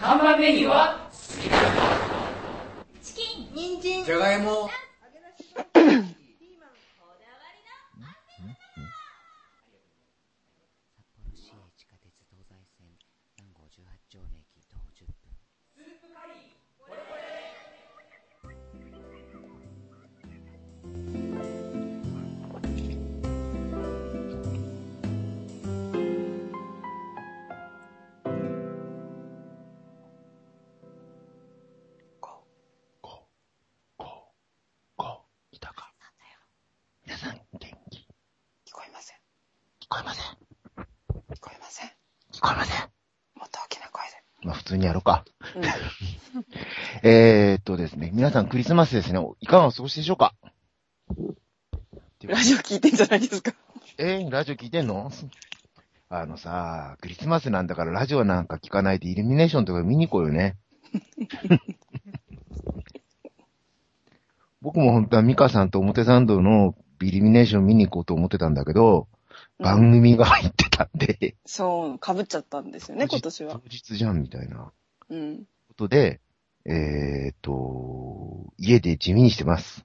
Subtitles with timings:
[0.00, 1.10] 看板メニューは
[3.02, 4.04] チキン人参。
[4.04, 4.70] じゃがいも、
[44.68, 45.24] 通にやろうか。
[45.54, 45.60] で。
[45.60, 45.62] う
[46.40, 46.44] ん。
[47.02, 50.34] えーっとですね、皆さんクリスマスですね、いかがお過ごしでしょうか？
[52.24, 53.52] ラジオ聞いてんじゃないですか？
[53.98, 55.10] えー、ラジオ聞いてんの？
[56.10, 60.56] あのさ、クリスマスなんだからラジオなんか聞かないでイルミネーションとか見に行こうよね。
[64.60, 69.06] 僕も本当はミカさんと表参道のイルミネーション見に行こうと思ってたんだけど、
[69.58, 73.68] 番組が入ってたんで、そう、被っちゃったんですよね、今年は当。
[73.68, 74.72] 日じゃんみたいな
[75.10, 75.44] うん。
[75.68, 76.20] ことで、
[76.64, 79.84] えーっと、家で地味にしてます。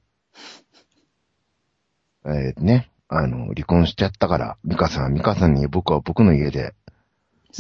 [2.25, 6.73] えー、ね、あの、離婚しちゃったから、ミカさんはミカさんに、僕は僕の家で、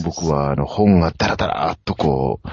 [0.03, 2.47] 僕は、あの、本がダラダラーっとこう、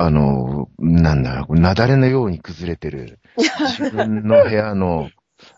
[0.00, 3.20] あの、なんだろう、雪崩のように崩れてる、
[3.78, 5.08] 自分の部屋の、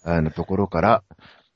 [0.04, 1.02] あの、ところから、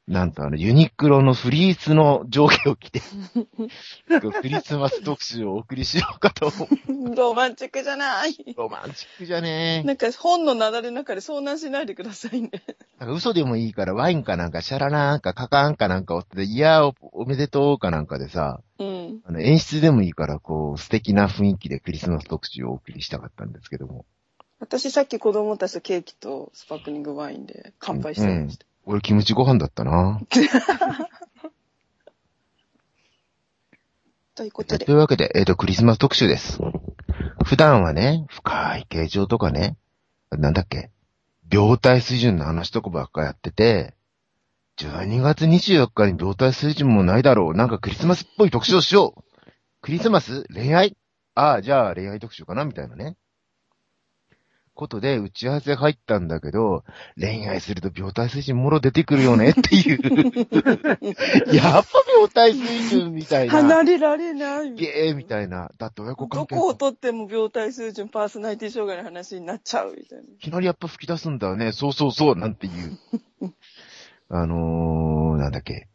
[0.08, 3.00] なんとあの、ユニクロのフリースの上下を着て、
[4.42, 7.14] クリスマス特集をお送りしようかと思う。
[7.14, 8.34] ロマンチックじゃない。
[8.56, 12.50] ロマンチックじゃねなんか本のなだれの中で遭難しないでくださいね。
[12.98, 19.20] なんか嘘でもいいから、ワインかなんか、シャラなんか、カカンかなんかをって、いやお、おめでとうかなんかでさ、うん。
[19.24, 24.06] あの、演出でもいいから、こう、素敵な雰囲気でクリスマス特集をお送りしたかったんですけども。
[24.58, 28.66] 私さっき子供たちとケーキとスパークリングワインで乾杯してました。
[28.86, 30.20] 俺、キムチご飯だったな。
[34.34, 34.94] ということでとい。
[34.94, 36.58] うわけで、えっ、と、クリスマス特集です。
[37.44, 39.76] 普段はね、深い形状とかね、
[40.30, 40.90] なんだっけ、
[41.50, 43.94] 病態水準の話とかばっかやってて、
[44.78, 47.54] 12月24日に病態水準もないだろう。
[47.54, 49.22] なんかクリスマスっぽい特集をしよう。
[49.82, 50.44] クリスマス？
[50.54, 50.96] 恋愛？
[51.34, 52.64] ああ、じゃあ恋愛特集かな？
[52.64, 53.16] みたいなね。
[54.80, 56.84] ことで、打ち合わせ入ったんだけど、
[57.20, 59.98] 恋愛すると病態水準もろ出てくるよね っていう。
[61.54, 63.52] やっぱ病態水準みたいな。
[63.52, 64.72] 離れられない。
[64.74, 65.70] ゲーみたいな。
[65.76, 66.54] だって親子関係。
[66.54, 70.24] どこをとっても病態水準パーソナリティ障害の話になっちゃうみたいな。
[70.24, 71.72] いきなりやっぱ吹き出すんだよね。
[71.72, 72.98] そうそうそう、なんていう。
[74.32, 75.89] あのー、なんだっけ。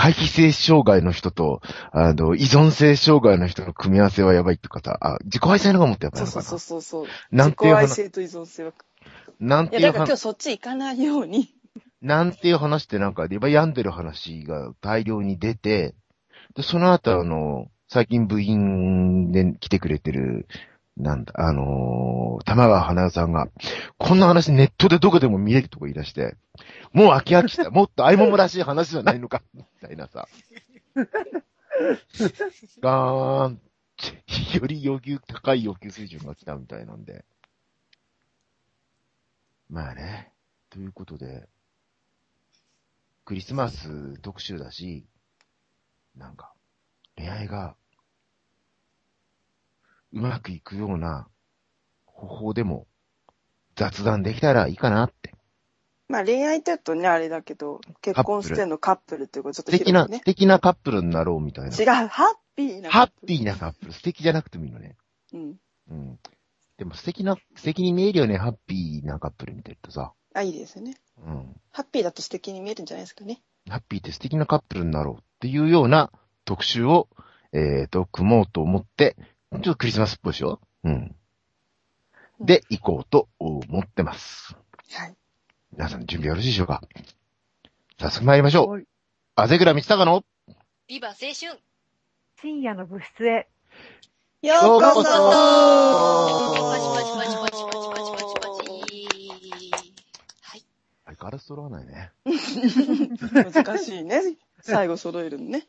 [0.00, 1.60] 回避性障害の人と、
[1.92, 4.96] あの、依存性障害の人の組み合わせはやばいって方。
[5.02, 6.42] あ、自己愛性のがもっとやばいそうのかな？
[6.42, 7.06] そうそうそう。
[7.30, 7.82] なんていう話？
[7.82, 8.70] 自己愛性と依存性は。
[8.70, 8.74] いや、
[9.40, 11.54] なんていう話、だから今日そっち行かないように。
[12.00, 15.94] なんていう話ってなんか、やっぱ病んでる話が大量に出て、
[16.56, 20.46] で、その後あの、最近部員で来てくれてる、
[21.02, 23.48] なんだ、あのー玉川花代さんが、
[23.98, 26.36] こんな話ネットでどこでも見れるとか言い出して、
[26.92, 27.70] もう飽き飽きした。
[27.70, 30.26] もっとアイらしい話じゃないのか、みたいなさ。
[32.80, 33.58] ガーンっ
[33.96, 37.24] て、より要求、高い要求水準が来たみたいなんで。
[39.68, 40.32] まあね。
[40.70, 41.48] ということで、
[43.24, 45.06] クリスマス特集だし、
[46.16, 46.52] なんか、
[47.16, 47.76] 恋愛が、
[50.12, 51.28] うまくいくような
[52.06, 52.86] 方法でも
[53.76, 55.34] 雑談できたらいいかなって。
[56.08, 60.20] まあ恋愛って言うとね、あれだけど、結婚してんのカップルっていうことちょっと素敵な、素。
[60.20, 61.76] 敵なカップルになろうみたいな。
[61.76, 62.90] 違う、ハッピーな。
[62.90, 63.92] ハッピーなカップル。
[63.92, 64.96] 素敵じゃなくてもいいのね。
[65.32, 65.56] うん。
[65.88, 66.18] うん。
[66.78, 70.12] でも素敵な、素敵に見えるよね、ハッピーなカップル見てるとさ。
[70.34, 70.96] あ、いいですね。
[71.24, 71.60] うん。
[71.70, 73.40] ハッピーだと素敵に見えるんじゃないですかね。
[73.68, 76.10] ハッピーって素敵なカップルになろうっていうような
[76.44, 77.08] 特集を、
[77.52, 79.16] えーと、組もうと思って、
[79.52, 80.60] ちょっとクリスマスっぽいでしょ？
[80.84, 81.14] うん。
[82.40, 84.56] で、行こうと思ってます。
[84.92, 85.14] はい。
[85.72, 86.82] 皆さん準備よろしいでしょうか？
[87.98, 88.86] 早速参りましょう。
[89.34, 90.24] あぜぐらみちたかの
[90.86, 91.60] ビバ青春
[92.40, 93.48] 深夜の部室へ。
[94.42, 95.10] ようこそ
[101.04, 102.12] 相変わら揃わないね。
[103.52, 104.22] 難しいね。
[104.62, 105.66] 最後揃えるのね。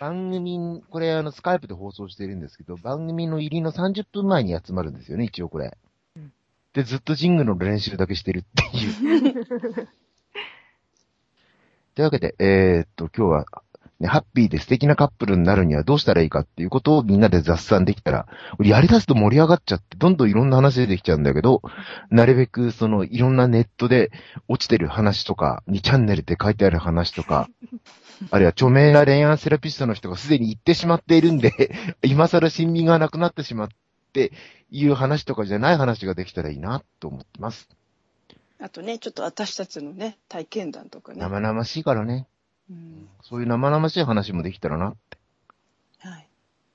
[0.00, 5.76] 番組、これあの、スカイプで放送してるんですけど、番組の入りの30分前に集まるんですよね、一応これ。
[6.72, 8.88] で、ずっとジングルの練習だけしてるってい
[9.80, 9.88] う。
[11.94, 13.46] というわけで、えー、っと、今日は、
[14.00, 18.26] ね、ハッピーで素敵なカップルになるにはどうしたらいいかっていうことをみんなで雑談できたら、
[18.58, 21.62] 俺やり出すと盛り上がっちゃって、どんどんいろんな話出てきちゃうんだけど、
[22.10, 24.12] なるべくそのいろんなネットで
[24.46, 27.48] 落ちてる話とか、2チャンネルで書いてある話とか、
[28.30, 31.52] あるいは著名な恋愛セラピストの人がすでに言ってしまっているんで、
[32.04, 33.68] 今更親身がなくなってしまっ
[34.12, 34.32] て
[34.70, 37.68] いう話とかじゃない話ができたらいいなと思ってます。
[38.60, 41.20] あとね、ちょっと私たちのね、体験談とかね。
[41.20, 42.28] 生々しいからね。
[42.70, 45.18] うんそういう生々しい話もできたらなって。
[45.98, 46.28] はい。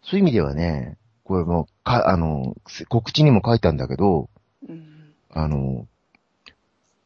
[0.03, 4.29] そういう意味ではね、これも、か、あの、せ告知にも書いたんだけど、
[4.67, 5.87] うんあの、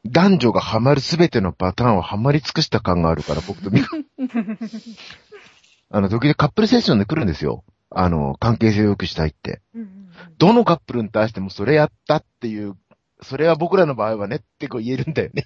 [0.06, 3.96] 男女がハマるすべてのパターンをハマり尽くした感があるから、僕とミカ。
[5.92, 7.64] あの、時々カップルセッションで来るんですよ。
[7.90, 9.62] あの、関係性を良くしたいって。
[9.74, 9.98] うんうん
[10.38, 12.76] どのカップルに対してもそれやったっていう、
[13.22, 15.46] それは僕らの場合はねってこう言えるんだよね。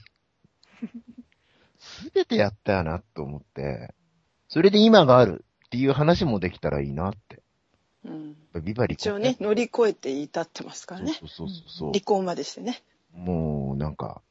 [2.12, 3.94] すべてやったよなと思って、
[4.48, 7.42] それで今があるっていう話もできたらいいなって。
[8.04, 11.14] うんビバリ一応ね、乗り越えて至ってますからね。
[11.14, 11.92] そうそうそう。
[11.92, 12.84] 離婚までしてね。
[13.14, 14.22] もう、なんか、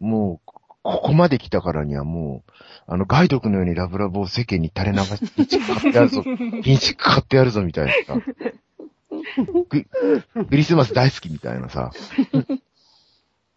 [0.00, 2.52] もう、こここまで来たからにはもう、
[2.86, 6.22] あの、ガイドクのようにラブラブを世間に垂れ流して、ピンチク買ってやるぞ、
[6.64, 8.20] ピンチク買ってやるぞ、みたいなさ。
[9.68, 9.86] ク
[10.48, 11.90] クリスマス大好きみたいなさ。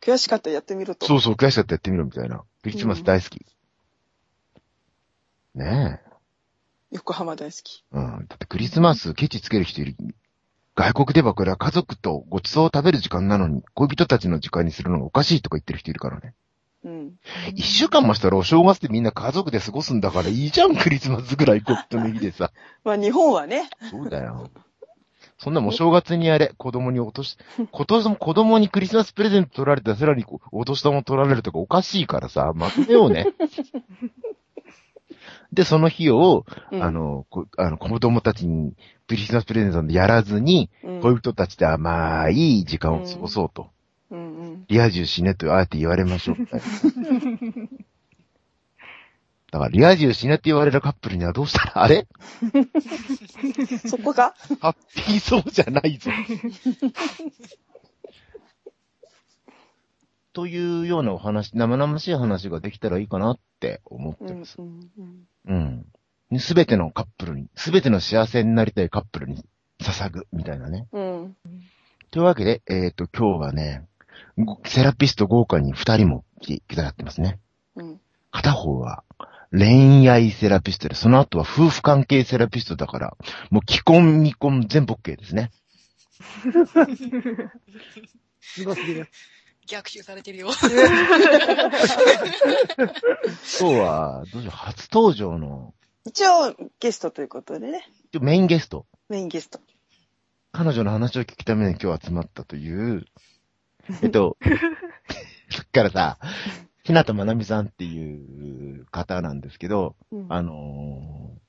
[0.02, 1.06] 悔しかったらやってみろと。
[1.06, 2.44] そうそう、悔しかったらやってみろ、みたいな。
[2.64, 3.46] クリスマス大好き。
[5.56, 6.12] ねえ。
[6.92, 7.84] 横浜大好き。
[7.92, 8.26] うん。
[8.28, 9.96] だってクリスマスケチつける人いる。
[10.76, 16.34] 外国ではこれは家族とご馳走を食べる時間なのに、恋人たちの時間にするのがおかしいとか言ってる人いるからね。
[16.84, 17.14] うん。
[17.54, 22.52] 一週間もしたらお正月でみんな家族で過ごすんだからいいじゃん、クリスマスぐらいゴッドの日でさ。
[22.84, 24.50] まあ日本はね、そうだよ。
[25.44, 27.36] そんなもんお正月にやれ、子供に落とし、
[27.72, 33.26] 今年も子供にクリスマスプレゼント取られたらさらにこうお年玉取られるとかおかしいからさ、まとめようね。
[35.52, 38.74] で、その日を、うんあの、こあの、子供たちに
[39.08, 43.70] クリスマスプレゼントでやらずに、うん恋人たちで甘い時間を過ごそうと。
[44.12, 44.66] うんうん。
[44.68, 46.66] リア充死ねとあえて言われましょうみたいな。
[49.52, 52.08] だから、リア充死ねって言われるカップルにはどうしたら、あれ？
[53.86, 56.10] そこかハッピーそうじゃないぞ。
[60.34, 64.56] というようなお話、生々しい話ができたらいいかなって思っうんてます。
[64.58, 65.86] うんうん
[66.32, 66.40] うん。
[66.40, 69.44] すべてのカップルに、すべての幸せになりたいカップルに
[69.82, 70.88] 捧ぐ、みたいなね。
[70.94, 71.36] うん。
[72.12, 73.86] というわけで、えっ、と、今日はね、
[74.38, 77.40] ごセラピスト豪華に二人も来ていただいてますね。
[77.76, 78.00] うん。
[78.32, 79.04] 片方は
[79.52, 83.18] 恋愛セラピストで、その後は夫婦関係セラピストだから、
[83.50, 85.52] もう既婚未婚全部 OK ですね。
[88.40, 89.10] すごすぎる。
[89.68, 90.50] 逆襲されてるよ。
[90.50, 90.80] 今
[93.70, 95.74] 日は、どうしよう、初登場の、
[96.06, 97.88] 一応ゲストということでね、
[98.20, 98.86] メインゲスト。
[99.10, 99.60] メインゲスト。
[100.52, 103.06] 彼女の話を聞くために今日集まったという、
[104.02, 104.38] えっと、
[105.50, 106.18] さっきからさ、
[106.84, 111.42] ひなたまなみさんっていう方なんですけど、うんあのー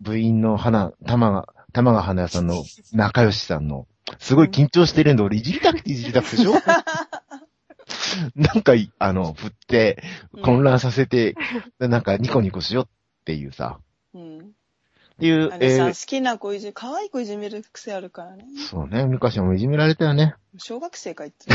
[0.00, 3.86] 部員の花、玉が、玉が花屋さんの仲良しさんの、
[4.18, 6.54] すごい緊張してるんで、俺いじりたくていじりたくてしょ
[8.34, 10.02] なんかい、あの、振って、
[10.42, 11.34] 混乱させて、
[11.78, 12.88] なんかニコニコしようっ
[13.24, 13.78] ていうさ、
[14.14, 14.38] うん。
[14.38, 14.42] っ
[15.20, 18.46] ていうあ、れさ、え好きな子いじ、可愛い子いじめる癖あるからね。
[18.56, 20.34] ーそうね、昔もいじめられたよね。
[20.56, 21.46] 小学生かいつ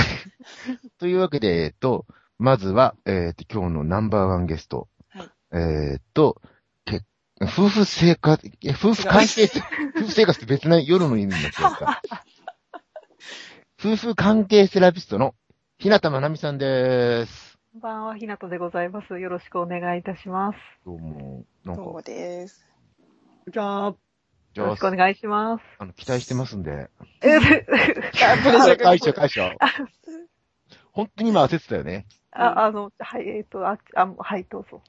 [0.99, 2.05] というわけで、えっと、
[2.37, 4.89] まずは、えっと、今日のナンバーワンゲスト。
[5.09, 6.41] はいえっと、
[6.83, 7.01] け
[7.41, 9.49] 夫婦生活、え夫婦関係、
[9.95, 12.01] 夫婦生活って別な夜の意味になっちゃうか。
[13.79, 15.33] 夫婦関係セラピストの
[15.77, 17.57] 日向まなみさんです。
[17.71, 19.17] こんばんは、ひなとでございます。
[19.17, 20.57] よろしくお願いいたします。
[20.85, 22.67] どうも、なんかどうも、です。
[23.47, 23.95] じゃあ、
[24.53, 25.63] じゃあよろしくお、願いします。
[25.79, 26.89] あの、期待してますんで。
[27.21, 29.55] えあプレッシャー会社、会社。
[30.91, 32.05] 本当に今焦ってたよね。
[32.37, 34.81] あ、あの、はい、えっ、と、あ、あ、はい、どうぞ。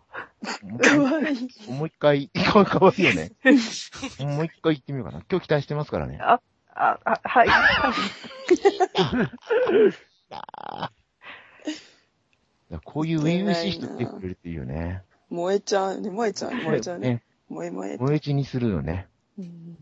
[0.62, 1.48] もうかわいい。
[1.70, 3.30] もう一回、かわかわいいよね。
[4.18, 5.22] もう一回言ってみようかな。
[5.30, 6.18] 今日期待してますからね。
[6.20, 6.40] あ、
[6.74, 7.48] あ、はい。
[10.30, 15.04] あーこういう初々しい人来てくれるっていいよね。
[15.30, 17.08] 燃えちゃうね、燃えちゃうね、燃えちゃうね。
[17.08, 17.22] ね。
[17.48, 17.98] 燃え燃え。
[17.98, 19.06] 萌え血にするよね。
[19.38, 19.78] うん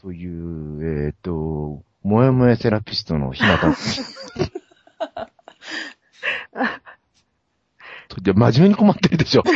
[0.00, 3.72] という、えっ、と、萌え萌えセラピストのひなた。
[3.72, 3.76] とで
[8.16, 9.44] 真面目に困ってるでしょ。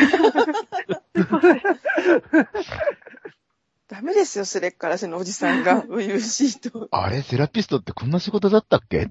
[3.88, 6.88] ダメですよ、すれっからせのおじさんが、 初々しいと。
[6.90, 9.11] あれ、セラピストってこんな仕事だったっけ？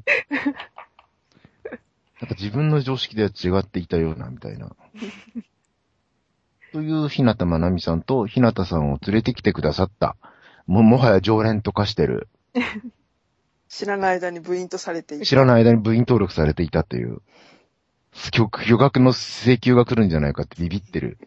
[2.19, 4.75] なんか自分の常識では違っていたような、みたいな。
[6.73, 10.15] という日向まなみさんと日向さんを連れてきてくださった。
[10.65, 12.27] も、もはや常連と化してる。
[13.69, 17.21] 知らない間に部員とされてい知らない間に部員登録されていたという。
[18.31, 21.17] 巨巨額の請求が来るんじゃないかってビビってる。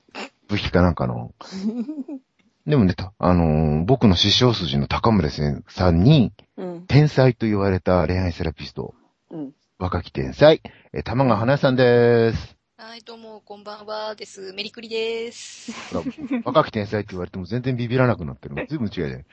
[0.48, 1.34] 武器かなんかの。
[2.66, 6.86] でもね、たあのー僕の師匠筋の高村先生さんに、うん。
[6.86, 8.94] 天才と言われた恋愛セラピスト、
[9.30, 9.52] うん。
[9.78, 10.62] 若き天才、
[10.92, 12.56] えー玉川花さんです。
[12.76, 14.52] はい、どうも、こんばんはです。
[14.52, 15.72] メリクリです。
[15.94, 18.66] ほら若き天才って言われても全然ビビらなくなってる。
[18.68, 19.24] ずいぶん違いだよ。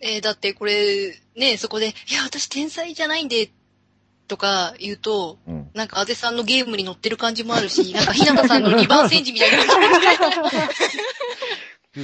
[0.00, 3.50] えーだってこれ、ね、そこで、いや、私天才じゃないんで、
[4.30, 5.70] とか言うと、うん。
[5.74, 9.58] なんか、あぜさんのゲームに乗ってる感じもあるし、 なんか、ひなたさんの2番戦時みたいな。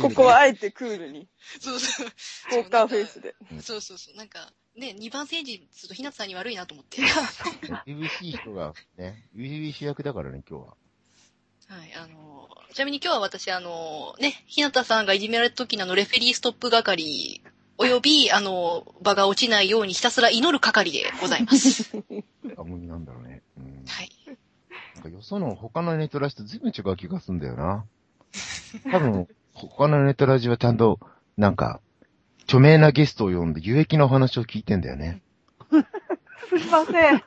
[0.03, 1.29] ここはあえてクールに、
[1.61, 2.07] そうそう。
[2.51, 3.37] ポーカーフェイスで。
[3.61, 4.17] そうそうそう。
[4.17, 7.01] なんか、ね、2番戦時するとひなたさんに悪いなと思って。
[7.87, 10.77] 厳しい人がね、厳しい役だからね、今日は。
[11.69, 17.41] はい、あの、ちなみに今日は私、あの、ね、ひなたさんがいじめられた時のあの、レフェリーストップ係、
[17.79, 21.91] および、あの、場が落ちないようにひたすら祈る係でございます。
[22.57, 23.43] あ、もうなんだろうね。
[23.59, 23.85] うん。
[23.87, 24.11] はい。
[24.95, 27.85] なんかよその他のネットラジと随分違う気がするんだよな。
[28.91, 31.01] 多分、他のネットラジはちゃんと、
[31.37, 31.81] なんか、
[32.45, 35.21] 著名なゲストを呼んで有益なお話を聞いてんだよね。
[36.49, 37.23] すいません。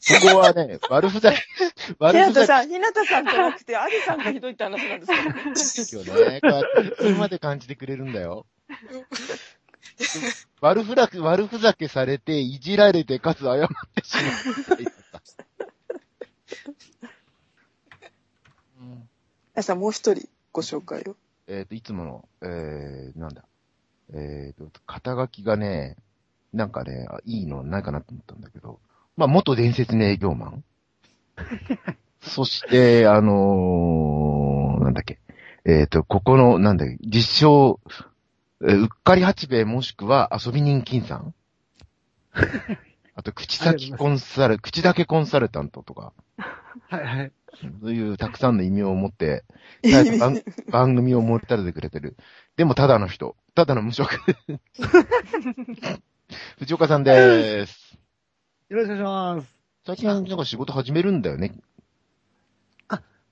[0.00, 1.36] そこはね、悪ふざけ、
[1.76, 5.06] ひ悪ふざなたさん、ひなたさんじゃなくて、アリさんがひどいって話なんで
[5.56, 6.04] すけど。
[6.04, 8.46] けをね、こうやって、それまで感じてくれるんだよ。
[10.60, 14.20] 悪ふざけ、悪ふざけされて、いじられて、かつ謝ってしま
[14.76, 14.94] う
[19.56, 21.16] あさん、もう一人ご紹介を。
[21.46, 23.44] えっ、と、いつもの、えー、なんだ。
[24.12, 25.96] えっ、と、肩書きがね、
[26.52, 28.80] なんかね、あいいのないかなと思ったんだけど、
[29.16, 30.64] まあ、元伝説の営業マン
[32.20, 35.18] そして、あのー、なんだっけ。
[35.64, 38.13] えっ、と、ここの、なんだっけ、実証、えー
[38.64, 41.34] うっかり八兵衛もしくは遊び人金さん？
[43.14, 46.12] あと、口先コンサル、口だけコンサルタントとか、
[46.88, 47.32] はいはい。
[47.60, 49.44] そういうたくさんの意味を持って、
[50.18, 52.16] 番 番組を盛り立ててくれてる。
[52.56, 53.36] でもただの人。
[53.54, 54.18] ただの無職。
[56.58, 57.96] 藤岡さんです。
[58.68, 59.54] よろしくお願いします。
[59.86, 61.52] 最近なんか仕事始めるんだよね。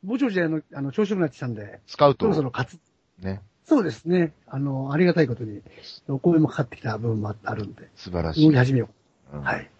[0.04, 2.34] ぼちぼちあの、あの、調子よくなってきたんで、スカウトそろ。
[2.34, 2.78] そろ活、
[3.20, 3.40] ね。
[3.64, 4.32] そうですね。
[4.46, 5.60] あの、ありがたいことに、
[6.08, 8.44] お声もかかってきた部分もあるんで、素晴らしい。
[8.44, 8.88] 動き始めよ
[9.32, 9.36] う。
[9.36, 9.70] うんはい。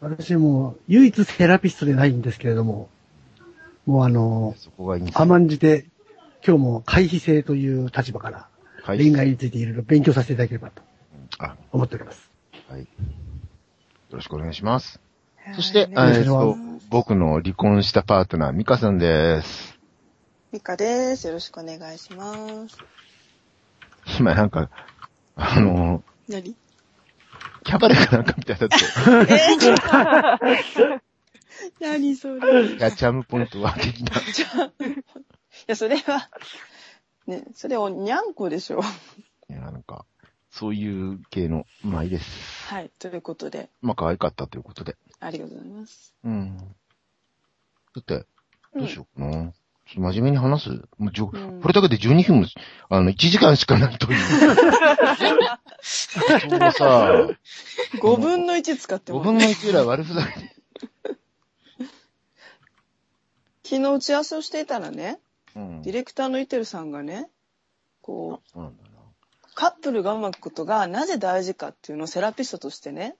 [0.00, 2.88] 私も、唯一セラピストでないんですけれども、
[3.84, 5.86] もうあの、そこがいいんですよ甘んじて、
[6.46, 8.48] 今日も回避性という立場から、
[8.82, 10.82] はい恋愛についていろいろ勉強させていただければと
[11.38, 12.30] あ、思っております。
[12.70, 12.80] はい。
[12.82, 12.86] よ
[14.12, 15.00] ろしくお願いします。
[15.54, 16.58] そして、はいあえとし、
[16.88, 19.78] 僕の離婚したパートナー、ミカさんです。
[20.52, 21.26] ミカです。
[21.26, 22.78] よろしくお願いします。
[24.18, 24.70] 今なんか、
[25.36, 26.54] あの、何？
[27.64, 31.00] キャバレーかなんかみたいだって、えー、
[31.80, 32.64] 何それ？
[32.64, 34.12] いいや、チャームポイントは的な。
[35.68, 36.28] や、それは、
[37.26, 38.80] ね、それおにゃんこでしょ。
[39.50, 40.04] いや、なんか、
[40.50, 42.66] そういう系の、まあいいです。
[42.66, 42.90] はい。
[42.98, 44.96] ということで、まあ可愛かったということで。
[45.20, 46.14] ありがとうございます。
[46.24, 46.56] うん。
[46.56, 46.64] だ
[48.00, 48.24] って、
[48.74, 49.32] どうしようかな。
[49.32, 49.57] ちょっと
[49.94, 50.70] 真面目に話す？
[50.98, 52.46] もうじょうんこれだけで12分も、
[52.90, 54.18] あの、1時間しかないという。
[55.82, 56.20] そ
[56.56, 57.28] うさ、
[57.94, 60.58] 5分の1使って5も分の1ぐらい悪ふざけで。
[63.64, 65.18] 昨日打ち合わせをしていたらね、
[65.54, 67.30] うんディレクターのイテルさんがね、
[68.02, 68.74] こう、そう。
[69.54, 73.16] カップルがうまくことがなぜ大事かっていうのをセラピストとしてね、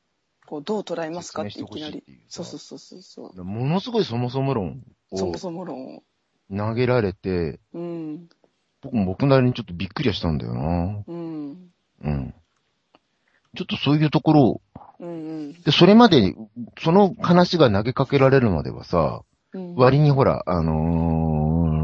[0.46, 2.04] こうどう捉えますかっていきなり。
[2.28, 3.44] そうそうそうそうそう。
[3.44, 6.02] ものすごいそもそも論をそもそも論を。
[6.54, 8.28] 投げられて、うん。
[8.82, 11.04] 僕も僕なりにちょっとびっくりはしたんだよな。
[11.06, 11.70] うん。
[12.02, 12.34] うん。
[13.56, 14.60] ちょっとそういうところを、
[15.00, 15.12] うんう
[15.50, 16.34] んで、それまでに、
[16.82, 19.74] その話が投げかけられるまではさ、うん。
[19.74, 21.78] 割にほら、あのー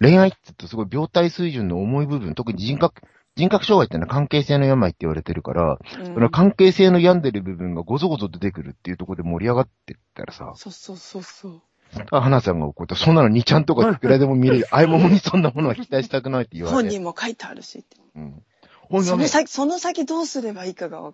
[0.00, 3.02] 恋愛って言うとすごい病態水準の重い部分、特に人格、
[3.36, 11.62] 人格障害ってのは関係性の病って言われてるから、うんその関係性の病んでる部分がごぞごぞ出てくるっていうところで盛り上がってったらさ、そうそうそうそう。
[12.10, 16.82] 花さんがこうやって、そんなの2ちゃんとかいくらでも見れる、あいももにそんなものは期待したくないって言われて。
[16.82, 17.96] 本人も書いてあるしって。
[18.14, 18.42] うん。
[18.88, 21.12] 本読めっその先、その先どうすればいいかがわ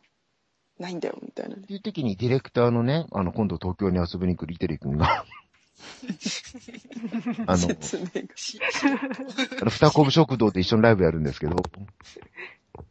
[0.79, 1.63] ないんだよ、みたいなね。
[1.67, 5.25] ていう時にディレクターのね、あの、今度東京に遊びに来るイテリ君が、
[7.47, 8.11] あの、説明が。
[9.61, 11.57] あの二コブ食堂で一緒にライブやるんですけど、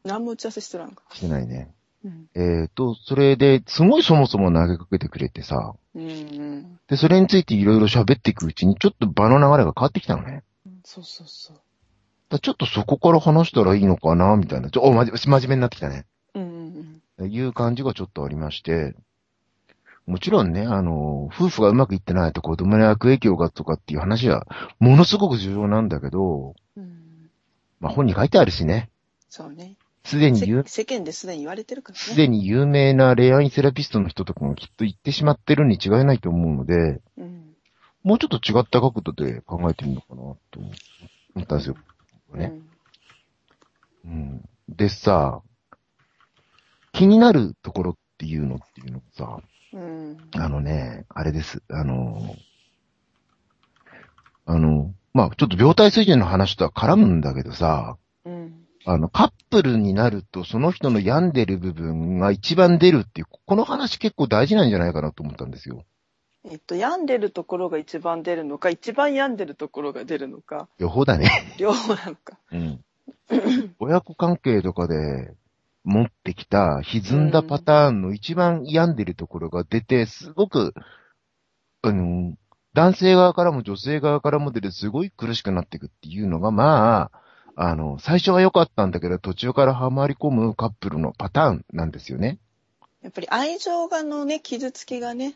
[0.04, 1.04] 何も打ち合わせしてらんか。
[1.14, 1.74] してないね。
[2.06, 2.30] うん。
[2.36, 6.80] えっ、と、それで、すごいそもそも投げかけてくれてさ、うんうん。
[6.88, 10.44] で、それについていろいろ喋っていくうちに、ちょっと場の流れが変わってきたのね。
[10.84, 11.58] そうそうそう。
[12.30, 14.70] だちょっとそこから話したらいいのかなみたいな。
[14.70, 16.06] ちょ、お、まじ、真面目になってきたね。
[16.36, 17.32] うんうんうん。
[17.32, 18.96] いう感じがちょっとありまして、
[20.06, 24.46] もちろんね、あの、夫婦がうまくいってないと子供に悪影響がとかっていう話は、
[24.80, 27.32] ものすごく重要なんだけど、うん、
[27.80, 28.92] まあ本に書いてあるしね。
[29.30, 29.78] そうね。
[30.06, 32.00] すでに有せ世間ですでに言われてるからね。
[32.00, 37.56] すでに有名な恋愛セラピストの人とかがきっと言ってしまってるに違いないと思うので、うん。
[38.04, 40.22] もうちょっと違った角度で考えてみようかな
[40.52, 41.76] と思ったんですよ。
[42.36, 42.54] ね。
[44.06, 44.50] うん。
[44.70, 45.42] でさ、
[46.94, 49.40] 気になるところっていうのっていうのがさ、
[49.74, 50.18] うん。
[50.36, 51.64] あのね、あれです。
[51.68, 52.36] あの、
[54.46, 58.65] あの、まあちょっと病態水準の話とは絡むんだけどさ、うん。
[58.86, 65.84] あの、カップルになるとその人の病んでる部分が一番出るっていう、この話結構大事なんじゃないかなと思ったんですよ。
[66.48, 71.30] えっと、病んでるところが一番出るのか、一番病んでるところが出るのか、両方だね。
[71.58, 72.38] 両方なのか。
[72.52, 72.84] うん。
[73.80, 75.34] 親子関係とかで
[75.84, 80.76] 持ってきた歪んだパターンの一番病んでるところが出て、すごく、
[81.82, 82.36] あの、
[82.76, 87.25] 男性側からも女性側からも出てすごい苦しくなっていくっていうのが、まあ、
[87.56, 92.38] あの、最初は良かったんだけど、途中からはまり込むカップルのパターンなんですよね。
[93.02, 95.36] やっぱり愛情がのね、傷つきがね、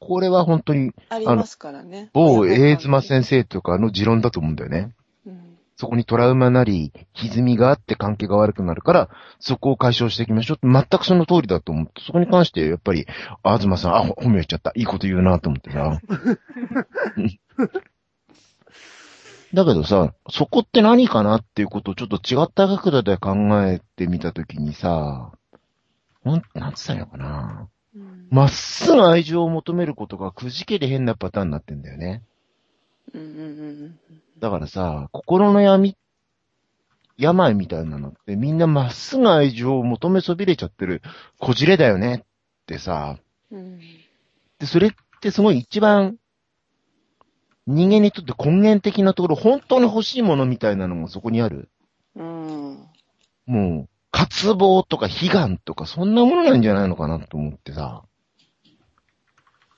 [0.00, 2.08] これは本当に、ありますからね。
[2.14, 4.94] 某親子関係英妻先生とかの持論だと思うんだよね。
[5.26, 5.58] うん。
[5.76, 10.66] そこにトラウマなり、歪みがあって関係が悪くなるから、そこを解消していきましょうって。
[10.66, 13.06] 全くその通りだと思って、そこに関して、やっぱり、
[13.42, 14.72] あずまさん、あ、ほ褒め言っちゃった。
[14.74, 16.00] いいこと言うなと思ってさ。
[19.52, 23.34] だけどさ、そこって何かなっていうことをちょっと違った角度で考
[23.66, 25.32] えてみたときにさ、
[26.22, 27.68] ほん、なんつったのかな。
[27.96, 28.28] うん。
[28.30, 32.22] まっすぐ愛情を求めることがくじけで変なパターンになってんだよね。
[33.12, 33.42] うんうんう
[33.86, 34.00] ん
[34.38, 35.98] だからさ、心の闇、
[37.18, 41.02] 病みたいなのってみんなまっすぐ愛情を求めそびれちゃってる
[41.38, 42.24] こじれだよねっ
[42.66, 43.18] てさ、
[43.50, 43.78] うん。
[44.58, 44.90] で、それっ
[45.20, 46.16] てすごい一番
[47.70, 51.68] 人間にとって根源的なところ、本当に欲しいものみたいなのがそこにある？
[52.16, 52.86] うん。
[53.46, 58.02] もう、渇望とか悲願とかそんなものなんじゃないのかなと思ってさ。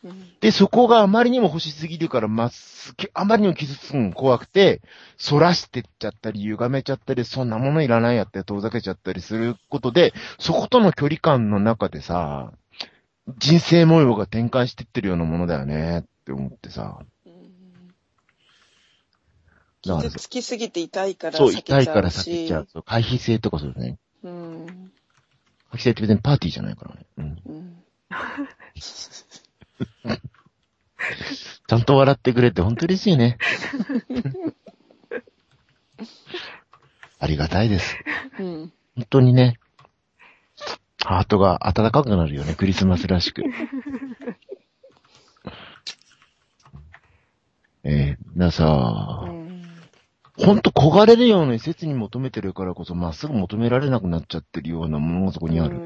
[0.02, 0.32] うん。
[0.40, 4.80] で、そこがあまりにも欲しすぎるから、まっすぐ、あまりにも傷つくのが怖くて、
[5.22, 12.52] 反らしてっちゃったり、歪めちゃったり、そんなものいらないやって遠ざけちゃったりすることで、そことの距離感の中でさ、
[13.38, 16.98] 人生模様が展開してってるようなものだよねって思ってさ。
[19.82, 21.84] 傷つきすぎて痛いからそう、避けちゃうし。
[21.84, 22.68] 痛いから避けちゃう。
[22.72, 23.98] そう回避性とかそうだね。
[24.22, 24.92] うん。
[25.70, 27.06] 回避性って別にパーティーじゃないからね。
[27.18, 27.24] うん。
[27.46, 27.82] うん。
[31.66, 33.38] ちゃんと笑ってくれて本当嬉しいね。
[37.18, 37.96] ありがたいです。
[38.38, 38.72] うん。
[38.96, 39.58] 本当にね、
[41.04, 43.42] ハートが温かくなるよね、クリスマスらしく。
[47.84, 49.51] えー、ださ、うん。
[50.44, 55.80] ほんと焦がれるような切に求めてるからこそ、まっすぐ求められなくなっちゃってるようなものがそこにある。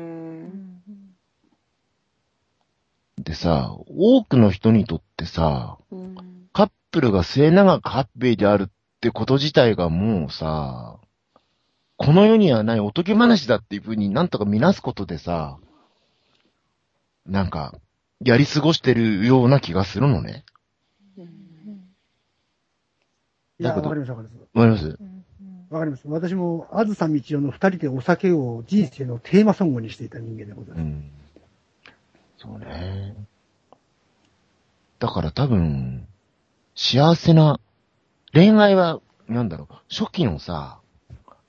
[3.18, 5.78] でさ、多くの人にとってさ、
[6.52, 10.98] カップルが末永くハッピーであるってこと自体がもうさ、
[11.98, 15.58] この世にはないおとぎ話だっていう風になんとか見なすことでさ、
[17.26, 17.74] なんか、
[18.24, 20.44] やり過ごしてるような気がするのね。
[23.58, 24.36] いや、わかりますわかります。
[24.52, 24.98] わかります？
[25.70, 26.02] わかります。
[26.06, 30.82] 私も、あずさみちおの二人でお酒を人生のテーマソングにしていた人間でございうます。
[30.82, 31.10] ん。
[32.38, 33.16] そうね。
[34.98, 36.06] だから多分、
[36.74, 37.58] 幸せな、
[38.32, 40.78] 恋愛は、なんだろう、初期のさ、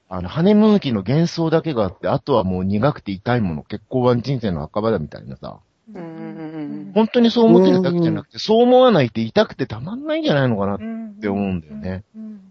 [0.10, 5.60] あの、ハネムーン期の幻想だけがあって、あとはもう苦くて痛いもの、結婚は人生の墓場だみたいなさ、
[5.94, 12.04] 本当にそう思ってるだけじゃなくて、そう思わないって痛くてたまんないんじゃないのかなっってて思うんだよね。
[12.16, 12.42] うん。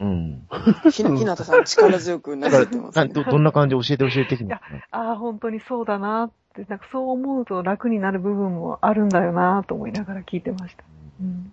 [0.00, 0.42] うん。
[0.90, 3.06] ひな、たさん力強くなされてますね。
[3.06, 4.60] など、 どんな感じ教えて教えてきな。
[4.90, 10.84] ああ、本当にそうだなって、なんかそう思うと楽になる部分もあるんだよなと思いながら聞いてました。
[11.20, 11.52] うん、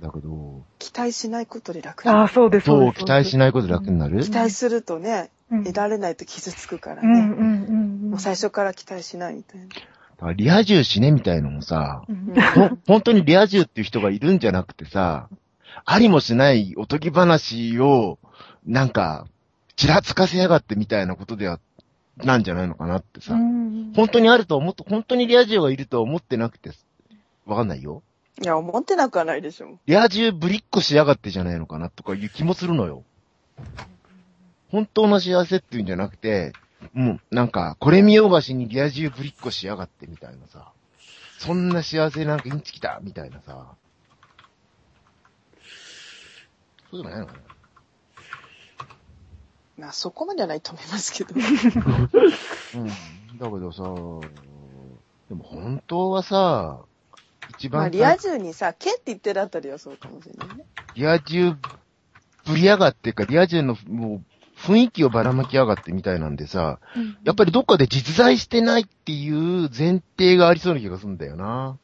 [0.00, 4.20] だけど、期待しないことで楽にああ、そうです、そう、です期待しないことで楽になる？
[4.22, 7.08] 期待するとね、うん得られないと傷つくからね。
[7.08, 7.64] うんうんうん
[8.04, 8.10] うん。
[8.12, 9.66] もう最初から期待しないみたいな。
[10.32, 12.02] リア充死ねみたいのもさ、
[12.86, 15.28] 本当にリア充っていう人がいるんじゃなくてさ、
[15.84, 18.18] ありもしないおとぎ話を、
[18.66, 19.26] なんか、
[19.76, 21.60] ちらつかせやがってみたいなことでは、
[22.16, 23.34] なんじゃないのかなってさ。
[23.34, 26.70] うん本当にあると思って、本当にリア充がいるとは思ってなくて、
[27.46, 28.02] わかんないよ。
[28.42, 29.78] いや、思ってなくはないでしょ。
[29.86, 33.04] リア充ぶりっこしやがってじゃないのかなとかいう気もするのよ。
[34.70, 36.52] 本当の幸せっていうんじゃなくて、
[36.92, 40.72] もうなんか、これ見よがしにリア充ぶりっこしやがってみたいなさ。
[41.38, 43.74] そんな幸せなんかインチキだみたいなさ。
[46.90, 47.38] そうでもないのかな
[49.76, 51.34] まあ、そこまではないと思いますけど。
[51.34, 52.88] うん。
[53.38, 53.82] だけどさ、
[55.28, 56.84] でも本当はさ、
[57.58, 60.64] 一番、まあ、リア充にさ、けって言ってるあたりはそうかもしれないね。
[60.94, 61.56] リア充
[62.44, 64.24] ぶりやがってか、リア充のもう
[64.64, 66.78] 雰囲気をばらまきやがってみたいなんでさ、
[67.22, 71.78] やっぱりどっかで実在してないっていう前提がありそうな気がするんだよな。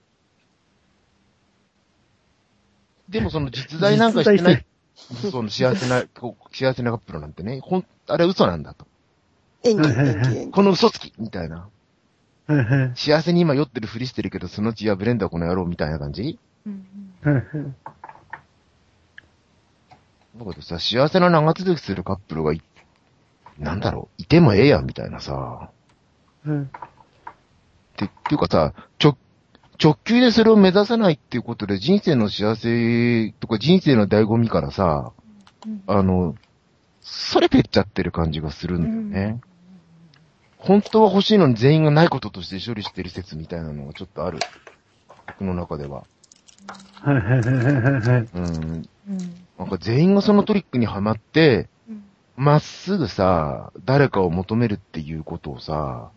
[3.08, 4.64] でもその実在なんかしてない、
[5.30, 8.86] その幸せな、こう幸せなカップルなんてね、ほん、あれは嘘なんだと。
[9.62, 10.50] 演技。
[10.50, 11.68] この嘘つきみたいな。
[12.94, 16.38] 幸せに今酔ってるふりしてるけど、そのうち破れんだこの野郎みたいな感じ？
[16.66, 16.86] うん。
[20.36, 22.62] だけどさ、幸せな長続きするカップルがい、
[23.60, 25.32] なんだろう、いてもええやんみたいなさ。
[25.34, 25.70] は
[26.46, 26.52] いっ
[27.96, 29.16] て、っていうかさ、直、
[29.82, 35.12] 直球でそれを目指さないっていうことで人生の幸せとか人生の醍醐味からさ、
[35.66, 36.34] うんあの、
[37.02, 39.40] それぺっちゃってる感じがするんだよね。
[40.56, 44.38] 本当は欲しいのに全員がないこととして処理してる説みたいなのがちょっとある。
[45.26, 46.04] 僕の中では。
[46.94, 48.28] はいはいはいはいはい。
[48.34, 48.88] うん。
[49.08, 51.68] うんなんか全員がそのトリックにはまって、うん
[52.40, 56.10] まっすぐさ、誰かを求めるっていうことをさ、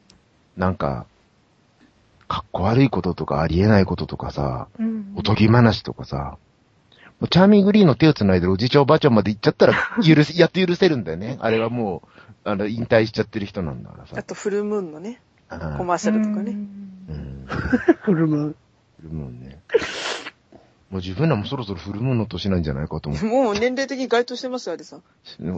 [0.55, 1.05] なんか、
[2.29, 6.37] かっこ悪いこととかありえないこととかさ、うんおとぎ話とかさ、
[7.29, 11.37] チャーミーグリーンの手を繋いでるおじいちゃんおばあちゃんまで行っちゃったら、 許せ、やっと許せるんだよね。
[11.41, 12.03] あれはも
[12.45, 14.15] う、あの、引退しちゃってる人なんだからさ。
[14.17, 16.51] あと、フルムーンのね、うんコマーシャルとかね。
[16.53, 17.45] うん。
[18.01, 18.55] フルムーン。
[19.01, 19.59] フルムーンね。
[20.93, 23.25] もう自分らもそろそろフルムーンの年なんじゃないかと思う。
[23.25, 25.01] もう年齢的に該当してますよ、あれさん。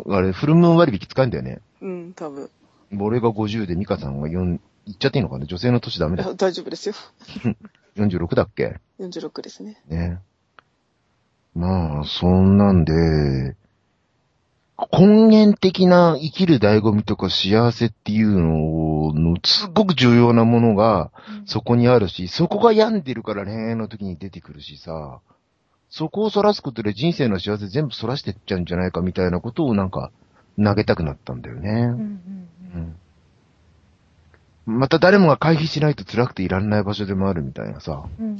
[0.07, 1.59] あれ、フルムーン割引使えんだよね。
[1.81, 2.49] うん、多分。
[2.97, 4.59] 俺が50でミカさんが4、言
[4.93, 5.45] っちゃっていいのかな？
[5.45, 6.23] 女性の年ダメだ。
[6.35, 6.95] 大丈夫ですよ。
[7.97, 9.75] 46だっけ？46ですね。
[9.89, 10.19] ね。
[11.53, 13.57] まあ、そんなんで、
[14.91, 21.11] 根源的な生きる醍醐味とか幸せっていうのの、すっごく重要なものが
[21.45, 25.21] そこにあるし、そこが病んでるから恋愛の時に出てくるしさ、
[25.89, 30.11] そこを反らすことで人生の幸せ全部反らしてっちゃうんじゃないかみたいなことをなんか
[30.61, 31.69] 投げたくなったんだよね。
[31.71, 32.95] うんうんうん
[34.67, 38.03] また誰もが回避しないと辛くていらんない場所でもあるみたいなさ。
[38.19, 38.37] うんうん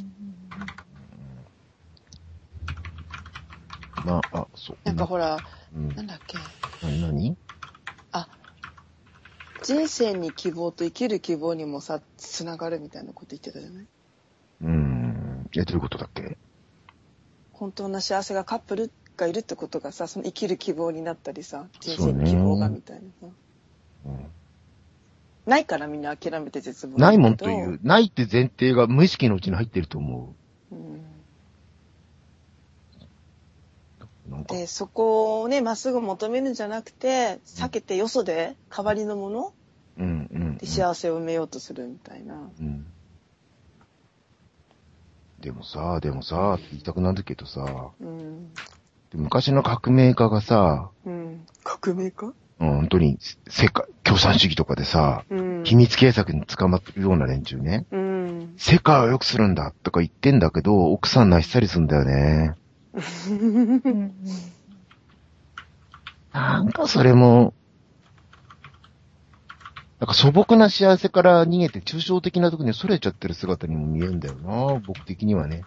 [4.06, 4.78] まあ、あ、そう。
[4.84, 5.38] なんかほら、
[5.76, 6.38] うん、なんだっけ？
[6.84, 7.02] 何？
[7.02, 7.38] 何？
[9.64, 13.86] 人生に希望と生きる希望にもさ、つながるみたいなこと言ってたじゃない？
[14.62, 15.50] うん。
[15.56, 16.38] え、どういうことだっけ？
[17.52, 23.34] 本当の幸せがカップルがいるってことがさ、その生きる希望になったりさ、人生に希望がみたいなさ。
[24.06, 24.26] うん
[25.48, 27.54] ないからみんな諦めて絶望ないもんとい。
[27.66, 30.36] う、ないって前提が無意識のうちに入ってると思うんう。
[34.50, 39.54] なんか、で、そこをね、まっすぐ求めるんじゃなくて、避けてよそで代わりのもの
[39.98, 40.58] うん、うん。
[40.58, 42.36] で幸せを埋めようとするみたいな。
[42.60, 42.86] うん。
[45.40, 48.52] でもさ、でもさ、って言いたくなるけどさ、うん。
[49.14, 51.46] 昔の革命家がさ、うん。
[51.64, 52.28] 革命家？
[52.28, 55.64] うん本当に世界、共産主義とかでさ、うん。
[55.66, 57.86] 秘密警察に捕まってるような連中ね。
[57.92, 58.54] うん。
[58.58, 62.56] 世界を良くするんだとか言ってんだけど、奥さんなしさりすんだよね。
[66.34, 67.54] なんかそれも、
[70.00, 75.64] なんか素朴な幸せから逃げて抽象的なとこに逸れちゃってる姿にも見えるんだよな、僕的にはね。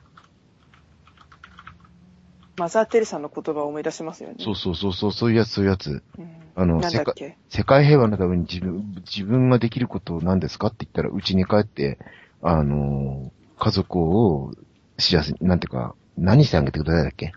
[2.56, 4.36] マザー・テレサの言葉を思い出しますよね。
[4.40, 6.02] そうそうそうそう、そういうやつ、そういうやつ。
[6.18, 6.28] うん。
[6.56, 7.38] あのなんだっけ？
[7.48, 11.98] 世界平和のために自分、自分ができることを何ですかって言ったら、うちに帰って、
[12.42, 14.52] あの、家族を
[14.98, 17.32] 幸せに、なんていうか、何してあげてくださいだっけ？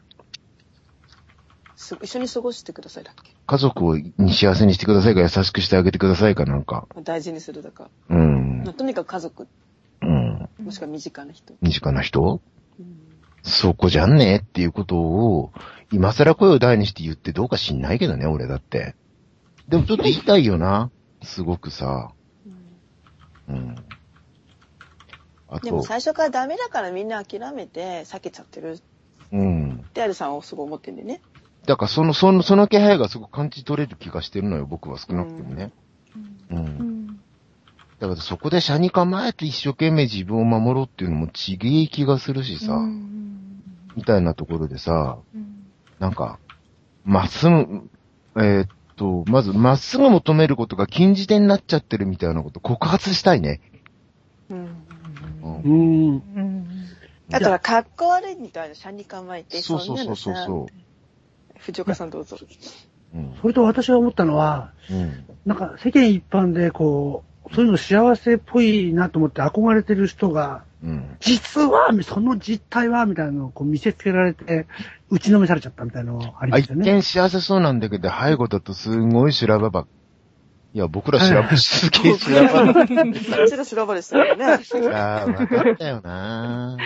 [1.76, 3.32] す一緒に過ごしてくださいだっけ？
[3.46, 6.88] 家族をに幸せにしてくださいか優しくしてあげてくださいかなんか。
[7.04, 7.90] 大事にするだか。
[8.10, 8.74] うんまあ。
[8.74, 9.48] とにかく家族、
[10.02, 10.50] うん。
[10.64, 11.54] もしくは身近な人。
[11.62, 12.42] 身近な人？
[12.80, 13.12] うん
[13.44, 15.52] そこじゃんねっていうことを、
[15.92, 18.94] 今更声を大にして言ってどうか知んないけどね、俺だって。
[19.68, 20.92] でもちょっと言いたいよな。
[21.24, 22.12] すごくさ。
[23.50, 23.76] うん
[25.52, 25.58] うん。
[25.58, 28.80] あでもと、最初からダメだからみんな諦めて避けちゃってる
[29.32, 29.86] うん。
[29.88, 31.22] ってアルさんはすごい思ってんでね。
[31.66, 35.72] だからその、その、その気配がすごく感じ取れる気がしてるのよ、僕は少なくてもね。
[36.50, 36.58] うん。
[36.58, 37.02] うん
[38.00, 42.74] だからそこで車に構えて一生懸命自分を守ろうっていうのもちげえ気がするしさ。
[42.74, 43.12] うん
[43.96, 45.52] みたいなところでさ、うん
[46.02, 46.40] なんか、
[47.06, 47.88] まっすぐ、
[48.38, 53.62] えーっと、まず、まっすぐ求めることが禁じ手になっちゃってるみたいなこと告発したいね。
[54.50, 54.84] うん
[55.42, 56.24] うんうん。
[56.36, 56.68] うん
[57.34, 60.74] あとは、かっこ悪いみたいな、車に構えて、そうそうそうそうそんなのそさ
[61.60, 62.38] 藤岡さんどうぞ。
[62.42, 63.18] う。
[63.18, 63.36] うん。
[63.42, 65.26] それと私が思ったのは、うん。
[65.46, 71.18] なんか世間一般でこう、そういうの幸せっぽいなと思って憧れてる人が、うん。
[71.20, 74.68] 実は、その実態は、みたいなのをこう見せつけられて、
[75.10, 76.92] 打ちのめされちゃったみたいなのありますよね。
[76.92, 79.88] 見幸せそうなんだけど、背後だとすごい修羅場ばっ。
[80.74, 82.88] いや、僕ら修羅場、すげえ修羅場ばっ。
[82.88, 84.46] そちら修羅場でしたよね。
[84.46, 86.78] ああ、わかったよな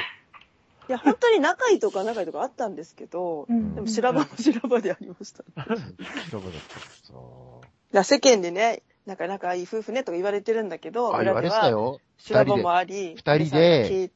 [0.87, 5.43] いや、本当に仲いいとか仲いいとかあったんですけど、うんでも修羅場も修羅場でありました。
[5.55, 6.79] だか修羅場だった。
[7.03, 10.91] そら世間でね、なんか仲いい夫婦ねとか言われてるんだけう。
[10.91, 11.99] ど、あ、言われてたよ。
[12.17, 14.09] 修羅場もあり、二人で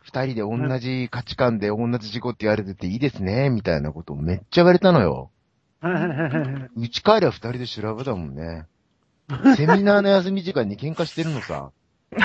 [0.00, 5.30] 二人で同じ価値観で同じ事故って言われてていいですね、みたいなことをめっちゃ言われたのよ。
[5.80, 8.66] はいはいはいはいうち帰りは二人で修羅場だもんね。
[9.56, 11.70] セミナーの休み時間に喧嘩してるのさ。
[12.12, 12.18] ね、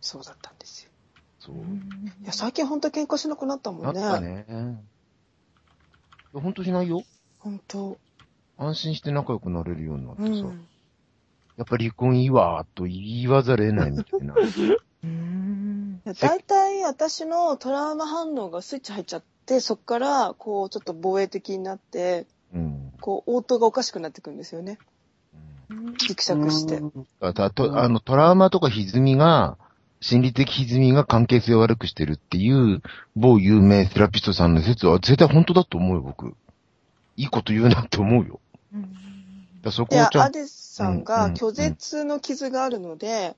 [0.00, 0.90] そうだったんですよ。
[1.38, 1.56] そう。
[1.56, 4.00] いや、最近本当喧嘩しなくなったもね。
[4.00, 4.84] なんったね。
[6.32, 7.02] ほんとしないよ。
[7.38, 7.98] 本当。
[8.58, 10.28] 安心して仲良くなれるようになってさ。
[10.28, 10.66] うん。
[11.56, 14.34] やっぱ離婚いいわーと言わざるを得ないみたいな。
[15.06, 22.92] うんいや大体私のトラウマ反応がスイッチ入っちゃって、そっから、こう、ちょっと防衛的になって、うん。
[23.00, 24.78] こう、応答がおかしくなってくるんですよね。
[25.98, 26.80] ギクシャクして。
[27.52, 29.58] とあの、トラウマとか歪みが、
[30.00, 32.82] 心理的歪みが関係性を悪くしてるっていう、
[33.16, 36.34] 某有名セラピストさんの説は絶対本当だと思うよ、僕。
[37.16, 38.40] いいこと言うなって思うよ。
[38.72, 38.86] だか
[39.64, 43.34] らそこで、をちゃんアデスさんうんがうん拒絶の傷があるので、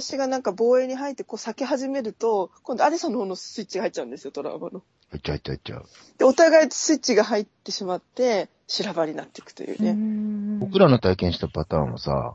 [0.00, 4.82] 私がなんか防衛に入ってこう避け始めると、今度アデさんの方のスイッチが入っちゃうんですよ、トラウマの。
[5.10, 5.86] 入っちゃう入っちゃう入っちゃう。
[6.18, 10.58] で、お互いスイッチが入ってしまって、修羅場になっていくというね。
[10.58, 12.34] 僕らの体験したパターンはさ、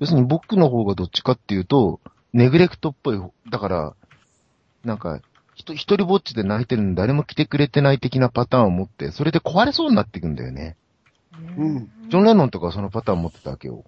[0.00, 2.00] 要するに僕の方がどっちかっていうと、
[2.34, 3.94] ネグレクトっぽい方、だから、
[4.84, 5.20] なんか、
[5.54, 10.76] ひと一人ぼっちで泣いてるのに誰も来てくれてない的なパターンを持って、それで壊れそうになっていくんだよね。
[11.56, 13.84] うんジョン・レノンとかはそのパターン持ってたわけよ。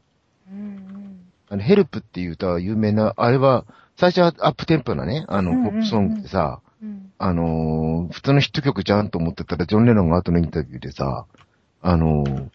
[1.50, 6.60] あの、ヘルプっていう歌は有名な、あれは、最初はアップテンポなね、あの、うんうんうんポップソングでさ、
[7.18, 11.26] あのー普通のヒット曲じゃんと思ってたら、ジョン・レノンが後のインタビューでさ、
[11.82, 12.48] あのー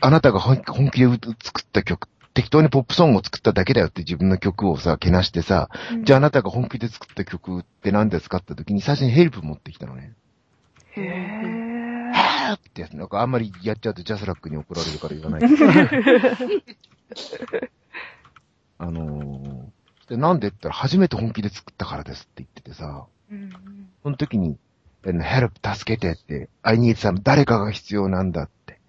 [0.00, 1.06] あなたが本本気で
[1.42, 5.68] 作った曲、適当にポップソングを作っただけだよって自分の曲をさ、けなしてさ、
[6.04, 10.14] じゃああなたが本気で作った曲って何ですかって時に最初に Help 持ってきたのね。
[10.96, 15.42] へーはーってやつ、なんかあんまりやっちゃうと JASRAC に怒られるから言わない。
[18.82, 23.06] あのー、でなんでって言ったら初めて本気で作ったからですって言っててさ、
[24.02, 24.58] その時に、
[25.04, 28.80] Help 助けてって、I need some 誰かが必要なんだって。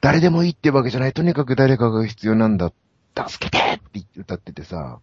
[0.00, 1.12] 誰でもいいってわけじゃない。
[1.12, 2.72] とにかく誰かが必要なんだ。
[3.28, 5.00] 助けてって言って歌っててさ、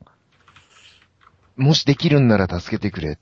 [1.55, 3.17] もしできるんなら助けてくれっ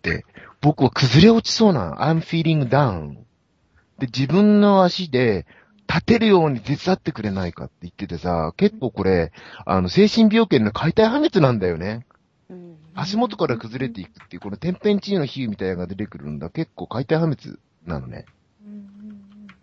[0.00, 0.24] て、
[0.62, 3.16] 僕は崩れ落ちそうな、I'm feeling down.
[3.98, 5.44] で、自分の足で
[5.88, 9.32] 立てるように手伝ってくれないかって言っててさ、結構これ、
[9.64, 12.06] あの、精神病圏の解体破滅なんだよね。
[12.50, 16.50] うん足元から崩れていくっていう、この天変地異の比喩みたいなのが出てくるんだ。
[16.50, 18.24] 結構解体破滅なのね。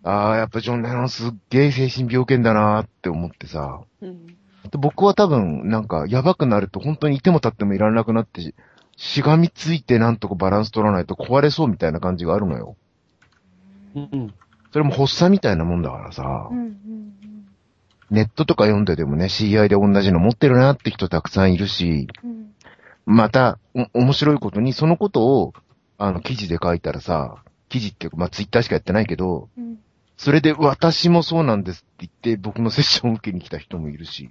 [0.04, 3.82] ああ、やっぱジョン・レノンすっげえ精神病圏だなーって思ってさ。
[4.00, 4.36] うん
[4.70, 8.54] で僕は多分、なんか、やばくなると本当にいても立ってもいられなくなってし、
[8.96, 12.76] しがみついてなんとかバランス取らないと壊れそうみたいな感じがあるのよ。
[13.94, 14.34] うん。
[14.76, 16.50] それも発作みたいなもんだからさ。
[18.10, 22.08] ネットとか読んででもね、CI で同じの持ってるなって人たくさんいるし、
[23.06, 25.54] また、お、面白いことに、そのことを、
[25.96, 29.48] あの、記事で書いたらさ、記事っていうか、まあ、ツイッターしかやってないけど、
[30.18, 34.28] それで私もそうなんですって言って、僕のセッションを受けに来た人もいるし、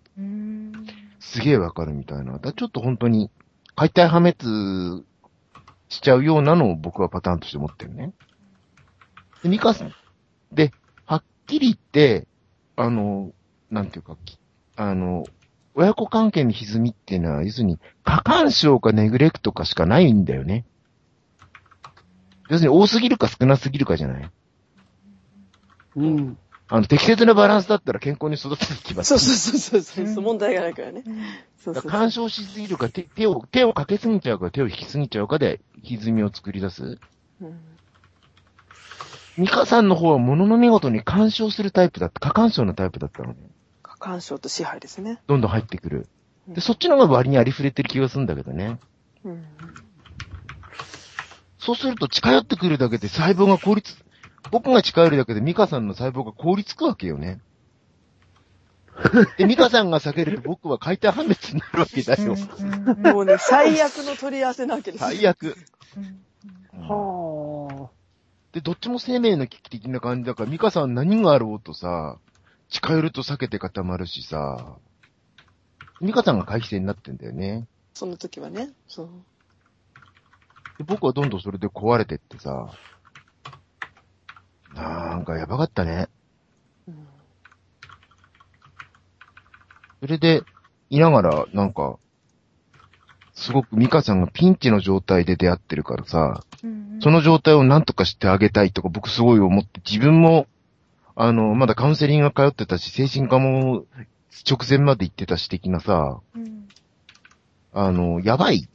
[1.20, 2.38] すげえわかるみたいな。
[2.38, 3.32] だちょっと本当に、
[3.76, 5.04] 解体破滅
[5.90, 8.14] しちゃうようなのを僕はパターンとして持ってるね。
[9.42, 9.94] で、ミカさん。
[10.52, 10.72] で、
[11.06, 12.28] はっきり言って、
[12.76, 13.32] あの、
[13.70, 14.38] なんていうか、き
[14.76, 15.24] あの、
[15.74, 20.66] 親子関係の歪みっていうのは、要するに、過干渉かネグレクトかしかないんだよね。
[22.50, 24.30] 要するに多すぎるか少なすぎるかじゃない？
[25.96, 26.38] うん。
[26.68, 29.10] あの、適切なバランスだったら健康に育てていきます。
[29.10, 31.04] そうそうそうそうそう、問題がないからね。
[31.58, 36.98] そうそうだから干渉しすぎるか、手手を、手をかけすぎちゃうか、手を引きすぎちゃうかで、歪みを作り出す。
[37.42, 37.60] うん
[39.38, 43.50] ミカさんの方は物の見事に干渉するタイプだった、過干渉のタイプだったのね。
[43.84, 45.22] 過干渉と支配ですね。
[45.28, 45.98] どんどん入ってくる。
[45.98, 46.16] うん
[46.48, 48.80] で、そっちの方が割にありふれてる気がするんだけどね。
[49.24, 49.46] うん。
[51.58, 53.96] そうすると近寄ってくるだけで細胞が効率、
[54.52, 57.40] 僕が近寄るだけでミカさんの細胞が凍りつくわけよね。
[59.38, 62.36] で、ミカさんが避けると僕は解体判別になるわけだよ。
[62.36, 65.08] もうね、最悪の取り合わせなわけですよ。
[65.10, 65.58] 最悪。
[66.74, 67.90] は
[68.56, 72.18] で、どっちも生命の危機的な感じだから、ミカさん何があろうとさ、
[72.70, 74.78] 近寄ると避けて固まるしさ、
[76.00, 77.68] ミカさんが回避線になってんだよね。
[77.94, 78.70] その時はね。
[78.88, 79.10] そう。
[80.78, 82.72] で僕はどんどんそれで壊れてってさ、
[84.74, 86.08] なんかやばかったね。
[86.88, 87.08] うん
[90.00, 90.44] それで、
[90.90, 91.98] いながら、なんか、
[93.34, 96.44] すごくミカさんがピンチの状態で出会ってるからさ、
[97.02, 100.48] その状態を何とかしてあげたいとか僕すごい思って、自分も、
[101.16, 103.86] あの、まだカウンセリングが通ってたし、精神科も
[104.50, 106.20] 直前まで行ってたし的なさ、
[107.74, 108.68] あの、やばい。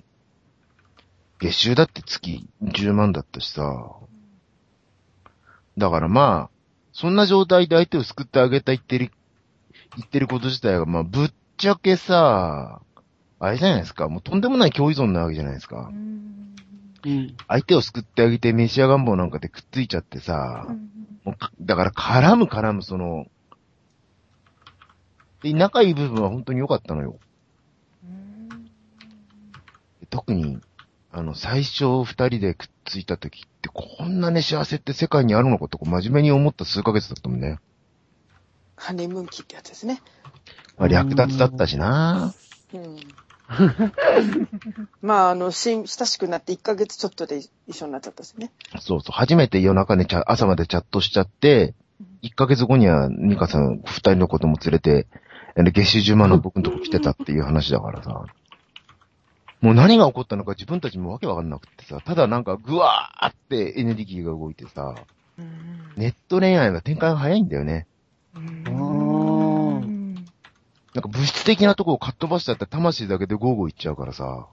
[1.41, 3.97] 月収だって月10万だったしさ。
[5.79, 6.51] だからまあ、
[6.93, 9.11] そんな状態で相手を救ってあげたいってる、
[9.97, 12.83] 言ってること自体が、まあ、ぶっちゃけさ、
[13.39, 14.09] あれじゃないですか。
[14.09, 15.89] もうとんでもない共依存なわけじゃないですか。
[15.91, 16.55] うん。
[17.49, 20.67] 相手を救ってあげて、メシア願望なんかでくっついちゃってさ、
[21.25, 23.27] もうかだから絡む絡むその、
[25.43, 27.19] で、仲いい部分は本当に良かったのよ。
[30.11, 30.59] 特に、
[31.13, 37.59] あの、最初二人でくっついた時って、こんなね、幸せって世界にあるのかと、こう真面目に思った数ヶ月だったもんね。
[38.77, 40.03] ハネムーン期ってやつですね。
[40.77, 42.35] まあ、略奪だったしな
[42.73, 42.97] うん。
[45.03, 48.53] まあ、あの、親しくなって1ヶ月ちょっとで一緒になっちゃったしね。
[48.79, 51.75] そうそう、初めて夜中ね、チャ朝までチャットしちゃって、
[52.23, 55.07] 1ヶ月後には、ミカさん、二人の子供連れて、
[55.57, 58.25] 月収10万の僕のとこ来てたっていう話だからさ。
[59.61, 64.95] もう何が起こったのか自分たちもわけわかんなくってさ、ただなんかぐわーってエネルギーが動いてさ、
[65.97, 67.87] ネット恋愛が展開が早いんだよね。
[70.95, 74.47] なんか物質的なとこをかっ飛ばしちゃったら魂だけでゴーゴーいっちゃうからさ。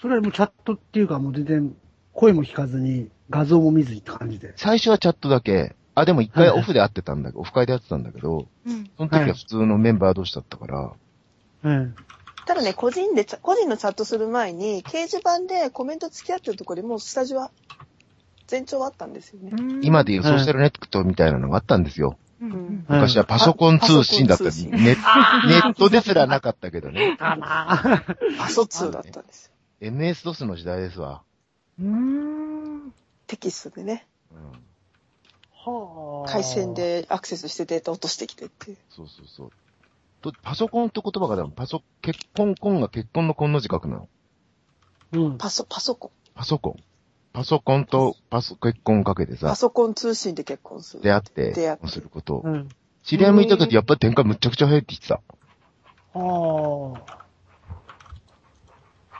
[0.00, 1.76] それはもうチャットっていうかもう全然
[2.12, 4.52] 声も聞かずに画像も見ずにって感じで。
[4.56, 8.46] 最初はチャットだけ、あ、でも一回オフで会ってたんだけど、オフ会で会ってたんだけど、
[8.96, 10.92] その時は普通のメンバー同士だったから、
[11.62, 11.94] うん。
[12.46, 17.50] ただね、個人で個人のチャットする前に、掲示板でコメント付き合ってるところでもうスタジオは、
[18.50, 19.52] 前兆はあったんですよね。
[19.82, 22.16] 今でいうソーシャルネットみたいなのがあったんですよ。
[22.40, 22.86] うん。
[22.88, 27.16] 昔はパソコン通信だったネネットですらなかったけどね。
[27.18, 28.04] かな
[28.38, 29.52] パソ2だったんですよ。
[29.92, 31.22] MS-DOS の時代ですわ。
[33.26, 34.52] テキストでね、うん。
[35.52, 36.30] はあ。
[36.30, 36.74] 回線。
[36.74, 38.76] でアクセスしてデータ落としてきてっていう。
[38.88, 39.50] そうそうそう。
[40.20, 44.08] とパソコンって言葉がでもパソ、結婚、婚が結婚の婚の字書くの。
[45.12, 45.38] うん。
[45.38, 46.10] パソ、パソコン。
[46.34, 46.76] パソコン。
[47.32, 51.02] パソコンとパソ、結婚かけてさ、パソコン通信で結婚する。
[51.02, 52.42] 出会って出会って、すること。
[52.44, 52.68] うん。
[53.02, 55.20] 知り合いもいたけど、やっぱり展開むっちゃくちゃ早いって言ってた。
[56.18, 57.20] はあ。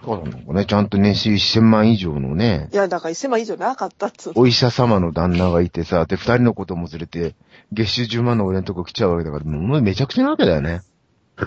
[0.05, 0.65] そうなのかね。
[0.65, 4.41] ちゃんと年収1000万以上のね、いや、だから1000万以上なかったっつうの。
[4.41, 7.35] お医者様の旦那がいてさ、で、二人の子供連れて、
[7.73, 10.81] 月収10万の俺のとこ来ちゃうわけだから、もうめちゃくちゃなわけだよね。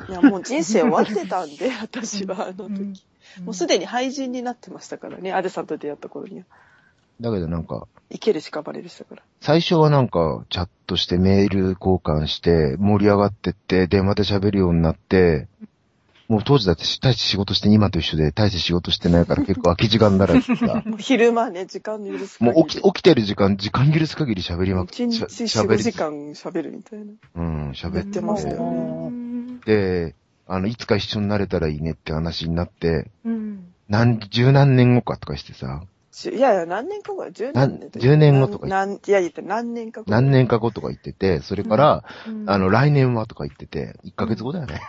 [0.09, 3.03] いや、もう人生終わってたんで、私はあの時。
[3.43, 6.45] もうすでに廃人になってましたからね、アデさんと出会った頃には。
[7.21, 9.23] だけどなんか、生ける屍でしたから。
[9.41, 15.47] 最初はなんか、チャットしてメール交換して、盛り上がってって、電話で喋るようになって、
[16.27, 22.55] もう当時だって大して仕事して、今と一緒で大して仕事してないから結構空き時間だらけでさ、 もう昼間ね、時間許す限り。
[22.55, 27.13] もう起き、起きてる時間、時間許す限り喋りまくって、一日しゃ4、5時間喋るみたいな。
[27.35, 29.59] うん、喋やってましたよね。
[29.65, 30.15] で、
[30.47, 33.09] あの、いつか一緒になれたらいいねって話になって、
[33.87, 35.83] 何、十何年後かとかしてさ、
[36.31, 40.11] いやいや、何年か後十年10年後とかなん、いや、言って何年か後。
[40.11, 42.03] 何年か後とか言ってて、それから、
[42.45, 44.81] あの、来年はとか言ってて、1ヶ月後だよね。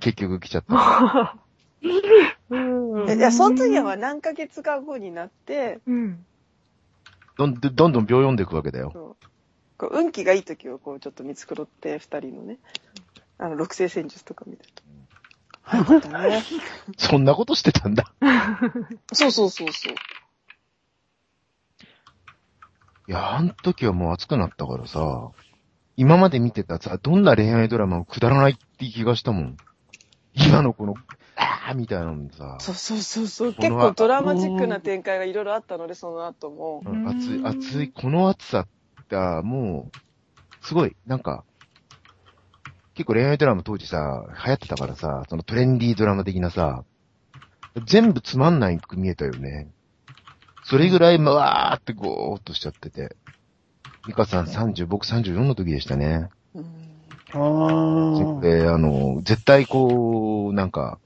[0.00, 1.36] 結局来ちゃった。
[3.08, 6.24] えいや、その時は何ヶ月か後になって、どん。
[7.36, 9.16] どんどんどん秒読んでいくわけだよ。
[9.78, 12.58] 運気がいい時をこうちょっと見繕って、二人のね、
[13.38, 14.82] あの、六星戦術とか見てると。
[15.62, 16.42] 早かったね。
[16.96, 18.12] そんなことしてたんだ。
[19.12, 19.94] そうそうそうそう。
[23.06, 25.30] いや、あの時はもう熱くなったからさ、
[25.96, 29.56] 今まで見てたさ、どんな恋愛ドラマもくだらないって気がしたもん。
[30.34, 30.94] 今のこの、
[31.36, 33.54] あーみたいなのさ、そうそうそうそう。
[33.54, 36.82] 結構ドラマチックな展開がいろいろあったので、その後も。
[36.84, 38.66] うん熱い、熱い、この熱さ
[39.08, 41.44] がもう、すごい、なんか、
[42.98, 46.82] 結構恋愛ドラマ当時さ、流行ってたからさ、そのトレンディードラマ的なさ、
[47.86, 49.68] 全部つまんないく見えたよね。
[50.64, 53.14] それぐらい、まわーってゴーっとしちゃってて。
[54.08, 56.28] ミカさん30、僕34の時でしたね。
[56.56, 56.64] うん
[57.34, 58.40] ああ。
[58.40, 60.98] で、あの、絶対こう、なんか、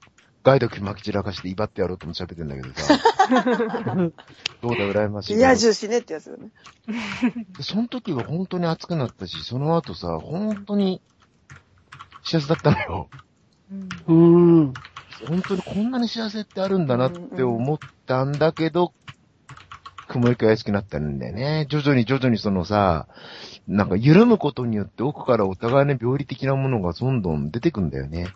[0.45, 2.95] ガイド巻き散らかして威張ってやろうと思って喋ってんだけどさ、
[4.63, 5.39] どうだ、羨ましいな。
[5.39, 6.49] いや、重視ねってやつだね。
[7.59, 11.03] でその時は本当に熱くなったし、その後さ、本当に
[12.23, 13.09] 幸せだったのよ。
[14.07, 14.75] うんうん。
[15.29, 18.93] 本当にこんなに幸せってあるんだなって思ったんだけど、
[20.09, 21.67] 雲行き怪しくなったんだよね。
[21.69, 23.07] 徐々に徐々にそのさ、
[23.67, 28.29] なんか緩むことによって奥からお互いの病理的なものがどんどん出てくんだよね。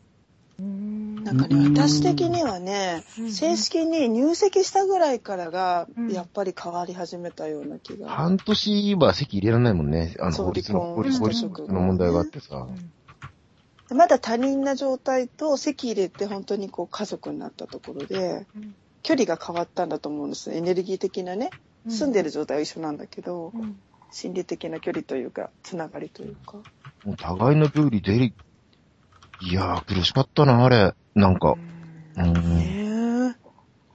[0.58, 8.08] なんかね、私的にはね、正式に入籍したぐらいからがうん、やっぱり変わり始めたような気が。
[8.08, 10.14] 半年は籍入れられないもんね。
[10.20, 12.68] あの、法律の、法律の問題があってさ。
[13.94, 20.52] まだ他人な状態と籍入れて本当にこう家族になったところでうん、距離が変わったんだと思うんです。
[20.52, 21.50] エネルギー的なね、
[21.88, 23.78] 住んでる状態は一緒なんだけど、うん
[24.10, 26.58] 心理的な距離というか、つながりというか。
[27.04, 28.34] もう互いの病理出り、
[29.42, 30.94] いやー苦しかったな、あれ。
[31.14, 31.54] なんか。
[32.16, 32.32] うん。
[32.32, 33.34] ね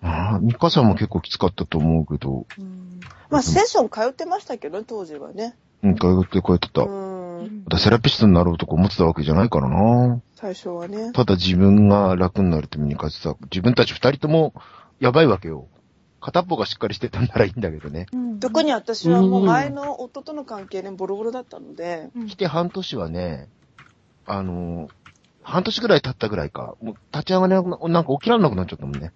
[0.03, 0.05] え。
[0.05, 5.55] ああ、ミカさんも結構きつかったと思うけど、うんまあ、セッション通ってましたけどね、当時はね。
[5.83, 6.83] うん、通ってこうやってた。
[6.83, 7.63] うん。
[7.65, 10.21] またセラピストになろうとか思ってたわけじゃないからな。
[10.35, 11.11] 最初はね。
[11.13, 14.53] ただ自分が楽になるためにかつさ、自分たち二人とも
[14.99, 15.67] やばいわけよ。
[16.19, 18.05] 片っぽがしっかりしてたんならいいんだけどね。
[18.39, 23.49] 特に私はもう前の夫との関係でボロボロだったので、来て半年はね、
[24.25, 24.89] あのー
[25.43, 26.75] 半年ぐらい経ったぐらいか。
[26.81, 29.11] もう立ち上がれなくな、なんか起きられなくなっちゃったもんね。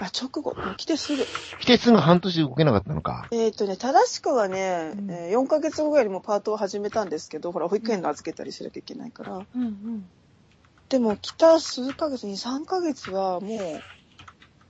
[0.00, 1.24] あ、直後、来てすぐ。
[1.60, 3.28] 来てすぐ半年動けなかったのか。
[3.30, 9.36] えっ、とね、正しくはね、うんえー4ヶ月後ぐらいにもうパートを始めたんですけど、ほら、保育園の預けたりしなきゃいけないから。
[9.36, 10.08] うんうん
[10.88, 13.58] でも、来た数ヶ月、2、3ヶ月はもう、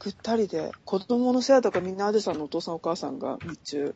[0.01, 3.95] ぐったりで、子供の世話とかみんなアデさんのお父さんお母さんが日中。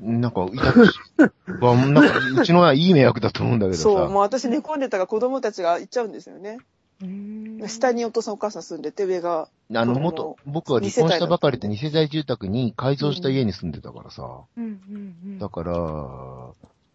[0.00, 0.92] なんか、いたくし、
[1.60, 3.82] わなんか、うちのはいい迷惑だと思うんだけどさ。
[3.82, 6.58] そう、もう私寝込んでたから子供たちが行っちゃうんですよね。
[7.02, 9.48] うん下にお父さんお母さん住んでて、上が。
[9.74, 14.44] あの、元、僕は離婚したばかりで二世帯住宅に改造した家に住んでたからさ。
[14.56, 15.72] うんうんうんだから、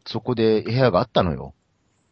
[0.05, 1.53] そこで部屋があったのよ。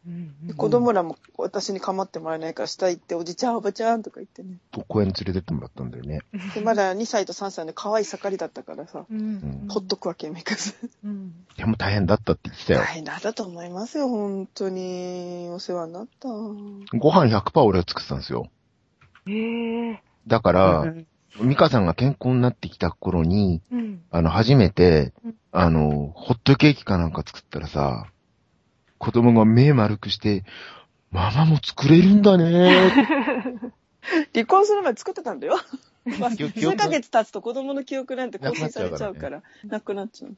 [0.05, 4.57] うんうんで子供らも私に構ってもらえないから下行って、おじちゃんおばちゃんとか言ってね。
[4.87, 6.19] 公園に連れてってもらったんだよね。
[6.53, 10.73] で、まだ2歳と3歳の可愛い盛りだったからさ、うんうんほっとくわけにもいかず。
[11.03, 12.85] うんでも大変だったって言ってたよ大。
[12.87, 15.47] 変だったと思いますよ、本当に。
[15.51, 16.27] お世話になった。
[16.27, 18.49] ご飯100%俺が作ってたんですよ。
[19.27, 20.93] ええだから、
[21.41, 28.07] ミカさんが健康になってきた頃に、うんあの、初めてうん、あの、ホットケーキかなんか作ったらさ、
[29.03, 30.45] 子供が目丸くして、
[31.11, 32.89] ママも作れるんだね
[34.33, 35.57] 離婚する前作ってたんだよ。
[36.07, 40.37] 数ヶ月経つと子供の記憶なんて更新されちゃうから、なくなっちゃう。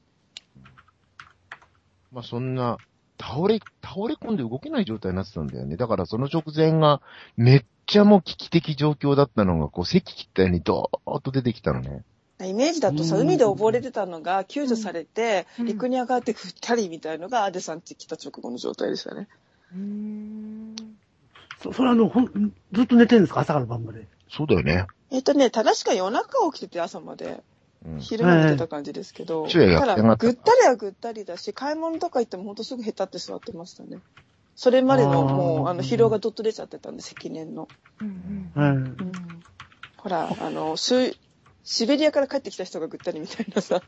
[2.12, 2.78] まあそんな、
[3.22, 5.78] 倒れ、倒れ込んで動けない状態になってたんだよね。
[5.78, 7.04] だからその直前が、
[7.38, 12.04] めっちゃもう危機的状況だったのが、こう、咳切ったようにドーッと出てきたのね。
[12.42, 13.22] イメージだとさ、うん。
[13.22, 15.66] 海で溺れてたのが救助されて、うん。
[15.66, 19.28] 陸に上がってふったりみたいのがアデさんち来た直後の状態でしたね。
[19.74, 20.76] うん
[21.62, 23.40] そ、それあの、ほん、ずっと寝てるんですか？
[23.40, 24.08] 朝から晩まで。
[24.30, 24.86] そうだよね。
[25.12, 27.42] えっとね、正しくは夜中起きてて朝まで、
[27.86, 28.00] うん。
[28.00, 29.96] 昼間寝てた感じですけど、昼夜やた。
[29.96, 34.00] だ、ぐったりはぐったりだし、買い物とか行ってもほんとすぐへたって座ってましたね。
[34.56, 37.68] それまでのもう、あの、疲労がどっと出ちゃってたんで、積年の。
[38.02, 38.52] うん
[39.98, 41.18] ほら、あの、シ
[41.66, 43.82] シベリアから帰ってきた人がぐったりみたいなさ。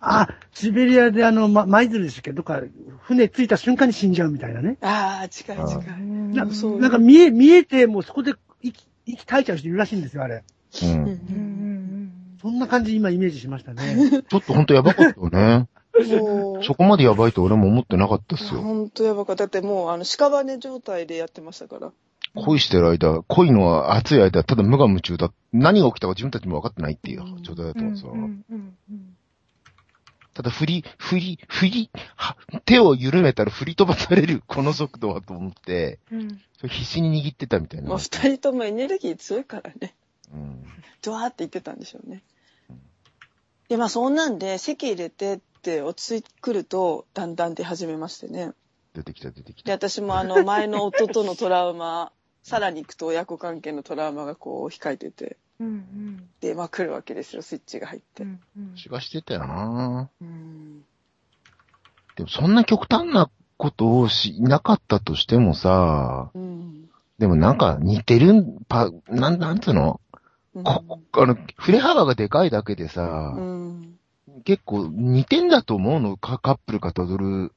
[0.00, 2.32] あ、シベリアであの、ま、舞鶴でしたっけ？
[2.32, 2.60] どっか、
[3.02, 4.78] 船着いた瞬間に死んじゃうみたいなね。
[4.80, 6.00] ああ、近い近い。
[6.00, 10.42] うんなそうなんか見え、見えて、もうそこで息、息絶えちゃう人いるらしいんですよ、あれ。
[10.82, 10.86] う。
[10.86, 13.96] うんうんんそんな感じ今イメージしましたね。
[14.28, 15.68] ちょっとほんとやばかったよね。
[16.06, 18.62] もう、そこまでやばいと俺も思ってなかったっすよ。
[18.62, 19.44] ほんとやばかった。
[19.44, 21.92] だってもう、あの、屍状態でやってましたから。
[22.34, 25.32] 恋してる間、恋のは熱い間、ただ無我夢中だ。
[25.52, 28.08] 何が起きたか自分たちも分かってないっていう状態だったうんからさ。
[28.08, 28.76] うんうん
[30.32, 37.88] ただ振り、振り、振り、は手を緩めたら振り飛ばされる、この速度はと思って、うんそれ必死に握ってたみたいな。
[37.88, 39.94] まあ、二人ともエネルギー強いからね。
[40.32, 40.64] うん
[41.02, 42.22] ドワーって言ってたんでしょうね。
[43.68, 48.52] で、まあそんなんで、席入れてって落ち着いてくると、だんだん出始めましてね。
[48.94, 49.88] 出てきた出てきで、た。
[49.88, 52.12] 私もあの、前の夫とのトラウマ、
[52.42, 58.22] さらに行くと親子関係のトラウマがこう控えてて、うんうんで、まあ来るわけですよ、スイッチが入って。
[58.22, 60.84] うんうん気がしてたよなうん。
[62.16, 66.88] でもそんな極端なことをしなかったとしてもさ、うん。
[67.18, 70.00] でもなんか似てるん、パ、なん、なんつうの？
[70.54, 73.98] うんこ、あの、振れ幅がでかいだけでさ、うん。
[74.44, 77.52] 結構似てんだと思うのか、カップルかたどる。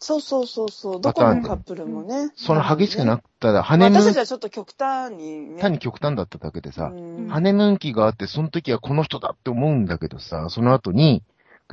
[0.00, 1.00] そうそうそうそう。
[1.00, 2.30] どこのカップルもね。
[2.36, 5.60] その激しくなっったら、ハネムーン私たち、はちょっと極端にね。
[5.60, 11.22] 単に極端だっただけでさ、うんハネムーン期があって、その時はこの人だって思うんだけどさ、その後に、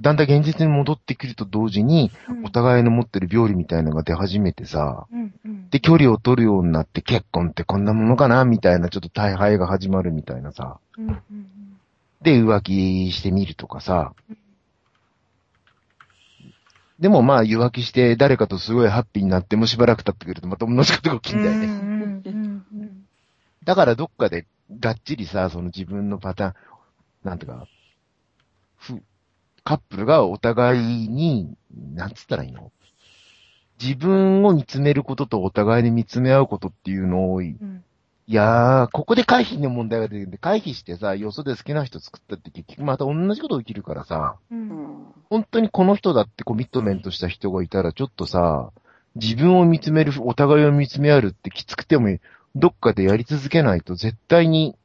[0.01, 2.11] だんだん現実に戻ってくると同時に、
[2.43, 10.77] お互いの持ってる病理みたいなのが出始めてさ、うんうんで、距離を取るようになって結婚ってこんなものかなみたいな、ちょっと大敗が始まるみたいなさ。
[10.97, 11.21] うんうん
[12.21, 14.13] で、浮気してみるとかさ。
[16.99, 21.65] でもまあ、浮気して誰かとすごいハッピーになってもしばらく経ってくるとまた同じことが起きんだよね。
[21.65, 23.05] うんうんうんうん。
[23.63, 24.45] だからどっかで
[24.79, 26.53] がっちりさ、その自分のパターン、
[27.23, 27.67] なんていうか、
[28.77, 29.01] ふ、
[29.63, 32.71] カップルがお互いに、なんつったらいいの？
[33.81, 37.57] 自分を見つめることとお互いに見つめ合うことっていうのを、い。
[37.59, 37.83] うん
[38.33, 45.13] やー、ここで回避の問題が出てくるんで、回避してさ、よそで好きな人作ったって結局また同じこと起きるからさ、ううんん。
[45.29, 48.71] 本当にこの人だってコミットメントした人がいたら、ちょっとさ、
[49.15, 52.17] 自分を見つめる、お互いを見つめ合うってきつくても、
[52.55, 54.75] どっかでやり続けないと絶対に、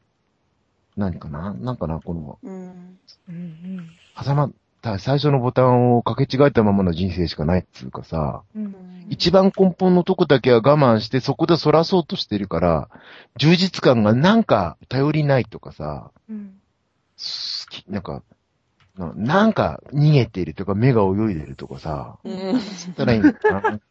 [0.97, 1.55] 何かな？
[1.55, 2.01] なんかな？
[2.01, 2.99] この、うん。
[3.29, 3.89] うん
[4.23, 8.75] 挟まった最初のボタンを掛け違えたままの人生しかないっつうかさ、うん。
[9.11, 12.89] 一番根本のとこだけは我慢してそこで反らそうとしてるから、
[13.37, 16.61] 充実感がなんか頼りないとかさ、うん。
[17.19, 18.23] 好き、なんか、
[18.97, 22.61] ななんか逃げてるとか目が泳いでるとかさ、うん。
[22.61, 23.81] したらいいのかな。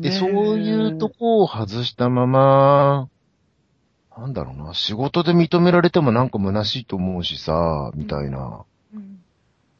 [0.00, 3.08] で、ねそういうとこを外したまま、
[4.18, 8.64] なんだろうな、仕事で認められてもなんか虚しいと思うしさ、みたいな。
[8.94, 9.22] うん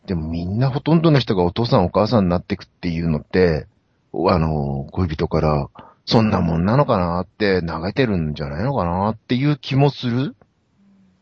[0.07, 3.67] でもみんなほとんどの人がお父さんお母さんになってくっていうのって、
[4.13, 5.71] あの、恋人から、
[6.05, 10.35] そんなもんなのかなって投げてるんじゃないのかなっていう気もする。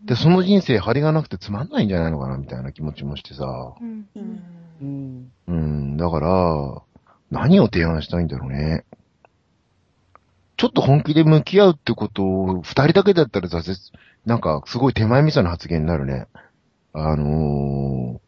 [0.04, 3.74] で、その人生張りがなくてつまんないんじゃないのかなみたいな気持ちもしてさ。
[3.80, 4.08] うん。
[4.16, 5.30] うん。
[5.46, 6.82] うん、だから、
[7.30, 8.86] 何を提案したいんだろうね。
[10.60, 13.78] ちょっと本気で向き合うってことを、二人だけだったら挫折、
[14.26, 16.26] なんかすごい手前味噌な発言になるね。
[16.92, 18.20] あの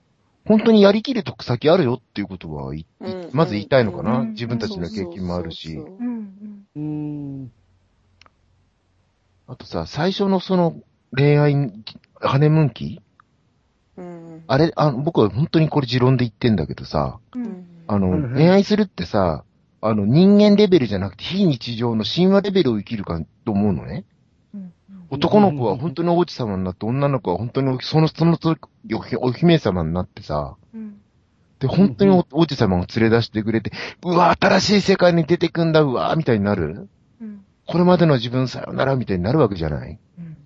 [0.47, 3.31] ー、本当にやりきると先あるよっていうことは、いうん。
[3.35, 4.31] まず言いたいのかな、うん。
[4.31, 5.79] 自分たちの経験もあるし。
[9.47, 10.77] あとさ、最初のその
[11.15, 11.71] 恋愛、
[12.19, 13.03] ハネムーン期？
[13.95, 14.45] そううん。
[14.47, 17.43] あれ、あ僕は本当にこれ持論で言ってんだけどさ、うん。
[17.43, 17.67] うん。
[17.89, 18.35] あの、うんうん。
[18.37, 19.45] 恋愛するってさ、
[19.85, 24.05] あの、人間レベルじゃなくて非日常の神話レベルを生きるかと思うのね。
[24.55, 24.73] うん。
[25.11, 28.57] 男の子は本当に王子様になって、女の子は本当にその、その、その
[29.19, 31.01] お姫様になってさ、うん。
[31.59, 33.73] で、本当にお王子様を連れ出してくれて、
[34.05, 36.89] うわ、新しい世界に出てくんだ、うわ、みたいになる？
[37.21, 37.45] うん。
[37.67, 39.99] これまでの自分さよなら、みたいになるわけじゃない？
[40.19, 40.37] うん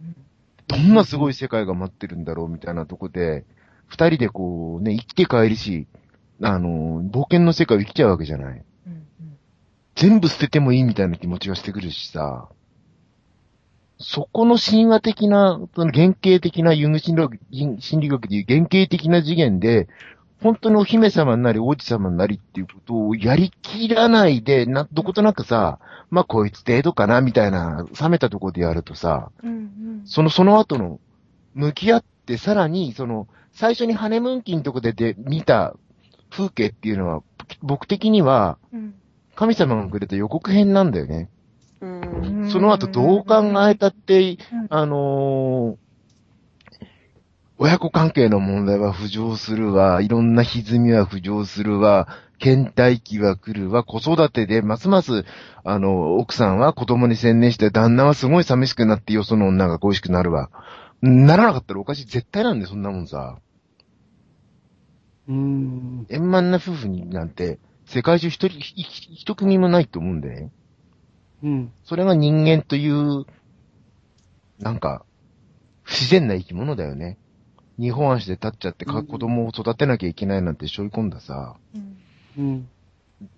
[0.69, 3.45] どんなすごい世界が待ってるんだろう、みたいなとこで、
[3.87, 5.87] 二人でこう、ね、生きて帰りし、
[6.43, 8.57] あの、冒険の世界を生きちゃうわけじゃない？
[8.57, 8.65] うん
[9.97, 12.49] 全部捨ててもいいみたいな気持ちがしてくるしさ、
[13.99, 17.39] そこの神話的な、その原型的なユング心理学
[17.81, 19.89] 心理学でいう原型的な次元で、
[20.43, 25.79] 本当にお姫様になり王子様になりっていうことをやりきらないで、な、どことなくさ、
[26.11, 31.01] まあこいつ程度かなみたいな、冷めたところでやるとさ、うんうんその、その後の、
[31.55, 35.75] 向き合って、さらに、その、最初にハネムーン期のとこでで見た
[36.31, 37.23] 風景っていうのは、
[37.63, 38.95] 僕的には、うん
[39.37, 41.31] 神様がくれた予告編なんだよね。
[41.81, 42.51] うん。
[42.51, 45.87] その後どう考えたってうん、あのー
[47.59, 52.07] 親子関係の問題は浮上するわ、いろんな歪みは浮上するわ、
[52.39, 55.25] 倦怠期は来るわ、子育てでますます、
[55.65, 60.51] あの、奥さんは子供に専念して、旦那はすごい寂しくなってよその女が恋しくなるわ。
[61.01, 62.05] ならなかったらおかしい。
[62.05, 63.39] 絶対なんで、そんなもんさ。
[65.29, 66.07] うん。
[66.11, 70.51] 円満な夫婦になんて、世界中一人、一組もないと思うんだよね。
[71.43, 71.73] うん。
[71.85, 73.25] それが人間という、
[74.59, 75.05] なんか、
[75.83, 77.19] 不自然な生き物だよね。
[77.79, 81.97] 二本足で立っちゃって子供を育てなきゃいけないなんて背負い込んださ、うん
[82.39, 82.69] うん。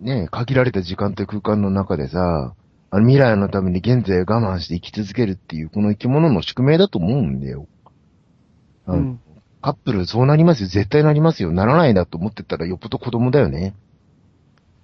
[0.01, 2.55] ねえ、限られた時間と空間の中でさ、
[2.91, 7.67] あの未来のために現在を我慢して生き続けるっていう、この生き物の宿命だと思うんだよ。
[8.87, 9.21] うん。
[9.61, 10.69] カップルそうなりますよ。
[10.69, 11.53] 絶対なりますよ。
[11.53, 13.75] ならないなと思ってたらよっぽど子供だよね。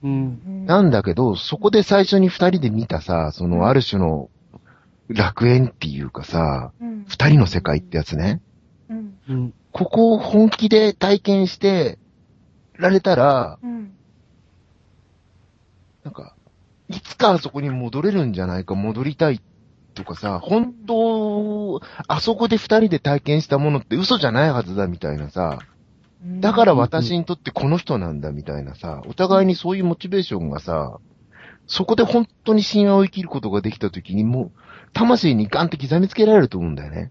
[0.05, 0.67] うん。
[0.67, 4.29] なんだけど、そこで最初に二人で見たさ、そのある種の
[5.09, 8.41] 楽園っていうかさ、うん二人の世界ってやつね。
[8.89, 9.55] うんうん。
[9.73, 11.99] ここを本気で体験して、
[12.77, 13.93] られたら、うん。
[16.03, 16.35] なんか、
[16.89, 19.41] いつかあそこに戻れるんじゃないか、戻りたい
[19.95, 25.59] とかさ、本当、あそこで二人で体験したものって嘘じゃないはずだみたいなさ、
[26.25, 30.99] だから私にとってこの人なんだみたいなさ、お互いにそういうモチベーションがさ、
[31.67, 34.53] そこで本当に神話を生きることができた時にもう、
[34.95, 37.11] 魂にガンって刻みつけられると思うんだよね。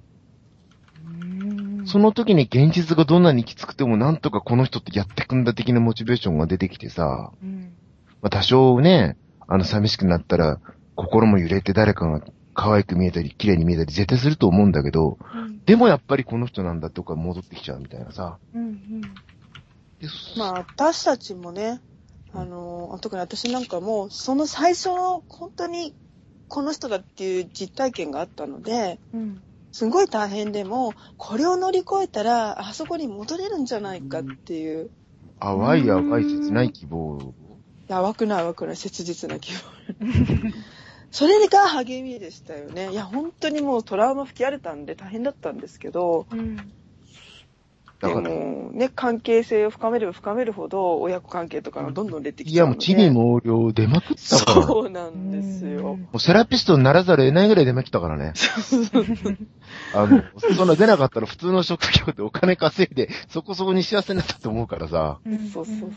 [1.06, 7.74] うん、その時に現実がどんなにきつくてもなんとかこの人ってやってくんだ的なモチベーションが出てきてさ、うん、
[8.22, 10.60] まあ多少ね、あの寂しくなったら
[10.96, 12.22] 心も揺れて誰かが
[12.54, 18.38] 可愛く見えたり綺麗に見えたり絶対すると思うんだけど、うんでもやっぱりこの人なんだとか戻ってきちゃうみたいなさ。
[18.54, 19.08] うん、で
[20.38, 21.80] まあ、私たちもね、
[22.34, 25.96] あの、特に私なんかも、その最初の、本当に、
[26.50, 29.42] この人だっていう実体験があったので、うん、
[29.72, 34.90] すごい大変でも、これを乗り越えたら、あそこに戻れるんじゃないかっていう、
[35.40, 37.34] 淡い淡い切ない希望。
[37.88, 39.62] 淡くない淡くない切実な気分。
[41.14, 42.92] それが励みでしたよね。
[42.92, 46.64] いや、本当にもうトラウマ吹き荒れたんで大変だったんですけど、うん、で
[48.00, 52.78] だから、もね、関係性を深めれば深めるほど、親子関係とかがどんどん出てきいやもう。
[52.78, 54.62] 地に毛量出まくったから。
[54.62, 56.00] もそうなんですよ。
[56.12, 58.34] うセラピストにならざるを得ないぐらい出まきたからね。
[59.94, 60.24] あの、
[60.56, 65.20] そんな出なかったら普通の職業でお金稼いで、そこそこに幸せになったと思うからさ。
[65.24, 65.48] うん。
[65.50, 65.92] そうそうそう。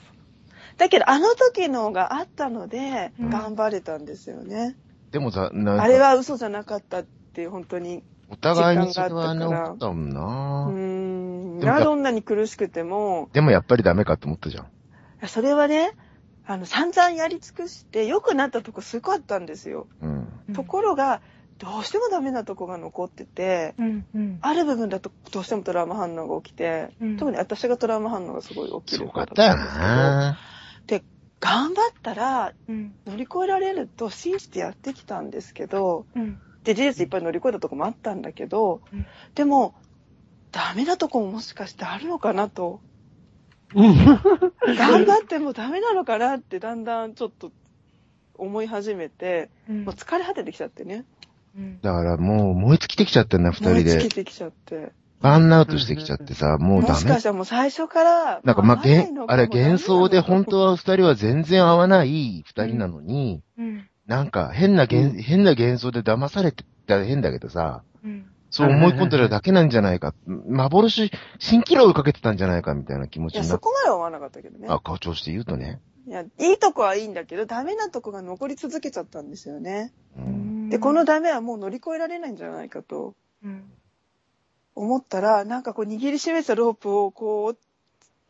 [0.76, 4.76] だけど、あの時のがあったので、うん頑張れたんですよね。
[5.16, 8.02] でもさ、なんかあれは嘘じゃなかったって本当に。
[8.28, 11.58] お互いにそれはね、時間があったから思ったもんうな、ーん。
[11.60, 14.66] などんなに苦しくても、でもやっぱりダメかって思ったじゃん。
[15.26, 15.92] それはね、
[16.46, 19.86] あの、散々やり尽くして、良くなったとこすごいあったんですよ。
[20.02, 20.28] うん。
[20.52, 21.22] ところが、
[21.56, 24.38] どうしてもダメなとこが残ってて、うん、うん。
[24.42, 30.38] ある部分だとどうしてもトラウマ反応が起きて、うん特に私がトラウマ反応がすごい起きするごかったよんですけど、な
[31.46, 36.40] 頑張ったらうん、乗り越えられると信じてやってきたんですけど、うん。
[36.64, 39.74] で、事実いっぱい乗り越えたとこもあったんだけど、うんでも、
[40.50, 42.80] ダメなとこももしかしてあるのかなと。
[43.74, 43.94] うん。
[44.76, 47.52] 頑張ってもダメなのかなってだんだんちょっと
[48.34, 51.04] 思い始めて、うんもう疲れ果ててきちゃってね。
[51.56, 54.14] うんだからもう燃え尽きてきちゃったんだ、二人で燃え尽き。
[54.14, 54.92] てきちゃって。
[55.20, 56.92] バーンアウトしてきちゃってさ、もうダメ？
[56.92, 57.22] もしかし。
[57.22, 63.88] たらもう最初から、なんかまあ、げんあれ幻想で本当は二人は全然合わない二人なのに、うん。
[64.06, 68.26] なんか変な幻、変な幻想で騙されてたら変だけどさ、うん。
[68.50, 70.14] そう思い込んでるだけなんじゃないか。
[70.26, 71.10] 幻、
[71.40, 73.64] 蜃気楼をかけてたんじゃないかみたいな気持いや、ちになって。
[73.64, 74.68] そこまでは思わなかったけどね。
[74.70, 75.80] あ、校長して言うとね。
[76.06, 79.92] いや、いいとこはいいんだけど、ダメなとこが残り続けちゃったんですよね。
[80.16, 80.68] うん。
[80.68, 83.64] で、この、ダメはもう乗り越えられないんじゃないかとうん。
[84.76, 87.56] 思ったら、なんかこう握りしめたロープをこ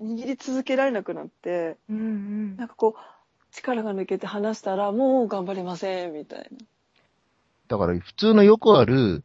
[0.00, 1.96] う、握り続けられなくなって、うん。
[1.96, 3.00] うんなんかこう、
[3.52, 6.46] 力が抜けて離したら、もう頑張れません、みたいな。
[7.68, 9.24] だから普通のよくある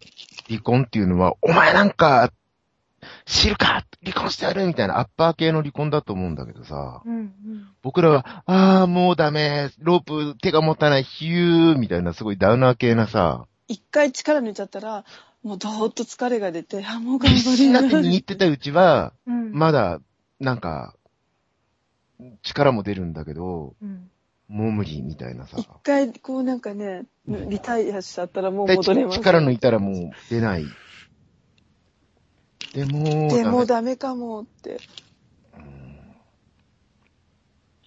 [0.49, 2.31] 離婚っていうのは、お前なんか、
[3.25, 7.15] 知るか離婚してやるみたいなアッパー系の離婚だと思うんだけどさ、うん。
[7.15, 7.33] うん。
[7.83, 15.05] 僕らは、ああ、もうダメ、ロープ手が持たない、ヒューみたいなすごいダウナー系なさ、一回力抜いちゃったら、
[15.43, 18.17] もうどーっと疲れが出て、あ、もう頑張になってれない。
[18.17, 19.51] 握ってたうちは、うん。
[19.53, 19.99] まだ、
[20.39, 20.95] なんか、
[22.43, 24.09] 力も出るんだけど、うん。
[24.47, 25.57] もう無理みたいなさ。
[25.57, 29.19] 一回こうなんかね、リタイアしちゃったらもうで戻れます。
[29.19, 30.65] 力抜いたらもう出ない。
[32.73, 34.77] でも、でもダダメかもって。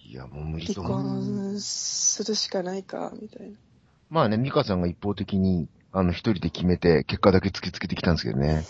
[0.07, 1.03] いや、もう無理離と思う。
[1.03, 3.57] 婚するしかないか、みたいな。
[4.09, 5.67] まあね、ミカさんが一方的に、
[5.97, 8.65] あの、一人で決めて、結果だけ突きつけてきたんですけどね。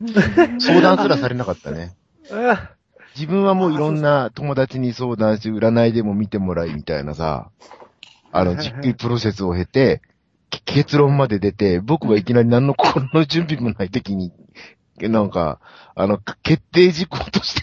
[0.58, 1.94] 相談すらされなかったね。
[2.30, 2.70] あ
[3.14, 7.50] 自分はもういろんな友達に相談して、占いでも見てもらいみたいなさ、
[8.32, 10.00] あの、じっくりプロセスを経て、
[10.48, 14.32] け結論まで出て、僕はいきなり何の心の準備もない時に、
[14.98, 15.60] なんか、
[15.94, 17.60] あの、決定事項として、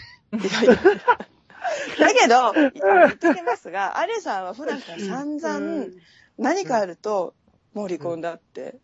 [1.98, 5.86] だけど、言っときますが、アレさんは普段から散々
[6.38, 7.34] 何かあると、
[7.74, 8.76] もう離婚だって。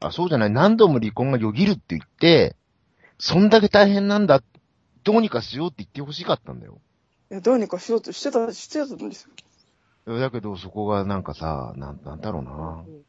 [0.00, 2.56] あ、そうじゃない、何度も離婚がよぎるって言って、
[3.18, 4.42] そんだけ大変なんだ、
[5.04, 6.80] どうにかしようって言ってほしかったんだよ。
[7.30, 9.28] いやどうにかしようとしてた、してたんです
[10.06, 10.18] よ。
[10.18, 12.84] だけど、そこがなんかさ、なん、なんだろうな。
[12.86, 13.02] うん。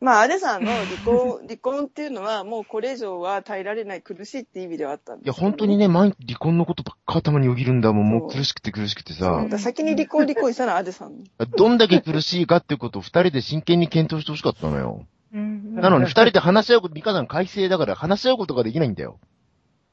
[0.00, 8.08] まあ、アレさんの離婚、 離婚っていうのは、もうこれ以上は耐えられない苦しいって意味ではあったんですいや、本当にね、毎日離婚のことばっか頭によぎるんだもん。
[8.08, 11.22] もそうう苦しくて苦しくてさ先に離婚、離婚したのはアレさん。
[11.56, 15.06] どんだけ苦しいかっていうことを二人で真剣に検討してほしかったのよ。
[15.32, 15.76] うん。
[15.76, 19.18] なのに二人で話し合うこと、ミカさん改正だから話し合うことができないんだよ。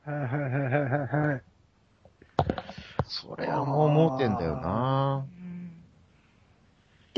[0.03, 1.41] はいはいはいはいはいはい。
[3.09, 5.38] それはもう思ってんだよなうん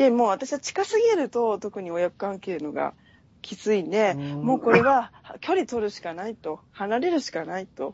[0.02, 2.95] で、もう私は近すぎると、特に親子関係のが
[3.43, 7.93] きついんで、もうこれは距離取るしかないと、離れるしかないと。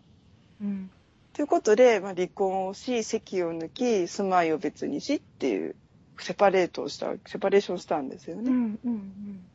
[0.62, 0.89] うん
[1.34, 5.76] ということで、まあ、離婚をし、籍を抜き、住まいを別にしっていう、
[6.18, 8.49] セパレートをした、セパレーションしたんですよね。
[8.49, 9.45] うんうん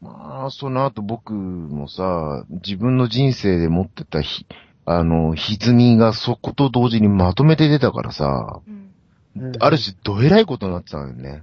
[0.00, 4.46] まあ、その後僕もさ、自分の人生で持ってたひ、
[4.84, 8.83] あの、歪みがそこと同時にまとめて出たからさ、うん
[9.60, 11.42] ある種どえらいことになってたのよね。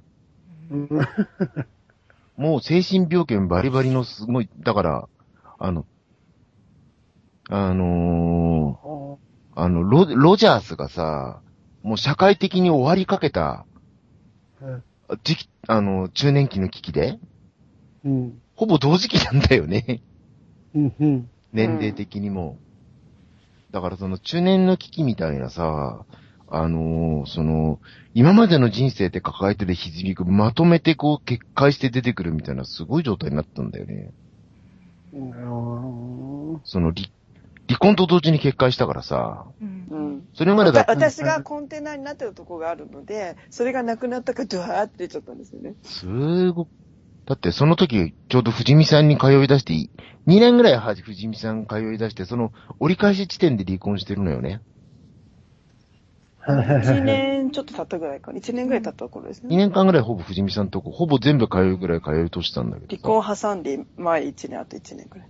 [0.71, 0.89] うん
[2.37, 5.09] もう精神病犬バリバリのすごい、だから、
[5.59, 5.85] あの、
[7.49, 11.41] あのーあの、ロ、ロジャースがさ、
[11.83, 13.65] もう社会的に終わりかけた
[14.61, 14.83] うん
[15.23, 17.19] 時期、あの、中年期の危機で、
[18.05, 18.41] うん。
[18.55, 20.01] ほぼ同時期なんだよね。
[20.73, 20.93] うん。
[20.99, 21.29] うん。
[21.51, 22.57] 年齢的にも。
[23.71, 26.05] だからその中年の危機みたいなさ、
[26.53, 27.79] あのーその、
[28.13, 34.11] 今までの人生で抱えてる歪みがまとめてこう決壊して出てくるみたいなすごい状態になったんだよね。
[35.13, 37.07] うんその離、
[37.67, 40.27] 離婚と同時に決壊したからさ、うんうん。
[40.33, 45.75] それまでだ私がコンテナになってるとこがあるので、それがなくなったからドワーって出ちゃったんですよね。
[45.83, 46.69] すごく、
[47.25, 49.89] だってその時、ちょうど藤見さんに通い出して、2
[50.27, 54.59] 年ぐらいは藤見さん通い出して、その折り返し地点で離婚してるのよね。
[56.47, 58.39] 1 年ちょっと経ったぐらいかな。
[58.39, 59.57] 1年ぐらい経った頃です2ね。
[59.57, 63.01] 年間ぐらいほぼ藤見さんとこ、ほぼ全部通うぐらい通いとしたんだけどさ。
[63.03, 65.27] 離婚挟んで前1年、あと1年ぐらい。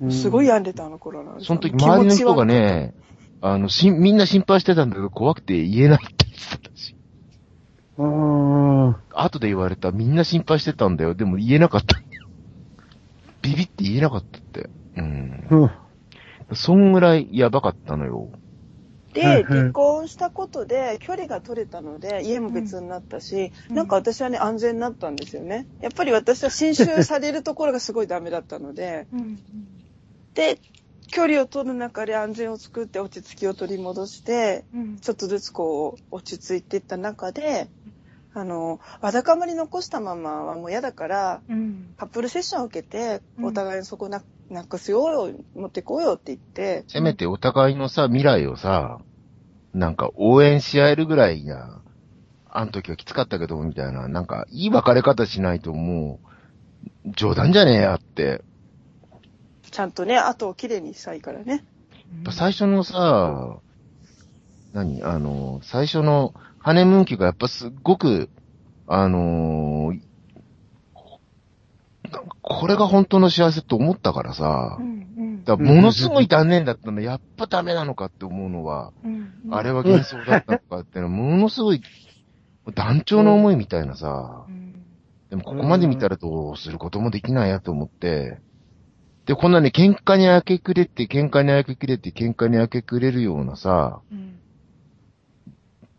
[0.00, 0.10] うん。
[0.10, 2.94] すごい病んでたあの頃なんですその時周りの人が、ね、
[3.40, 6.96] あの、しん、みんな心配してたんだけど、怖くて言えないって言ってたし。
[7.98, 8.86] うん。
[8.86, 8.96] うん。
[9.12, 11.14] 後で言われた、みんな心配してたんだよ。
[11.14, 12.00] でも言えなかった。
[13.42, 14.70] ビビって言えなかったって。
[14.96, 15.46] うん。
[15.50, 15.70] うん。
[16.54, 18.28] そんぐらいやばかったのよ。
[19.12, 23.76] で、離婚したことで距離が取れたので、家も別になったし、うん。
[23.76, 25.66] なんか私はね、安全になったんですよね。
[25.80, 29.38] やっぱり私は侵襲されるところがすごいダメだったので、うん。
[30.34, 30.58] で、
[31.10, 34.98] 距離を取る中で安全を作って落ち着きを取り戻して、うん。
[34.98, 37.68] ちょっとずつこう、落ち着いていった中で、
[38.34, 49.00] あの、わだかまり残したままはもう嫌だから、うんカップルセッションを受けて、うんお互いにそこな、なくすようよ、持ってこうよって言って、せめてお互いのさ、未来をさ、
[49.74, 51.80] なんか応援し合えるぐらいな、
[52.50, 56.20] あの時はきつかったけど、みたいな、なんか、いい別れ方しないとも
[57.06, 58.42] う、冗談じゃねえやって。
[59.70, 61.64] ちゃんとね、後をきれいにしたいからね。
[62.24, 63.56] ぱ最初のさ、
[64.74, 65.02] 何？
[65.02, 68.30] あの、最初のハネムーン期がやっぱすっごく、
[68.86, 70.00] あのー
[72.42, 75.44] これが本当の幸せと思ったからさう、んうん。
[75.44, 81.82] だからものすごい断念だったの、やっぱダメなのかって思うのは、うんあれは幻想だったのかってのは、ものすごい、
[82.74, 84.74] 団長の思いみたいなさう、ん。
[85.30, 88.38] でもここまで見たらどうすることもできないやと思って、
[89.24, 94.38] で、こんなね、喧嘩に明け暮れて、喧嘩に明け暮れて、喧嘩に明け暮れるようなさ、うん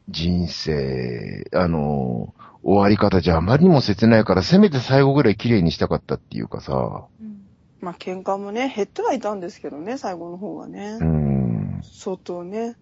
[0.10, 2.34] 人生、あの、
[2.64, 7.34] 終わり方じゃあまりにも切ないから、せめて最後ぐらい綺麗にしたかったっていうかさ、うん
[7.82, 11.06] まあ喧嘩もね、減ってはいたんですけどね、最後の方はねうー。
[11.06, 11.82] ん。
[11.84, 12.78] 相当ね。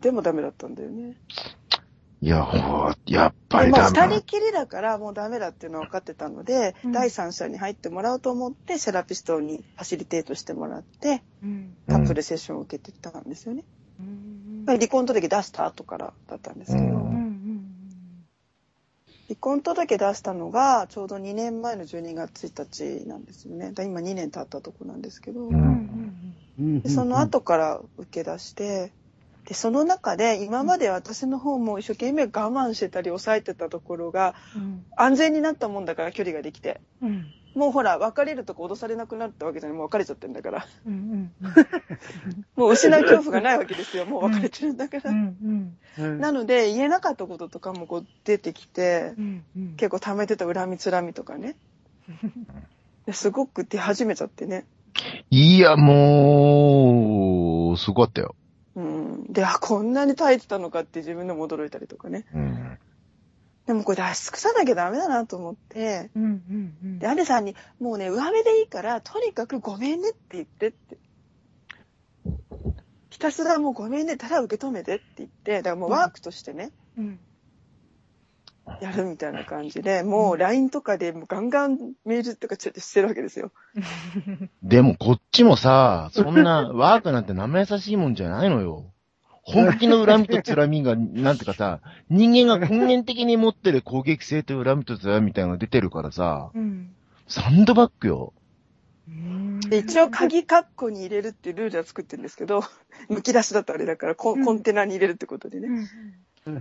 [0.00, 1.16] でもダメだったんだよね。
[2.20, 4.00] いや、ほやっぱりダメ。
[4.00, 13.64] 二人きりだからもうダメだっていうのは分かってたので、うん第三者に入ってもらおうと思って、セラピストにファシリテートしてもらって、うんカップルセッションを受けてたんですよね。
[14.00, 14.27] うん
[14.76, 18.26] 離婚届出した後からだったんですけど、うん。
[19.28, 23.68] 離婚届出したのがちょうど2年前の12月1日なんですよね。
[23.68, 25.50] だから今2年経ったとこなんですけど、
[26.58, 28.92] でその後から受け出して、
[29.46, 34.84] で、その中で今まで私の方も一生懸命我慢してたり抑えてたところがうん。
[34.96, 36.80] 安全になったもんだから距離ができて。
[37.02, 39.78] うんもうほら、別れるとこ脅されなくなったわけじゃない。
[39.78, 40.66] もう別れちゃってんだから。
[40.86, 41.32] うんうん
[42.56, 44.06] もう失う恐怖がないわけですよ。
[44.06, 45.10] もう別れてるんだから。
[45.10, 51.56] うんうんなので、言えなかったこととかもこう出てきて、うんうん結構溜めてた恨みつらみとかね。
[53.06, 54.66] ですごく出始めちゃってね。
[55.30, 58.34] いや、もう、すごかったよ。
[58.76, 59.32] うん。
[59.32, 62.26] で、あ、こんなに耐えてたのかって自分でも驚いたりとかね。
[62.34, 62.78] うん。
[63.68, 70.96] でもこれ出し尽くさなきゃダメだなと思って、うんうんうんで、アレさんに、もうね、上目でいいから、とにかくごめんねって言ってって。
[73.10, 77.20] ひたすらもうごめんね、ただ受け止めてって言って、だからもうワークとしてね、うん
[78.80, 83.52] やるみたいな感じで、もう LINE とかでもうガンガンメールとかちょっとしてるわけですよ。
[84.62, 88.92] でもこっちもさ、そんなワークなんて生優しいもんじゃないのよ。
[89.48, 91.80] 本気の恨みと辛みが、なんていうかさ、
[92.10, 96.90] 人間が根源的に持ってる攻撃性と恨みと辛みみたいなのが出てるからさ、うん。
[97.26, 98.32] サンドバッグよ。
[99.70, 102.60] で一応鍵カッコに入れるっていうルールは作ってるんですけど、
[103.08, 105.88] 剥き出しだとあれだからコンコンテナに入れるってことでね。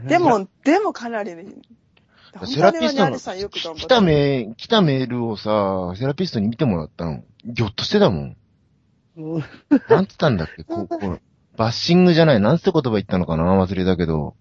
[0.07, 1.45] でも、でもかなりね、
[2.45, 7.23] セラピストの本当にあれさんよく頑張来たメ来たメールをさ、セラピストに見てもらったの。
[7.45, 8.38] ぎょっとしてたもん。
[9.89, 11.21] なんつったんだっけこう、こう、
[11.58, 12.39] バッシングじゃない。
[12.39, 14.36] なんつって言葉言ったのかな忘れたけど。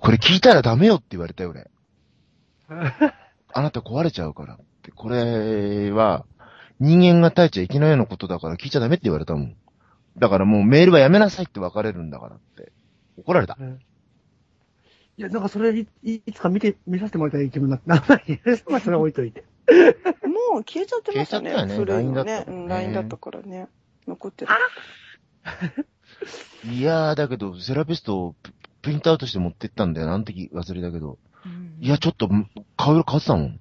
[0.00, 1.70] これ聞いたらダメよって言われたよ、俺。
[3.54, 4.90] あなた壊れちゃうからって。
[4.90, 6.26] これは、
[6.80, 9.56] 人間が耐えちゃいけないようなことだから聞いちゃダメって言われたもん。
[10.18, 12.72] だからもうメールはやめなさいって別れるんだからって。
[13.18, 13.56] 怒られた。
[15.16, 18.20] いや、なんかそれい、いいつか見て、見させてもらいたい気分になって、なんか、
[18.68, 19.44] まあそれは置いといて。
[20.52, 21.50] もう消えちゃってましたね。
[21.50, 22.44] 消えちゃったよね LINE だね。
[22.46, 23.68] うん、った LINE だったからね。
[24.06, 24.52] 残ってる。
[26.64, 28.52] いやー、だけど、セラピストをプ
[28.82, 30.06] プリントアウトして持ってったんだよ。
[30.06, 31.18] なんてき忘れたけど。
[31.80, 32.28] いや、ちょっと、
[32.76, 33.60] 顔色変わってたもん。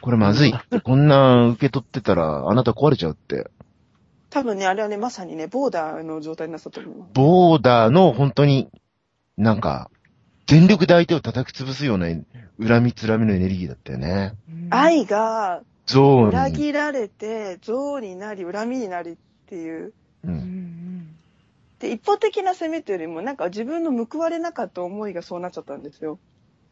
[0.00, 0.54] これまずい。
[0.84, 3.50] こんな受け取ってたら、あなた壊れちゃうって。
[4.30, 7.10] 多分ね、あれはね、まさにね、ボーダーの状態になったと思います。
[7.14, 8.68] ボーダーの本当に、
[9.36, 9.90] なんか、
[10.46, 12.06] 全力で相手を叩き潰すような
[12.64, 14.34] 恨みつらみのエネルギーだったよね。
[14.70, 16.28] 愛がゾーンに。
[16.28, 19.86] 裏切られて、憎悪になり、恨みになりっていう。
[19.86, 20.28] う。
[20.28, 20.85] うんん
[21.78, 26.18] で、一方的な攻めというよりも、なんか自分の報われなかった思いがそうなっちゃったんですよ。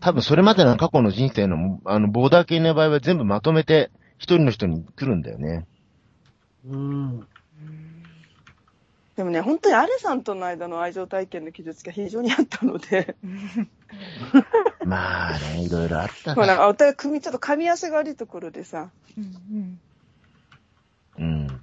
[0.01, 5.67] 多分それまでの過去の人生の、あの、ボーダー系の場合は全部まとめて、一人の人に来るんだよね。
[6.67, 7.27] うん。
[9.17, 13.17] でもね、本当にアレさんとの間の愛情体験の傷つきが非常にあったので、
[14.85, 16.63] まあね、いろいろあったまあなんな。
[16.63, 19.81] かお互い組み、ちょっと噛み合わせが悪いところでさ、うん
[21.19, 21.61] うん。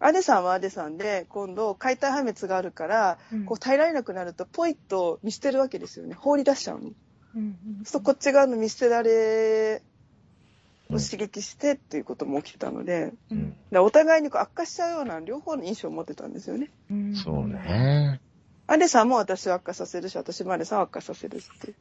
[0.00, 6.14] アデさんはアデさんで、今度解体破滅があるから、うんこう耐えられなくなると、ポイッと見捨てるわけですよね。
[6.14, 6.90] 放り出しちゃうの。
[7.36, 9.82] うんそこっち側の見捨てられ
[10.90, 13.56] を刺激してっていうことも起きてたので、うん。
[13.70, 16.70] でお互いにこう悪化しちゃうような両方の印象を持ってたんですよね。
[16.90, 17.46] うんそう。
[17.46, 18.20] ね。
[18.66, 21.74] アデさんも私を悪化させるし、私もアデさんを悪化させるっていう。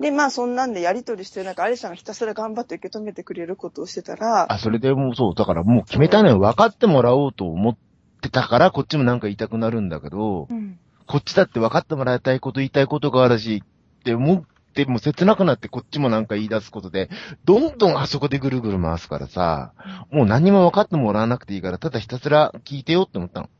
[0.00, 6.38] で、まあそんなんでやりとりしてる中、アレさんがひたすら頑張って受け止めてくれることをしてたら、あ、それでもうそう、だからもう決めたのよ。
[6.38, 7.76] 分かってもらおうと思っ
[8.20, 10.78] てたから、こっちもなんか言いたくなるんだけど、うん。
[11.06, 14.42] こっちだって分かってもらいたいこと言いたいことがあるし、って思っ
[14.74, 17.10] ても切なくなってこっちもなんか言い出すことで、
[17.44, 19.72] どんどんあそこでぐるぐる回すからさ、
[20.12, 23.50] もう何も分かってもらわなくていいから、ただひたすら聞いてよって思ったの。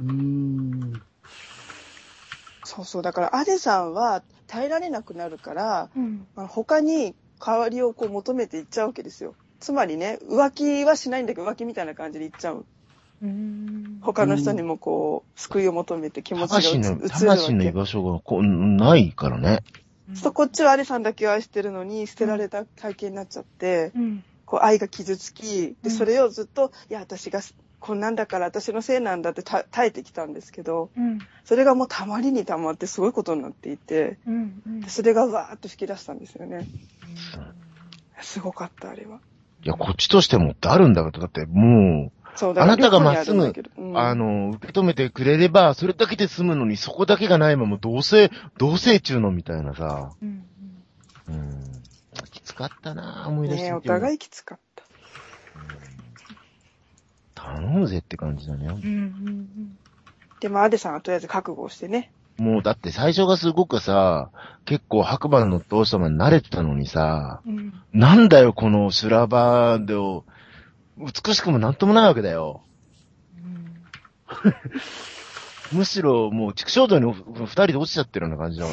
[0.00, 1.02] うん。
[2.64, 6.26] そうそう、だからアデさんは耐えられなくなるから、うん。
[6.34, 7.14] 他に
[7.44, 9.34] 代わりをこう求めていっちゃうわけですよ。
[9.60, 12.64] つまりね、浮気はしないんだけど浮気みたいな感じでいっちゃう。
[13.22, 13.98] うん。
[14.02, 17.72] 他の人にもこう、救いを求めて気持ちが移るわ魂の居け。
[17.72, 19.62] 場所がこうないからね。
[20.12, 24.24] そうこっちはアレさんだけを愛してるのに捨てられた体験になっちゃって、うん。
[24.44, 27.40] こう愛が傷つき、で、うんそれをずっと、いや、私が
[27.84, 31.20] こんなんだから私のせいなんだってた耐えてきたんですけど、うん。
[31.44, 34.62] それがもうたまりにたまってすごいことになっていて、うん。
[34.66, 36.66] うんでそれがわーっと吹き出したんですよね。
[38.22, 39.20] すごかった、あれは。
[39.62, 50.42] いや、こっちとしてもってあるんだけど、だってもそうあなたがまっすぐうう、んあの、受け止めてくれれば、それだけで済むのに、そこだけがないまま、どうせ、同性中のみたいなさ、うん。
[51.28, 51.64] うん。
[52.30, 54.84] きつかったなぁ思い出してねお互いきつかった。
[57.74, 58.68] 頼むぜって感じだね。
[58.68, 58.74] うん。
[58.74, 59.78] うん。
[60.40, 62.12] でも、アデさんはとりあえず覚悟をしてね。
[62.36, 64.30] もうだって最初がすごくさ、
[64.64, 67.72] 結構白馬のお父様に慣れてたのにさ、うん。
[67.92, 69.94] なんだよこの修羅場で、
[70.98, 72.62] 美しくもなんともないわけだよ。
[75.74, 78.70] むしろもう畜生道に二人で落ちちゃってるような感じだわ。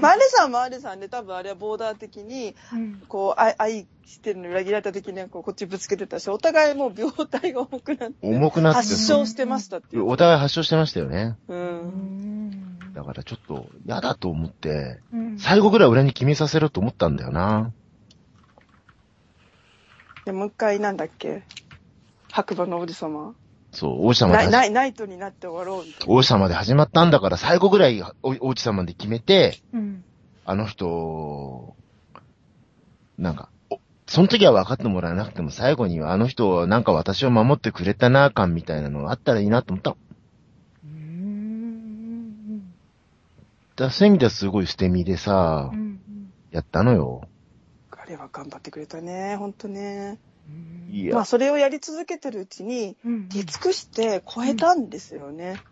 [0.00, 3.02] まあアデさんもアデさんで多分あれはボーダー的に、うん。
[3.08, 10.06] こう、愛愛してるのに裏切られた時にこうこっちぶつけてたし、お互いもう病態が重くなって、重くなって、発症してましたっていう。
[10.06, 11.36] お互い発症してましたよね。
[11.48, 11.54] う。
[11.54, 12.78] うんん。
[12.94, 15.38] だからちょっと嫌だと思って、うん。
[15.38, 17.72] 最後ぐらい俺に決めさせろと思ったんだよな。
[20.24, 21.42] で、もう一回なんだっけ？
[22.30, 23.34] 白馬の王子様。
[23.72, 25.86] そう、王子様でナイナ始イナイトになって終わろう。
[26.06, 30.04] 王子様で始まったんだから最後ぐらいお王子様で決めて、うん。
[30.44, 31.74] あの人、
[33.16, 39.96] なんか、おその時は分かってもらえなくても最後にはあの人はなんか私を守ってくれたな感みたいなのがあったらいいなと思ったの。
[40.84, 42.72] うん。
[43.76, 46.00] だそういう意味ではすごい捨て身でさう、ん
[46.50, 47.22] やったのよ。
[47.90, 50.18] 彼は頑張ってくれたね、ほんとね。
[51.12, 53.28] まあそれをやり続けてるうちに、うん。
[53.28, 55.62] 出尽くして超えたんですよね。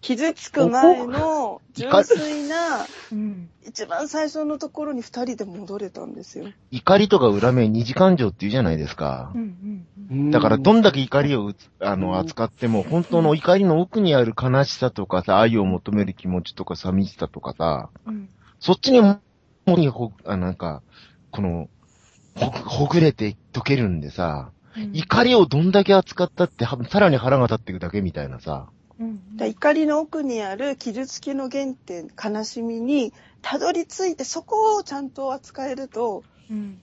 [0.00, 3.50] 傷つく前の純粋な、うん。
[3.66, 6.46] 一番最初のところに二人で戻れたんですよ。
[6.70, 9.30] 怒りとか恨め二次感情って言うじゃないですか。
[9.34, 9.38] う。
[9.38, 18.30] んだから、どんだけ怒りをあの、扱っても、本当の怒りの奥にある悲しさとかさ、愛を求める気持ちとか寂しさとかさ、うん。
[18.58, 19.20] そっちにも、
[19.66, 20.82] なんか、
[21.30, 21.68] この、
[22.36, 24.90] ほ、ほぐれて溶けるんでさ、うん。
[24.94, 28.68] 怒りをどんだけ扱ったって、はさらに腹が立っていくだけみたいなさ。
[28.98, 29.36] うん。
[29.36, 33.12] だ怒りの奥にある傷つきの原点、悲しみに
[33.42, 36.78] たどり着いてそこをちゃんと扱えると、うん。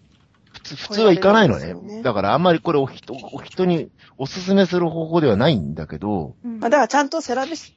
[0.51, 1.73] 普通、普通はいかないのね。
[1.73, 2.01] ね。
[2.01, 6.59] だからあんまりこれお人、お人におすすめする方法ではないんだけど、うん。
[6.59, 7.73] まあ、だからちゃんとセラピス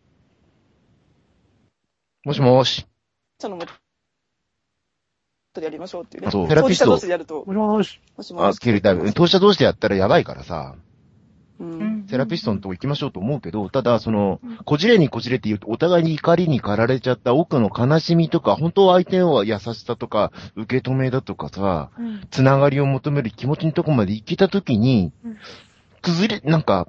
[2.24, 2.86] もしもし、
[3.38, 3.64] トのも
[5.52, 6.30] とでやりましょうっていうね。
[6.30, 8.00] そうセラピスト当事者同士でやると、もしもし。
[8.14, 9.12] あ、もしもし切りたい。
[9.12, 10.76] 当事者同士でやったらやばいからさ、
[11.58, 11.64] う。
[11.64, 25.36] うんんセラピストのとこ行きましょうと思うけど、ただ、そのうん、こじれにこじれって言うと、お互いに怒りに駆られちゃった奥の悲しみとか、本当は相手は優しさとか、受け止めだとかさ、うんつながりを求める気持ちのとこまで行けたときにうん、
[26.00, 26.88] 崩れ、なんか、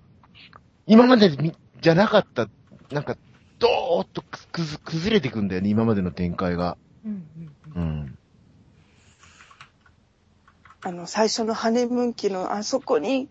[0.88, 2.48] 今までみじゃなかった、
[2.92, 3.18] なんか、
[3.60, 6.78] ドーッとくくず崩れてくんだよね、今までの展開が。
[7.06, 7.26] うん
[7.76, 8.18] うん。
[10.84, 13.30] あの、最初のハネムーン期のあそこに、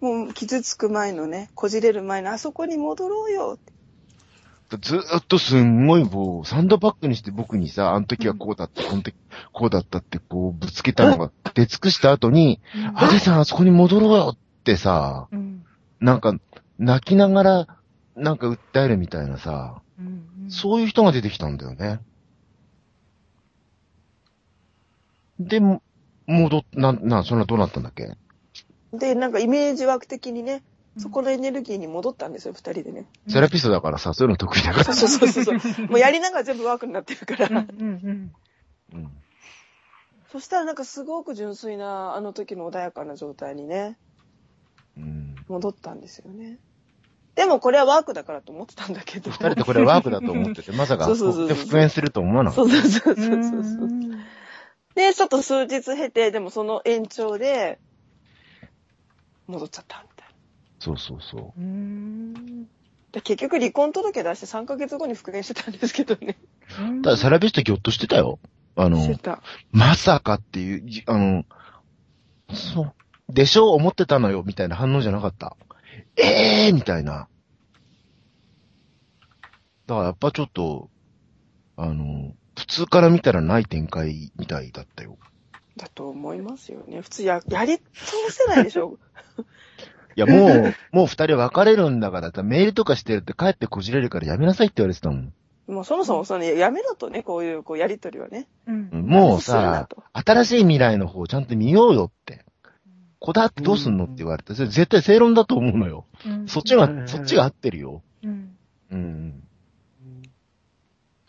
[0.00, 3.58] もう傷つく前のね、こじれる前のあそこに戻ろうよ。
[4.80, 9.14] ずーっとすんごいもう、サンドバッグにして僕にさ、あの時はこうだった、この時
[9.52, 15.64] こうだったってこうぶつけたのが出尽くした後に、うんアデさんあそこに戻ろうよってさ、うん。
[16.00, 16.34] なんか、
[16.78, 17.78] 泣きながら、
[18.14, 22.00] なんか訴えるみたいなさ、うんそういう人が出てきたんだよね。
[25.38, 25.82] で、も
[26.28, 28.16] 戻っ、なん、な、そんなどうなったんだっけ？
[28.92, 30.62] で、なんかイメージ枠的にね、
[30.98, 33.06] そこのエネルギーに戻ったんですよ、二人でね。
[33.28, 34.84] セラピストだからさ、そういうの得意だから。
[34.84, 35.86] そうそうそうそう。
[35.86, 37.48] もうやりながら全部ワークになってるから。
[37.48, 38.32] うんうん
[38.92, 39.10] うん
[40.30, 43.96] そしたらなんかすごく純粋な、あの時の穏やかな状態にね、
[44.98, 45.34] うん。
[45.48, 46.58] 戻ったんですよね。
[47.34, 49.30] でもこれはワークだからと思ってたんだけど。
[49.30, 53.88] 二人でこれワークだと思ってて、まさか、そうそうそう復縁すると思わなかっそうそうそううそうそうそう。
[55.06, 57.78] んで、ちょっと数日経て、でもその延長で、
[59.46, 60.34] 戻っちゃったみたいな。
[60.34, 60.36] た。
[60.80, 61.60] そうそうそう。
[61.60, 62.68] うん
[63.12, 66.36] で結局離婚届出して3ヶ月後に復縁してたんですけどね。
[67.02, 68.38] ただ、セラピストギョッとしてたよ。
[68.76, 69.42] あのし、てた。
[69.72, 71.44] まさかっていう、じあの、
[72.52, 75.56] そう、でしょう思ってたのよ、みたいな反応じゃなかった。
[76.16, 77.28] ええー、みたいな。
[79.86, 80.90] だからやっぱちょっと、
[81.76, 85.16] あの、普通から見たらない展開みたいだったよ。
[85.76, 87.00] だと思いますよね。
[87.00, 87.84] 普通や、やり通
[88.30, 88.98] せないでしょ。
[90.16, 95.32] いや、もう、もう二人別れるんだから、メールとかしてるって帰ってこじれるからやめなさいって言われてたもん。
[95.68, 98.48] もうそもそもその、やめろとね、こういう、こう、やりとりはね。
[98.66, 102.44] うんもうさと、新しい未来の方ちゃんと見ようよって。
[103.20, 106.06] こだわってどうすんのって言われて、それ絶対正論だと思うのよ。
[106.26, 108.02] うんそっちが、そっちが合ってるよ。
[108.24, 108.56] うん
[108.90, 109.47] うん。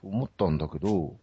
[0.02, 1.16] と思ったんだけど、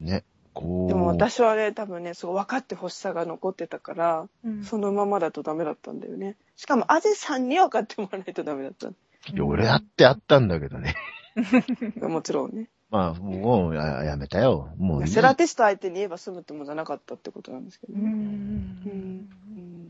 [0.00, 0.24] ね、
[0.54, 0.88] こう。
[0.88, 6.36] でも私はね、多分ね、そう分かってほしさが残ってたから、うんそのままだとダメだったんだよね。
[6.56, 8.88] しかも、あぜさんに分かってもらわないとダメだった。
[8.88, 8.92] い
[9.36, 10.94] や俺だってあったんだけどね。
[12.00, 12.68] もちろんね。
[12.90, 14.70] まあ、もうややめたよ。
[14.76, 15.08] もういい。
[15.08, 18.10] セラピスト相手に言えば済むってもんじゃなかったってことなんですけどうんうね。
[18.10, 18.18] んう
[18.88, 19.88] ん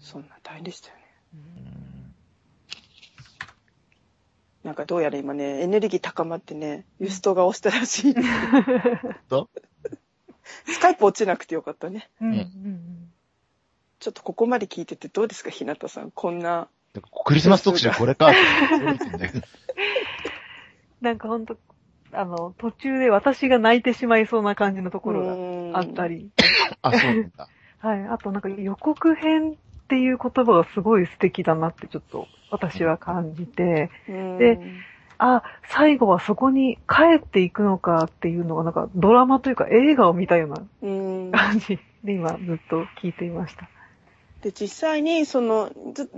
[0.00, 1.02] そんな大変でしたよね。
[4.66, 8.14] なんかどうやら今ね、エネルギー高まってね、ユストが押したらしい。
[9.30, 9.48] と
[10.64, 12.10] スカイプ落ちなくてよかったね。
[12.20, 13.12] うんうん
[14.00, 16.10] ちょっとここまで聞いててどうですか、ひなたさん。
[16.10, 16.68] こんな。
[17.24, 18.32] クリスマス特集これか。
[21.00, 21.56] なんかほんと、
[22.12, 26.18] あの、途中で私が泣いてしまいそうな感じのところがあったり。
[26.18, 26.30] り。
[26.82, 27.48] あ、そうなんだ。
[27.78, 28.04] はい。
[28.06, 29.54] あとなんか予告編っ
[29.88, 34.58] ていう言葉がすごい素敵だなってちょっと私は感じて、で
[35.18, 43.68] あ、最後はそこに帰っていくのかっていうのがなんかドラマというか映画を見たようなうん、感じで今ずっと聞いていました。
[44.42, 46.10] で、実際に、その、ず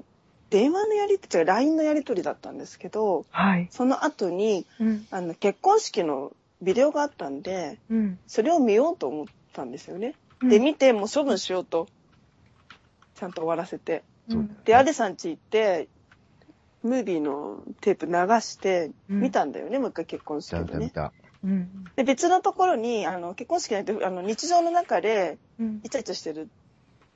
[0.51, 3.68] 電話のやりとり、LINE のやりとりだったんですけど、はい。
[3.70, 5.07] その後に、うん。
[5.11, 8.18] あの、結婚式のビデオがあったんで、うん。
[8.26, 10.14] それを見ようと思ったんですよね。
[10.43, 11.89] うんで、見て、もう処分しようと。
[13.14, 14.03] ちゃんと終わらせて。
[14.29, 15.89] うんで、アデさん家行って、
[16.83, 20.85] ムービーのテープ流して、うん見たんだよね、もう一回結婚式見たでね。
[20.87, 21.12] 見た見た。
[21.45, 21.85] うん。
[21.97, 26.49] で、別のところに、あの、結婚式なんて、あの、日常の中で、うんイチャイチャしてる、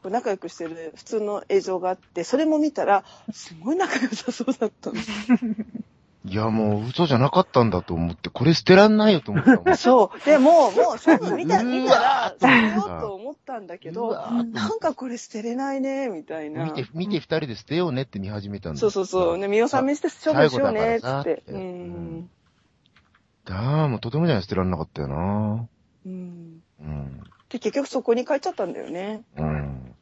[0.02, 4.96] こう仲良くしてる普通の映像があって、それも見たら、すごい仲良さそうだったの。
[6.24, 9.74] いや、もう嘘じゃなかったんだと思って、これ捨てらんないよと思ったもん。
[9.76, 10.24] そう。
[10.24, 16.64] でも、もう、そう見た、見たら、捨てようと思ったんだけど、なんかこれ捨てれないね、みたいな。
[16.64, 18.78] 見て、見て二人で捨てようねって見始めたんだ。
[18.78, 19.38] そうそうそう。
[19.38, 21.42] ね、見納めして処分しようね、つって。
[21.48, 22.30] うん。
[23.50, 25.68] ああ、もうとてもじゃない捨てらんなかったよな。
[26.06, 26.62] うん。
[26.80, 27.20] うん。
[27.48, 29.22] で、結局そこに帰っちゃったんだよね。
[29.36, 29.94] うん。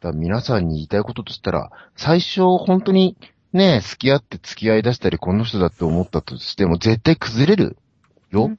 [0.00, 3.16] だ皆さんに言いたいこととしたら、最初本当に
[3.56, 7.76] ね、付き合って付き合い出したりこの人だって思ったとしても絶対崩れる
[8.30, 8.50] よ。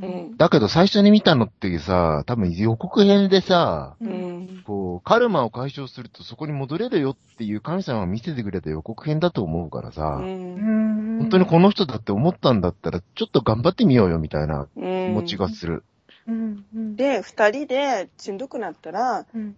[0.00, 0.36] うん。
[0.36, 4.12] だけど最初に見たのってさ、多分予告編でさ、ううん。
[4.44, 4.62] ん。
[4.64, 11.18] こう、カルマを解消するとそこに戻れるよっていう神様が見せてくれた予告編だと思うからうさ、ん。
[11.18, 15.84] 本当にこの人だって思ったんだったら、ちょっと頑張ってみようよみたいな気気持ちがする。
[16.26, 16.64] うん。
[16.74, 16.96] うん。
[16.96, 19.56] で、二人でしんどくなったら、うん。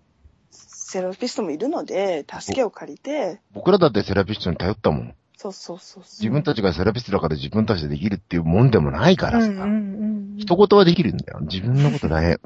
[0.55, 5.15] セラピストもいるので、助けを借りて、僕らだってセラピストに頼ったもん。
[5.37, 6.21] そうそうそうそう。
[6.21, 9.47] 自分たちがセラピストだから自分たちでできるっていうもんでもないからさ。
[9.47, 9.59] うん。
[9.59, 10.37] うん。
[10.39, 11.41] 一言はできるんだよ。
[11.43, 12.39] 自分のことだね。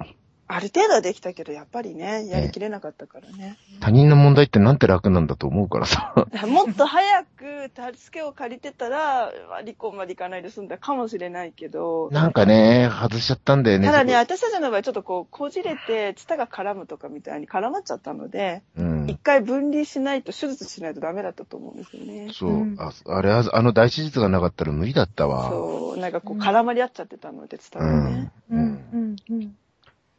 [0.51, 3.59] ある程度はできたけど、やっぱりね、やりきれなかったからね。
[3.81, 6.15] 他人の問題ってなんて楽なんだと思うからさ。
[6.47, 9.31] もっと早く助けを借りてたら、
[9.61, 13.87] 離婚までいかないで済んだかもしれないけど、なんかね、外しちゃったんだよね。
[13.87, 19.19] ただね、そ私たちの場合ちょっとこう、こじれて、ツタが絡むとかみたいに絡まっちゃったので、こうん一。
[19.23, 22.29] 回分離しないと、手術しないとダメだったと思うんですよね。
[22.33, 22.77] そうう。
[22.79, 25.51] ああれは、あの大手術がなかったら無理だったわ。
[25.51, 28.33] そう、なんかこう絡まり合っちゃってたので、ツタうがね。
[28.51, 28.55] ん。
[28.55, 28.89] ううんん。
[28.93, 29.17] うん。
[29.31, 29.55] うん。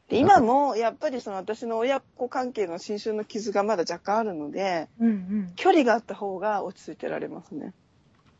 [0.09, 5.51] で今も、やっぱりその私の親子関係の新春の傷がまだ若干あるので、うん。
[5.55, 7.73] 距離があった方が落ち着いてられますね。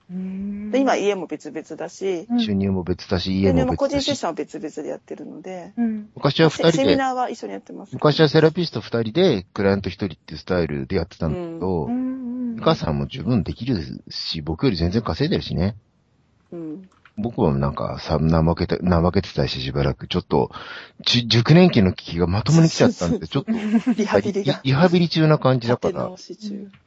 [0.09, 0.71] うん。
[0.71, 4.19] で、今家も別々だし、うん収入も別だし、で家もも個人セッ別だし。
[4.19, 6.09] ションは別々でやってるので、うん。
[6.15, 7.93] 昔は二セセミ人で、ナーは一緒にやってます。
[7.93, 12.57] 昔はセラピスト二人で、クライアント一人っていうスタイルでやってたんだけど、うん。
[12.59, 15.75] お母さんも十分できるし、僕より全然稼いでるしね。
[16.51, 16.89] うん。
[17.17, 20.51] 僕はなんかさ、怠けて、怠けてたししばらく、ちょっと、
[21.01, 23.51] 熟年期の危機がまともに来ちゃったんで、ちょっと、
[23.93, 24.61] リハビリが。
[24.63, 26.11] リハビリ中な感じだから。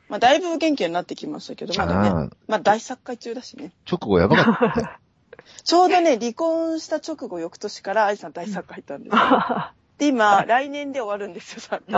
[0.08, 2.30] まあ、だいぶ元気になってきましたけど、まだね。
[2.46, 3.72] まあ、大作会中だしね。
[3.90, 4.88] 直後やばかったね。
[5.64, 9.22] ちょうどね、離婚した直後、翌年から愛さん大作会入ったんですよ。
[9.98, 11.80] で、今、来年で終わるんですよ、さ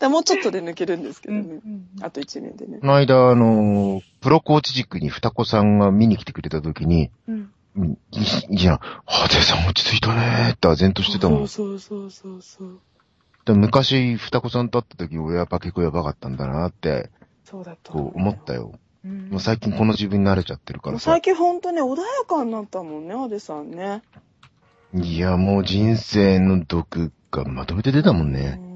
[0.00, 1.60] だもうちょっとで抜けるんですけどね。
[2.00, 2.86] あと1年でねこ。
[2.86, 7.52] の間、あの、プロコーチ塾に双子さんが見に来てくれた時に、うん。
[7.76, 8.80] うんいいいじゃん。
[9.06, 11.48] さん落ち着いたねーって唖然としてたもん。
[11.48, 12.80] そうそうそうそう。
[13.44, 17.10] で昔、双子さんと会った時、俺はやっぱ結構やばかったんだなって、
[17.44, 17.92] そうだった。
[17.92, 18.72] こう思ったよ。
[19.04, 21.22] うんもう最近この自分に慣れちゃってるからさもう最。
[21.22, 24.02] 近ほんとね、穏やかになったもんね、アデさんね。
[24.94, 28.58] いや、もう人生の毒がまとめて出たもんね。
[28.62, 28.69] うん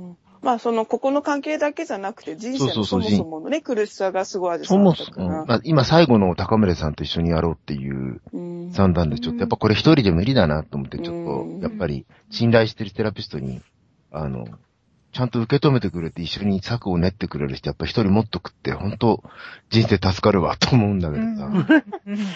[0.44, 5.44] まあ、その、ここの関係だけじゃなくて、人生のそうそそうそうもそものね、苦しさがすごいアデさそもそも、ら。
[5.46, 13.62] まあ、今最後の高村さんと一緒にやろうっていううん算段で、ちょっとやっぱこれ一人で無理だなと思って、ちょうんっと、やっぱり信頼してるセラピストに、
[14.12, 14.46] あの、
[15.12, 19.22] ちゃんと受け止めてくれて一緒に策を練ってくれる人、やっぱ一人持っとくって、本当
[19.70, 21.50] 人生助かるわと思うんだけどさ。
[22.06, 22.18] うん。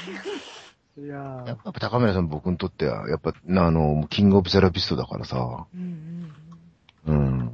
[0.99, 5.67] いややっぱ高村さん僕にとっては、やっぱ、なあの、キングオブセラピストだからさ。
[5.73, 6.33] うん。
[7.07, 7.53] うん。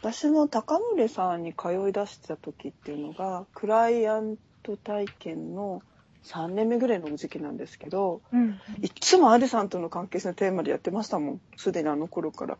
[0.00, 5.82] 私も高村さんに通い出した時っていうのが、クライアント体験の
[6.24, 8.60] 3年目ぐらいの時期なんですけど、うん。
[8.82, 11.40] いつもアデさんとの関係性のテーマでやってましたもん。
[11.56, 12.58] すでにあの頃から。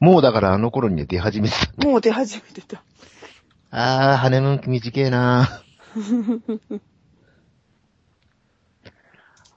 [0.00, 1.86] もうだからあの頃にね出始めてた。
[1.86, 2.82] もう出始めてた。
[3.70, 5.48] あー、羽の期短えな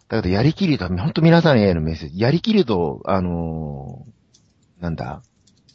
[0.07, 2.19] だけど、やりきると、ほんと皆さんへのメッセージ。
[2.19, 5.22] やりきると、あのーなんだ？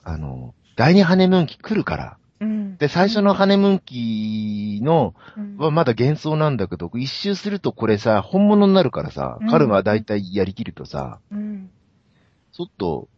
[0.02, 2.16] あのー第二ハネムーン期来るから。
[2.40, 2.76] うん。
[2.76, 11.70] で、最初のハネムーン期の、うんはまだ幻想なんだけど、一周するとこれさ、本物になるからさうん、カルマはだいたいやりきるとさ、うん。
[12.52, 13.09] ちょっと、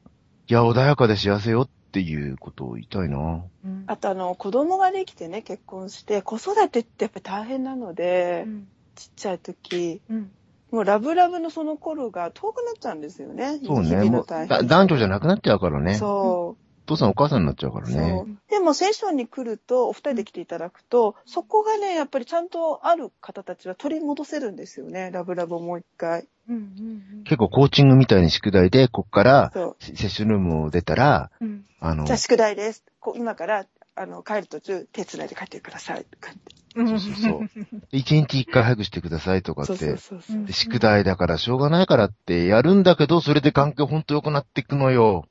[0.49, 3.43] いや、穏やかで幸せよっていうことを言いたいな。
[3.65, 3.85] うん。
[3.87, 8.69] あとあの、子供ができてね、結婚して、子育てってやっぱり大変なので、うん。
[8.95, 10.31] ちっちゃい時、うん。
[10.71, 13.61] もうラブラブのその頃が遠くなっちゃうんですよね。
[13.65, 14.05] そうね。
[14.11, 15.95] もう、男女じゃなくなっちゃうからね。
[15.95, 16.63] そう。
[16.63, 18.25] お父さんお母さんになっちゃうからそうね。
[18.49, 25.11] でもセッションに来ると、お二人で来ていただくと、そこがね、やっぱりちゃんとある方たちは取り戻せるんですよね。
[25.13, 26.27] ラブラブをもう一回。
[26.49, 27.25] うん。
[27.25, 29.77] 結構コーチングみたいに宿題で、こっから、そう。
[29.81, 31.65] セッションルームを出たら、うん。
[31.81, 32.85] あのじゃあ、宿題です。
[33.01, 33.67] こう今から
[33.99, 36.05] あの、帰る途中、手繋いで帰ってください。
[36.05, 36.41] とかって
[36.77, 37.51] うんそうそう
[37.91, 39.97] 一日一回早くしてくださいとかっそうそうて。
[39.97, 40.45] そうそう。
[40.45, 45.25] で宿題だからしょうがないからってやるんだけど、それで環境ほんと良くなっていくのよ。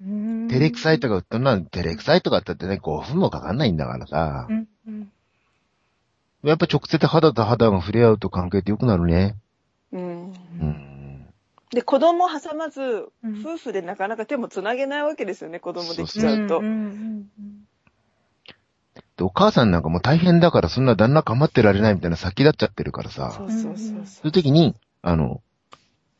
[0.00, 4.52] うん照れくさいとか言ったのは、照れくさいとかって言ってね、5分もかかんないんだからさう。
[4.52, 5.12] んうん
[6.44, 9.34] やっぱ直接肌と肌が触れ合うと関係って良くなるね。
[9.92, 10.00] うん。
[10.00, 11.26] うん。
[11.72, 16.62] で、子供を挟まず、うん夫婦でなかなか手も繋げないわけですよね、子供できちゃうと。
[19.20, 23.32] お母さんなんかもう大変だからそんな旦那構ってられないみたいな先立っちゃってるからさ。
[23.36, 25.42] そうそうそうそうそいう時に、あの、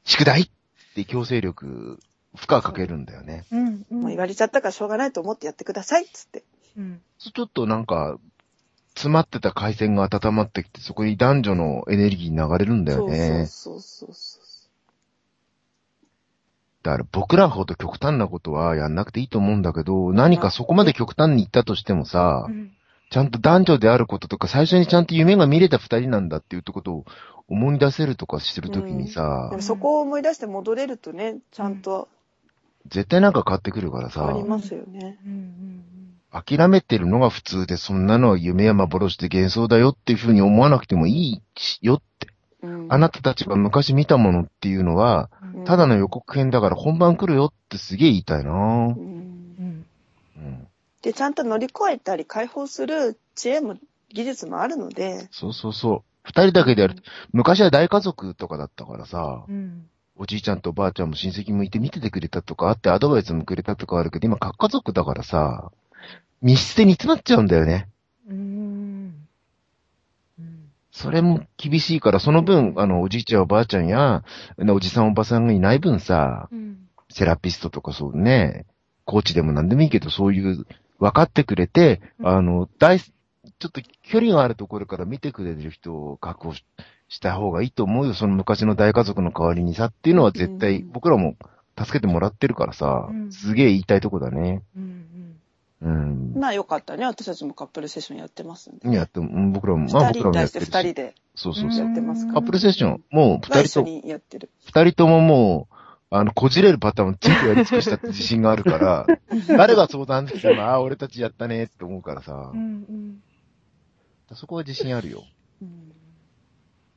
[0.04, 0.48] 宿題っ
[0.96, 2.00] て強制力、
[2.34, 3.44] 負荷かけるんだよね。
[3.50, 3.94] うんうんう。
[3.94, 6.44] もう言われちゃったからしょうがないと思ってやってください、つって。
[6.76, 8.18] うんちょっとなんか、
[8.94, 13.46] 詰まってた回線が温まってきて、そこに男女のエネルギー流れるんだよね。
[13.46, 14.48] そうそうそうそう。
[16.84, 22.72] だから僕らほど極端なことはやんなくていいと思うんだけど、何かそこまで極端に言ったとしてもさ、うん
[23.10, 27.04] ちゃんと男女であることとか、最初にちゃんと夢が見れた二人なんだっていうことを
[27.48, 32.08] 思い出せるとかしてるときにさで、もそこを思い出して戻れるとね、ちゃんと
[32.88, 35.18] 絶対なんか変わってくるからさ変わり、ますよね。
[35.24, 35.84] うんうん
[36.30, 41.42] 諦めてるのが普通で、そんなのは夢や幻で幻想だよっていうふうに思わなくてもいい
[41.80, 42.28] よって。
[42.62, 49.86] うんあなたたちが昔見たものっていうのは、うんただの予告編だから本番来るよってすげえ言いたいなうんうん
[50.36, 50.68] うん。
[51.02, 53.76] で、ちゃんと乗り越えたり解放する知恵も
[54.12, 56.02] 技術もあるので、そうそうそう。
[56.24, 56.96] 二人だけでやる。
[57.32, 59.88] 昔は大家族とかだったからさ、うん
[60.20, 65.70] おじいちゃんとおばあちゃんも親戚もいて見ててくれたとかあってアドバイスもくれたとかあるけど、今各家族だからさ、
[66.42, 67.88] 密室で煮詰まっちゃうんだよね。
[68.28, 69.26] うん。
[70.40, 70.70] うん。
[70.90, 74.24] それも厳しいから、その分、あの、おじいちゃんおばあちゃんや、
[74.58, 76.88] おじさんおばさんがいない分さ、うん。
[77.10, 78.66] セラピストとかそうね、
[79.04, 80.66] コーチでも何でもいいけど、そういう、
[80.98, 86.64] 分かってくれて、あの、大、ちょっと距離があるところから見てくれる人を確保し
[87.08, 88.14] した方がいいと思うよ。
[88.14, 91.36] その昔の大家族の代わりにさっていうのは絶対、うん僕らも
[91.78, 94.62] 助けてもらってるからさ、うんすげえ言いたいとこだね。
[94.76, 95.08] うん
[95.80, 96.32] うん。
[96.34, 97.04] まあよかったね。
[97.04, 98.90] 私たちもカップルセッションやってますんで。
[98.90, 100.68] やって僕らも、まあ僕らもやってるし。
[100.68, 101.86] 二人でそうそうそう。
[101.86, 102.34] やってますから。
[102.34, 103.86] カップルセッション、もう二人と。
[103.86, 105.74] 二人とももう、
[106.10, 109.06] あの、こじれるパターンを全部やり尽くしたって自信があるから、
[109.46, 113.20] 誰が相談しても、ああ、俺たちやったねって思うからさう、ん
[114.32, 115.22] そこは自信あるよ。
[115.62, 115.87] うん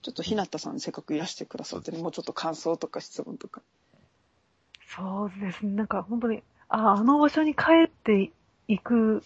[0.01, 3.61] ちょっとひなたさんせっかくいらしてくださってね、もうちょっと感想とか質問とか。
[4.87, 5.73] そうですね。
[5.73, 8.31] なんか本当に、あ、あの場所に帰って
[8.67, 9.23] いく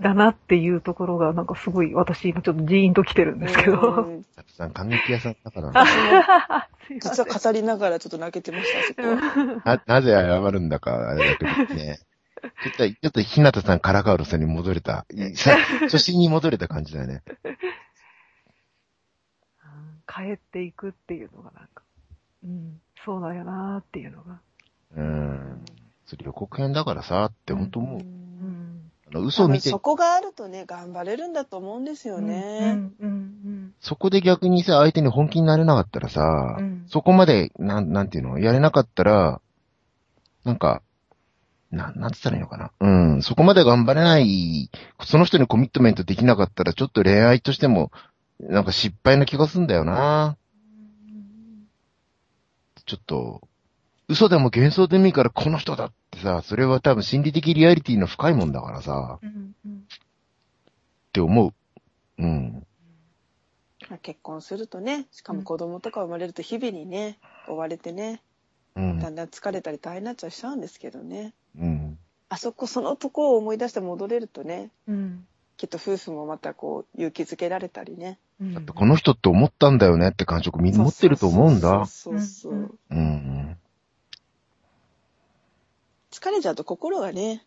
[0.00, 4.02] だなっていうところが、なんかすごい私今ちょっとジーンと来てるんですけうど。
[4.02, 6.18] んたくさん感激屋さんだから私ね。
[6.96, 9.62] も 実は語りながらちょっと泣けてました、そこは。
[9.64, 11.98] な、なぜ謝るんだか、あれだけどね。
[12.62, 15.06] ちょっと、ちょっと、ひなたさん、カラカウルさんに戻れた。
[15.34, 17.22] さ初心に戻れた感じだよね。
[20.06, 21.82] 帰っていくっていうのがなんか、
[22.44, 24.40] うん、そうだよなーっていうのが。
[24.96, 25.64] うん。
[26.06, 28.00] それ予告編だからさ、って本当思う。
[28.00, 28.90] うん。
[29.08, 32.72] あの嘘を見てそ、こがあるとね、頑張れるんだと思うんですようね。
[32.74, 39.40] ん、うん、そこで逆にさ、相手に本気になれなかったらさ、うんそこまで、なん、なんていうの、やれなかったら、
[40.44, 40.82] なんか、
[41.70, 42.70] な、なんつったらいいのかな？
[42.78, 43.22] うん。
[43.22, 44.70] そこまで頑張れない、
[45.02, 47.90] その人にコミットメントできなかったら、ちょっと恋愛としても、
[48.40, 50.36] なんか失敗な気がすんだよな。
[52.86, 53.40] ちょっと、
[54.08, 59.72] 嘘でも幻想でもいいからこの人だってさ、それは多分心理的リアリティの深いもんだからさ、うん、うん。
[59.72, 59.76] っ
[61.12, 61.54] て思う。
[62.18, 62.66] うん。
[64.02, 68.22] 結婚するとね、しかも子供とか生まれると日々にね、追われてね、
[68.76, 69.10] うんだ。
[69.10, 71.32] んだん疲れたり大変になっちゃうしちゃうんですけどね。
[71.58, 71.98] うん。
[72.28, 75.26] あそこ、そのとこを思い出して戻れるとね、うん。
[75.56, 78.18] きっと夫婦もまたこう、勇気づけられたりね。
[78.40, 81.86] うんだってこの人って思ったんだよねって感触みんな持ってると思うんだ。
[81.86, 83.56] そうそうそううん。
[86.10, 87.44] 疲れちゃうと心がね、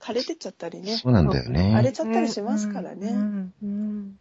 [0.00, 1.72] 枯れてっちゃったりね、そうなんだよね。
[1.72, 3.08] 荒れちゃったりしますからね。
[3.08, 4.18] うん、うん。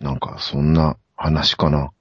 [0.00, 1.78] なんか、そんな話かな。
[1.78, 1.92] だか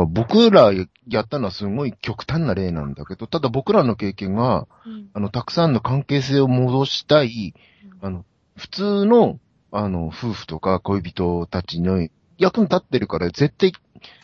[0.00, 0.72] ら僕ら
[1.08, 7.54] やったのはすごい極端な例なんだけど、ただ僕らの経験が、うんあの、たくさんの関係性を戻したい、
[8.02, 8.24] あの、
[8.56, 9.38] 普通の、
[9.70, 12.08] あの、夫婦とか恋人たちの
[12.38, 13.72] 役に立ってるから、絶対、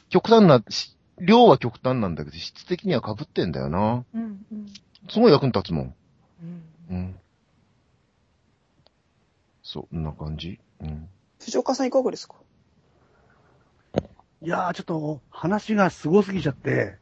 [0.08, 4.04] 極端な、し量は極端なんだけど、質的には被ってんだよな。
[4.14, 4.66] うん、うん。
[5.10, 5.94] すごい役に立つもん。
[6.42, 7.14] うんうん。
[9.62, 10.58] そんな感じ？
[10.80, 11.08] うん。
[11.38, 12.34] 藤岡さんいかがですか？
[14.44, 16.96] いやー、ちょっと、話がすごすぎちゃって、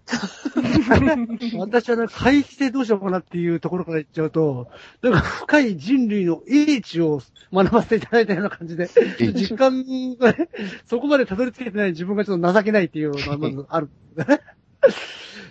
[1.56, 4.68] 私はね、回避性どうしようかなっていうところから言っちゃうと、
[5.00, 9.84] なんか深い人類の英知を学ばせていただいたような感じで、英知実感
[10.18, 10.50] がね、
[10.84, 13.88] そこまでたどり着けてない自分がちょっと情けないっていうのがまずある。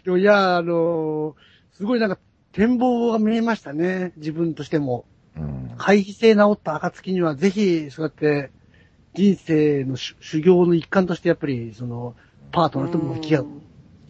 [0.05, 1.35] でもいや、あの
[1.71, 2.19] すごいなんか
[2.51, 5.05] 展望が見えましたね、自分としても。
[5.35, 5.71] うん。
[5.77, 8.51] 回避性治った暁には、ぜひ、そうやって、
[9.15, 12.15] 人生の修修行の一環として、やっぱり、その、
[12.51, 13.47] パートナーと向き合う。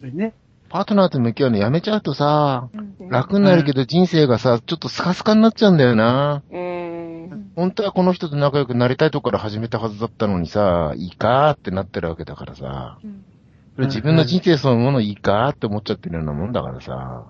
[0.02, 0.34] ね。
[0.68, 6.44] パートナーと向き合うのやめちゃうとさ、うん楽になるけど人生がさ、ちょっとスカスカになっちゃうんだよな。
[6.48, 7.50] うん。
[7.56, 12.98] 本当はこの人と仲良くなりたいところから始めたはずだったのにさ、いいかーってなってるわけだからさ。
[13.74, 17.24] それ自分の人生そのものいいかーって思っちゃってるようなもんだからさ。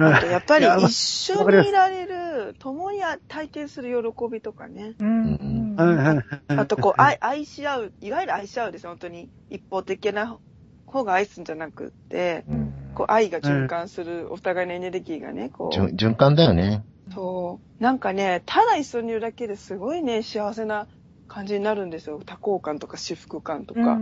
[0.00, 4.94] あとやっぱり一緒にいられる、共に体験する喜びとかね。
[5.00, 5.74] うん。
[5.76, 6.22] はいはいはい
[6.58, 9.28] あとこう、愛、愛し合う、いわゆる愛し合うですよ、本当に。
[9.50, 10.38] 一方的な
[10.86, 12.72] 方が愛すんじゃなくって、うん。
[12.94, 15.94] こう、愛が循環する、お互いのエネルギーがね、こ循う。
[15.94, 16.82] 循環だよね。
[17.14, 17.82] そう。
[17.82, 20.88] なんかね、ただ一緒にいるだけですごいね、幸せな
[21.28, 22.20] 感じになるんですよ。
[22.24, 24.00] 多幸感とか至福感とか。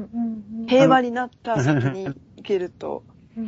[0.66, 2.04] 平和になった先に
[2.36, 3.04] 行けると。
[3.36, 3.42] うう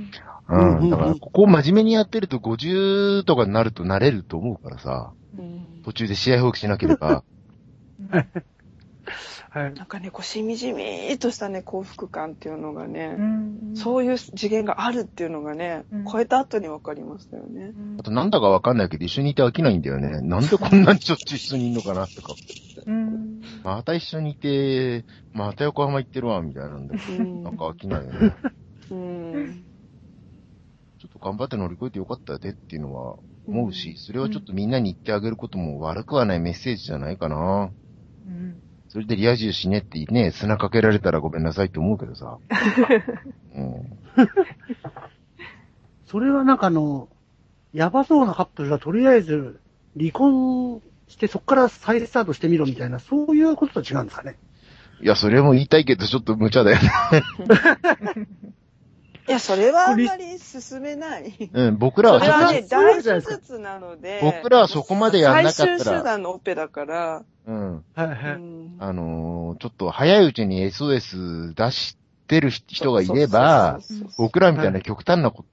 [0.82, 0.90] んん。
[0.90, 5.12] だから、ここを真面目にやってると50とかになるとなれると思うからさ。
[5.38, 7.24] うん途中で試合放棄しなければ。
[9.50, 9.74] はい。
[9.74, 17.72] なんかね、こう、しみじみとしたね、幸福感っていうのがね、うんそういう次元があるっていうのがね、うん超えた後に分かりましたよね。
[17.98, 20.20] あとなんだかわかんないけど一緒にいて飽きないんだよね。
[20.28, 22.34] なんでこんなにしょっちゅう一緒にいんのかなとか。
[22.86, 26.96] うんまた一緒にいて、また横浜行ってるわ、みたいなんで。
[27.18, 28.34] うんなんか飽きないよね。
[28.90, 29.64] うん。
[31.28, 37.70] 頑張って乗り越えてよかったよねっていうのは思うし、それはちょっとみんなに言ってあげることも悪くはないメッセージじゃないかな。
[38.26, 42.38] うんそれでリア充しねってね、砂かけられたらごめんなさいって思うけどさ。
[43.54, 43.98] うん。
[46.06, 47.10] それはなんかあの、
[47.74, 49.60] やばそうなカップルがとりあえず
[49.94, 54.38] 離婚してそこから再スタートしてみろみたいな、そういうことと違うんですかね。
[55.02, 56.90] いや、それも言いたいけどちょっと無茶だよね。
[59.28, 61.50] いや、それはあんまり進めない。
[61.52, 65.78] うん、僕らはそれはね、大手術なので、僕らはそこまでやんなかったら。
[65.78, 67.84] 最終手段のオペだから、うん。
[67.94, 68.16] はいはい。
[68.34, 68.76] うん。
[68.78, 71.96] あのーちょっと早いうちに SOS 出し
[72.28, 73.80] てる人がいれば、
[74.16, 75.48] 僕らみたいな極端なこと、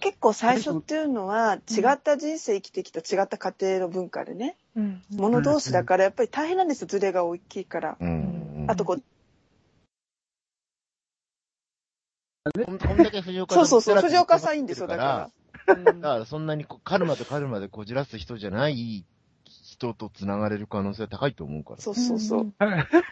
[0.00, 5.02] 結構最初っていうのは、違った人生生きてきた違った家庭の文化でね、うん。
[5.10, 7.96] 物同士だからやっぱり大変なんですよ、ズレが大きいから。
[8.00, 8.66] うん。
[8.68, 9.02] あとこう、
[12.44, 15.30] こんこんだけ藤岡そうそうそう、辛く藤岡さんいいんですよ、だか
[15.66, 15.74] ら。
[15.74, 19.06] うんだからそんなにこカルマとカルマでこじらす人じゃない
[19.46, 21.80] 人と繋がれる可能性は高いと思うから。
[21.80, 22.52] そうそうそう。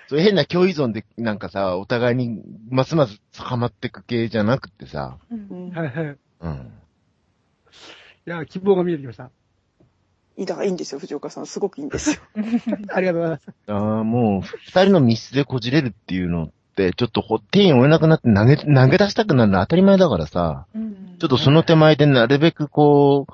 [0.08, 6.18] そういう変な共依存でなんかさ、お互いにますます高まってく系じゃなくてさ、うんうんはいはい。
[6.40, 6.72] うん。
[8.26, 9.30] いや、希望が見えてきました。
[10.36, 11.46] いいだからいいんですよ、藤岡さん。
[11.46, 12.16] すごくいいんですよ。
[12.92, 13.48] ありがとうございます。
[13.68, 23.28] ああ、もう、二人の密室でこじれるっていうのって、ちょっとほ手に負えなくなって投げ、投げ出したくなるのは当たり前だからさ、うんちょっとその手前でなるべくこ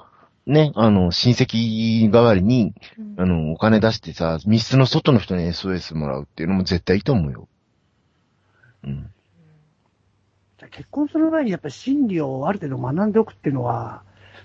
[0.47, 2.74] う、ね、あの、親戚代わりに、
[3.16, 7.48] あの、お金出してさ、密室の外の人に SOS もらうっていうのも絶対いいと思うよ。
[8.85, 9.10] うん。
[10.59, 14.02] じゃあ結婚する前にやっぱり心理をある程度学んでおくっていうのは、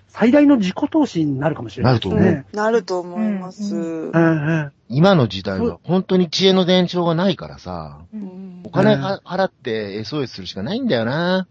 [0.08, 2.46] 最大の自己投資になるかもしれないですなると思ね。
[2.54, 3.76] なると思います。
[3.76, 4.72] うんうんうん。
[4.94, 8.62] 今の時代は本当に知恵の伝承がないからさ、うん。
[8.64, 11.48] お金は払って SOS するしかないんだよな。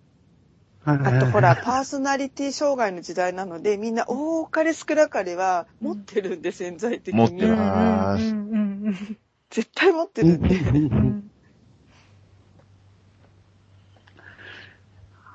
[0.85, 7.21] ああとほら、、パーソナリティ障害の時代なので、みんな多かれ少なかれは持ってるんで、潜在的に。
[7.21, 9.17] 持ってるあーうんうん
[9.51, 10.43] 絶対持ってうんるん。
[10.43, 10.59] で。
[10.59, 10.65] だ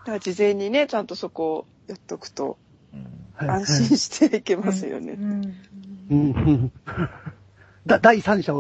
[0.06, 2.58] から事前にね、ちゃんとそこをやっとくと、
[2.94, 3.08] うん。
[3.34, 5.18] はい安心していけますよね。
[7.88, 8.54] だ第三者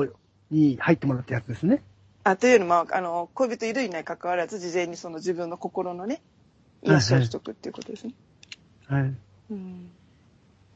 [0.49, 1.83] に入ってもらったやつですね。
[2.23, 6.21] あ、というのも、あの、恋人いるいない関わらず、事前にその自分の心のね、
[6.81, 8.13] 癒しをしとくっていうことですね。
[8.87, 9.13] はい。
[9.51, 9.89] うん。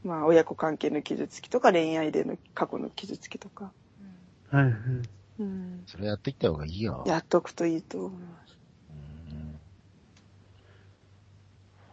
[0.03, 3.71] まあ、親子関係の傷つきとか、恋愛での過去の傷つきとか。
[4.49, 4.73] はいはい。
[5.39, 5.83] うん。
[5.87, 7.03] それやっていった方がいいよ。
[7.07, 8.57] やっとくといいと思います。
[8.89, 9.59] うん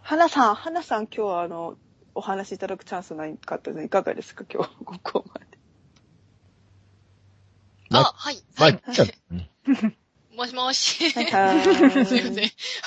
[0.02, 1.76] 花さん、花さん今日はあの、
[2.14, 5.40] お話しいただくチャンスないかったのでいかがですか今日、 ここまで。
[5.40, 5.48] ま
[7.90, 8.43] あ、はい。
[8.56, 8.82] まあ、はい。
[8.93, 9.97] じゃあ うん
[10.36, 11.10] もしもし。
[11.10, 12.23] すいはません。
[12.23, 12.31] あ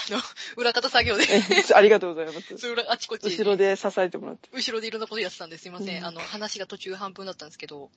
[0.10, 0.22] の、
[0.56, 2.57] 裏方作業で、えありがとうございます。
[2.57, 4.48] そう裏あちこち、後ろで支えてもらって。
[4.53, 5.98] 後ろでいろんなことやってたんですいません。
[5.99, 7.91] うんあの、話が途中半分だったんですけど、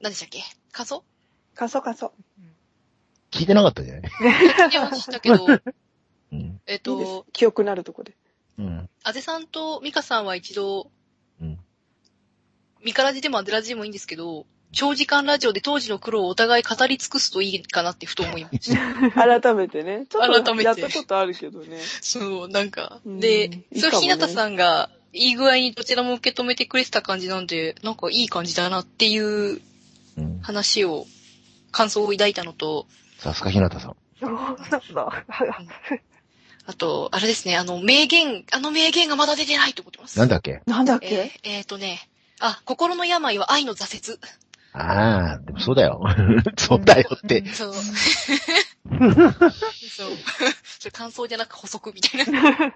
[0.00, 0.40] 何でしたっけ？
[0.70, 1.02] 感想？
[1.56, 2.12] かそかそ。
[3.32, 4.02] 聞いてなかったじゃない？
[4.12, 5.46] 聞いてましたけど、
[6.66, 7.26] えっと、。
[7.32, 8.16] 記憶のあるとこで。
[8.56, 8.88] うん。
[9.02, 10.92] あぜさんとミカさんは一度、
[11.40, 11.58] うん。
[12.84, 19.10] ミカラジでもアデラジでもいいんですけど、長時間ラジオで当時の苦労をお互い語り尽くすといいかなってふと思いました。
[19.40, 20.06] 改めてね。
[20.08, 21.78] ちょっと改めてやったことあるけどね。
[22.00, 23.00] そう、なんか。
[23.04, 29.60] うんで、いいそれかもねひなたさんが、いい具合にどちらも受け止めてくれてた感じなんで、なんかいい感じだなっていう
[30.16, 30.40] うん。
[30.40, 31.06] 話を、
[31.72, 32.86] 感想を抱いたのと、
[33.18, 33.96] さすがひなたさん。
[34.20, 34.56] そうなん
[34.94, 35.24] だ。
[36.66, 40.18] あと、あれですね、あの、名言、あの名言がまだ出てないと思ってます。
[40.18, 40.62] なんだっけ？
[40.66, 41.08] なんだっえ
[41.42, 44.18] けーえーとね、あ、心の病は愛の挫折。
[44.72, 46.00] ああ、でもそうだよ。
[46.56, 47.44] そうだよって。
[47.46, 47.74] そう。
[47.74, 47.84] そう。
[50.62, 52.74] それ感想じゃなく補足みたいな。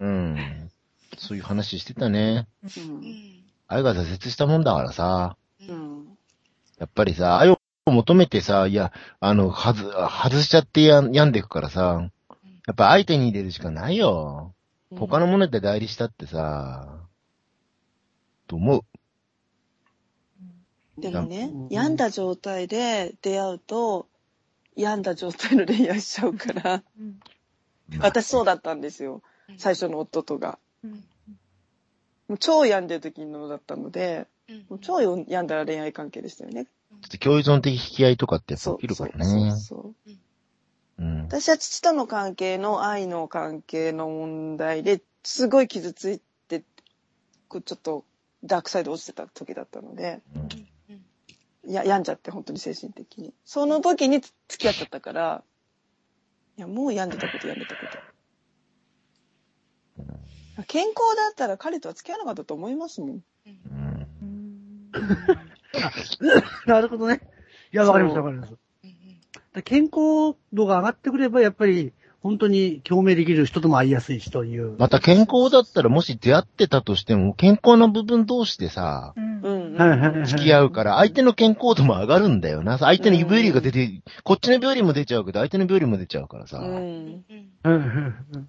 [0.00, 0.70] うん。
[1.18, 2.46] そういう話してたね。
[2.62, 2.66] う。
[2.80, 3.44] うんん。
[3.68, 5.36] 愛が挫折したもんだからさ。
[5.60, 5.72] う。
[5.72, 6.18] うんん。
[6.78, 12.08] やっぱりさ、愛を求めてさ、いや、あの、はず、外しちゃってや病んでくからさ。
[12.66, 14.54] やっぱ相手に入れるしかないよ。
[14.94, 17.06] 他のもので代理したってさ、
[18.46, 18.82] と思う。
[20.98, 24.06] でもねうん、病んだ状態で出会うと、
[24.76, 26.82] 病んだ状態の恋愛しちゃうから、
[28.00, 29.22] 私そうだったんですよ。
[29.58, 30.58] 最初の夫とが。
[30.84, 30.90] うん。
[32.28, 36.66] もう超病んでる時のだったので、うんもう超病んだ恋愛関係でしたよね。
[36.66, 39.50] ちょっと共依存的引き合いとかってやっぱそう起きるからそうね。
[39.50, 40.12] そうそう
[40.98, 41.22] うん。
[41.24, 48.04] 私は父との関係の愛の関係の問題ですごい傷ついて、ちょっと
[48.44, 50.38] ダークサイド落ちてた時だったので、う
[51.72, 53.34] や、病んじゃって本当に精神的に。
[53.44, 55.44] その時に付き合っちゃったから、
[56.56, 57.86] いや、もう病んでたこと病んでたこ
[60.56, 60.64] と。
[60.64, 63.20] 健康だったら彼とは付き合わなかったと思いますもん。
[63.46, 64.90] うん
[66.66, 67.20] なるほどね。
[67.72, 68.54] いや、わかります、わかります。
[69.64, 71.92] 健康度が上がってくれば、やっぱり、
[72.26, 74.74] 本当に共鳴できる人とも会いやすいしという。
[74.78, 79.76] また健康だったらもし出会ってたとしても、健康な部分同士でさ、うんうん。
[79.76, 82.78] はいはいはいはい付き合うから、相手の健康度も上がるんだよな。
[82.78, 86.58] 相手の病理が出て、こっちの病理も出ちゃうけど、相手の病理も出ちゃうからさ。
[86.58, 86.64] うん。
[86.66, 87.24] うん。
[87.64, 88.48] うんうんうん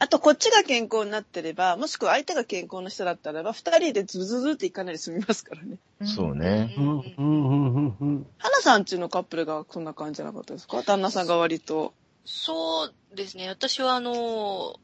[0.00, 5.78] あと、こっちが健康になってれば、もしくは相手が健康な人だったらば、二人でズズズっていかないで済みますからね。
[6.04, 6.72] そうね。
[6.78, 10.84] うんうんうんうんうん花さんちのカップルがそんな感じじゃなかったですか？
[10.84, 11.94] 旦那さんが割と。
[12.30, 13.48] そうですね。
[13.48, 14.78] 私はあの、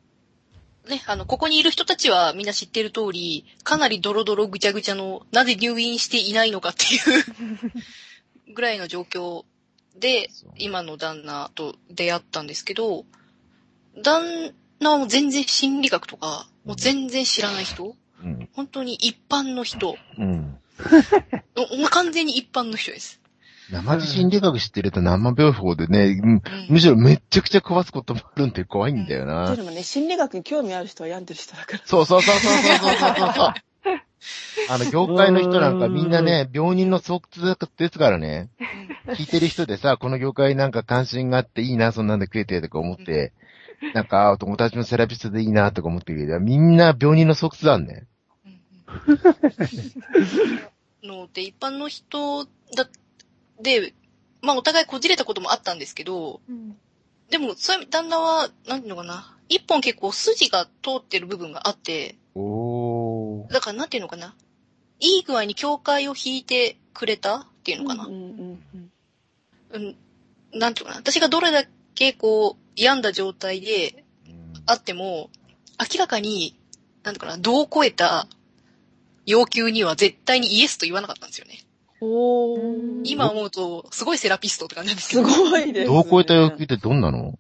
[0.89, 9.45] ね、あの、ここにいる人たちはみんな知ってる通り、かなりドロドロぐちゃぐちゃの、なぜ入院していないのかっていう ぐらいの状況
[9.95, 13.05] で今の旦那と出会ったんですけど、
[14.03, 18.49] 旦那はもう全然心理学とか、もう全然知らない人うん。
[18.55, 19.97] 本当に一般の人。
[20.19, 20.59] うん。
[21.55, 23.21] ももう完全に一般の人です。
[23.71, 29.51] 生地心理学知ってると生病法でね、うん、むしろめっちゃくちゃ壊すこともあるんで怖いんだよな。
[29.51, 31.81] うん、でもね、心理学に興味ある人は病んでる人だから。
[31.85, 33.55] そうそうそうそうそうそうそう。
[34.69, 38.49] あの、業界の人なんかみんなね、病人の創屈ですからね、
[39.09, 43.33] 聞いてる人でさ、この業界なんか関心があっていいな、そんなんで食えてとか思って、
[43.93, 48.07] なんか、お友達のセラピストでいいなとか思ってるけど、みんな病人の創屈だね。
[51.03, 52.45] ので、一般の人
[52.77, 52.89] だっ
[53.61, 53.95] で、
[54.43, 56.77] まあお互いこじれたこともあったんですけど、うん
[57.31, 62.17] でも、そういう旦那は、なんていうのかな、一本結構筋が通ってる部分があって。
[63.51, 64.35] だからなんていうのかな、
[65.01, 68.07] いい具合に境界を引いてくれたっていうのかな。
[68.07, 68.59] うん
[69.73, 69.97] うん
[70.53, 71.65] なんていうのかな、私がどれだ
[71.97, 74.05] けこう、病んだ状態で
[74.67, 75.31] あっても、
[75.81, 76.57] 明らかに、
[77.03, 78.29] なんていうかな、度を超えた
[79.27, 81.64] 要求には絶対にイエスと言わなかったんですよね。
[83.05, 85.29] 今思うと、すごいセラピストって感じなんですけすど。
[85.29, 85.95] ごいです、ね。
[85.95, 87.39] どう超えた要求ってどんなの？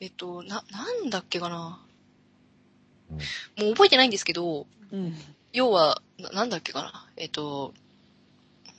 [0.00, 1.80] えっと、な、なんだっけかな。
[3.10, 3.18] うん
[3.62, 5.14] もう覚えてないんですけど、うん。
[5.52, 7.06] 要は、ななんだっけかな。
[7.16, 7.74] えっと、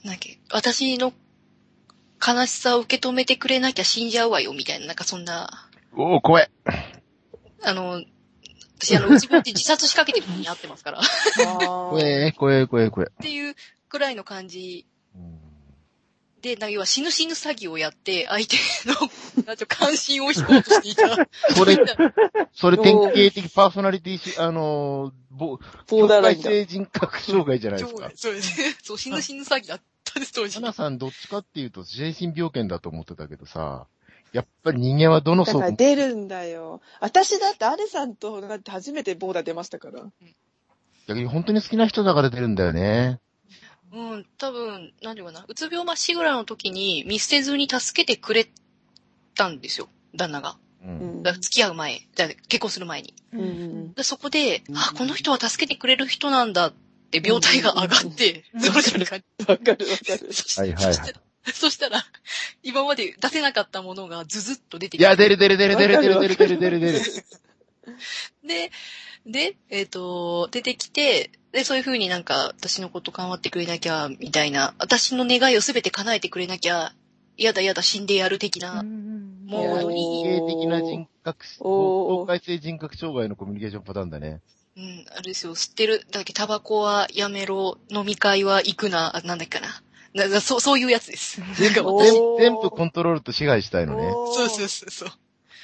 [0.02, 1.12] なんだっけ、私の
[2.26, 6.50] 悲しさを受け止めてくれなきゃ死んじゃうわよ、みたいな、なんかそんな、おー、怖え。
[7.62, 8.02] あの、
[8.80, 11.00] 私あの、うちぼち自殺しかけてる時に会ってますから。
[11.36, 13.22] 怖え、怖え、怖え、怖え。
[13.22, 13.54] ていう
[13.94, 15.38] くらいの感じうん
[16.42, 18.94] で、な要は死ぬ死ぬ詐欺をやって、相手の、
[19.46, 21.08] なんていうか関心を引こうとしていた。
[21.54, 21.78] それ、
[22.52, 28.10] それ典型的パーソナリティし、あのー、ぼ、ボーダーライン性人格障害じゃないですか。
[28.14, 28.76] そうですね。
[28.82, 30.54] そう、死ぬ死ぬ詐欺だったんです、当時。
[30.56, 33.86] 花さんどっちかっていうと精神病犬だと思ってたけどさ、
[34.34, 36.82] やっぱり人間はどのだから出るんだよ。
[37.00, 40.02] 私だってアレさんとだって初めてボーダー出ましたから。
[41.06, 43.20] 逆に本当に好きな人だから出るんだよね。
[43.94, 48.48] うん、多分、なんていうかな、うつ病まっしぐらの時に見捨てずに助けてくれ
[49.36, 50.56] たんですよ、旦那が。
[50.84, 51.22] うん。
[51.22, 53.14] だから付き合う前、じゃあ結婚する前に。
[53.32, 53.94] うん。
[54.02, 56.74] そこで、あ、この人は助けてくれる人なんだっ
[57.12, 58.60] て病態が上がって、うん。
[58.60, 59.86] その瞬間わかる。
[59.88, 60.32] わかる。
[60.32, 60.94] そしはいはいはい。
[60.94, 61.20] そしたら、
[61.52, 62.04] そしたら、
[62.64, 67.00] 今まで出せなかったものがズズッと出てきいや、出る出る出る出る出る出る出る出る出る。
[68.44, 68.72] で、
[69.24, 76.92] で、えっ、と、出てきて、で、そういう風になんか、私のこと頑張ってくれなきゃ、みたいな、私の願いをすべて叶えてくれなきゃ、
[77.36, 84.40] やだやだ死んでやる的な、モードに、典型的な人格、おー境界性人格障害のコミュニケーションパターンだね。
[84.76, 89.80] うん、あれですよ、吸ってる、だっけ、タバコはやめろ、飲み会は行くな、あなんだっけかな。
[90.12, 91.40] ななそう、そういうやつです。
[91.54, 94.10] 全全部コントロールと支配したいのね。
[94.10, 95.08] そうそうそうそう。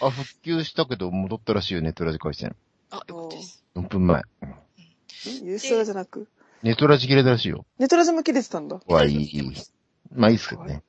[0.03, 2.55] あ、復旧したけど戻ったらしいよ、ネットラジ返してんの。
[2.93, 3.65] あ、よかったです。
[3.75, 4.23] 4分前。
[5.27, 6.29] ユーストラじゃなく？
[6.63, 7.65] ネットラジ切れたらしいよ。
[7.79, 8.81] ネトラジも切れてたんだ。
[8.87, 9.43] はいい。
[10.15, 10.83] まあいいっすけどね。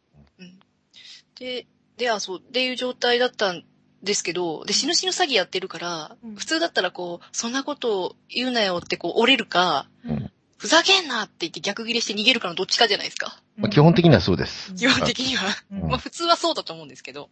[1.39, 1.65] で、
[1.97, 3.63] で、あ、そう、っていう状態だったん
[4.03, 13.41] ですけど、で、死ぬ死ぬ詐欺やってるから、うん普通だったらこう、そんなことを言うなよってこう、折れるか、うんふざけんなって言って逆ギレして逃げるかのどっちかじゃないですか。
[13.57, 14.75] まあ、基本的にはそうです。
[14.75, 15.47] 基本的には。
[15.71, 17.31] うんまあ普通はそうだと思うんですけど。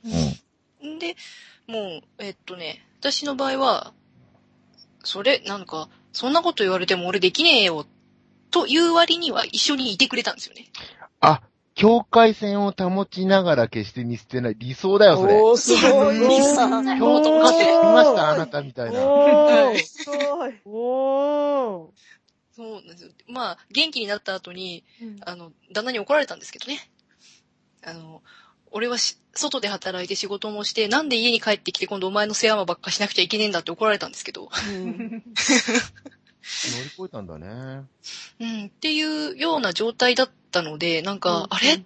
[0.84, 0.96] うん。
[0.96, 1.16] んで、
[1.68, 3.94] もう、えっとね、私の場合は、
[5.04, 5.90] それ、なんか、
[6.20, 7.86] そんなこと言われても俺できねえよ、
[8.52, 10.66] という割には一緒にいてくれたんですよね。
[11.22, 11.42] あ、
[11.76, 14.56] 境界線を保ちながら決して見捨てない。
[14.60, 15.42] 理想だよ、それ。
[15.42, 16.44] おー、すごい理な。
[16.44, 19.00] 想だよ今日とかって見ましたあなたみたいな。
[19.00, 20.60] おー、すごい。
[20.68, 21.90] おー。
[22.52, 23.12] そうなんですよ。
[23.30, 26.92] まあ、元気になった後に、うんあの、旦那に怒られたんですけどね。
[27.86, 28.22] あの、
[28.72, 34.50] 俺はし外で働いて仕事もして、なんで家に帰ってきて今度お前の世話ばっかしなくちゃいけねえんだって怒られたんですけど。
[34.70, 35.24] うん
[36.42, 37.48] 乗り越えたんだね。
[38.40, 41.84] うん、っていうような状態だったので、なんか、うんあれ？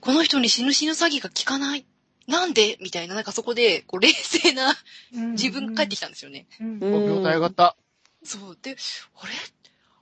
[0.00, 1.84] この人に死ぬ死ぬ詐欺が効かない？
[2.26, 2.76] なんで？
[2.80, 4.76] みたいな、なんかそこで、こう、冷静な
[5.12, 6.46] 自分が帰ってきたんですよね。
[6.60, 7.76] うんあ病態上がった。
[8.24, 8.58] そう。
[8.60, 8.76] で、
[9.16, 9.32] あれ？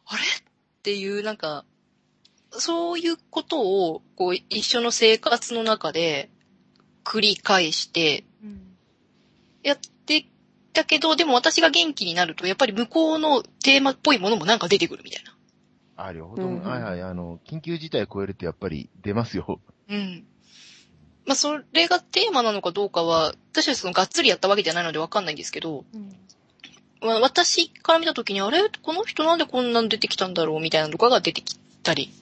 [0.06, 0.22] あれ？
[0.22, 0.26] っ
[0.82, 1.64] ていう、なんか、
[2.52, 6.30] そういうことを、こう、一緒の生活の中で、
[7.08, 8.60] 繰り返して、うん。
[9.62, 10.26] やって
[10.74, 15.34] たけど、でも私が元気になると、やっぱり向こうのテーマっぽいものもなんか出てくるみたいな。
[15.96, 16.54] あ、両方とうん。
[16.56, 19.60] も、はいはい、あの、緊急事態超えるとやっぱり出ますよ。
[19.88, 20.26] うん。
[21.24, 26.14] まあ、それがテーマなのかどうかは、私はそのがっつりやったわけじゃないのでわかんないんですけど、うん。
[27.00, 28.60] まあ私から見たときに、あれ？
[28.82, 30.60] この人なんでこんなん出てきたんだろう？
[30.60, 32.12] みたいなのとかが出てきたり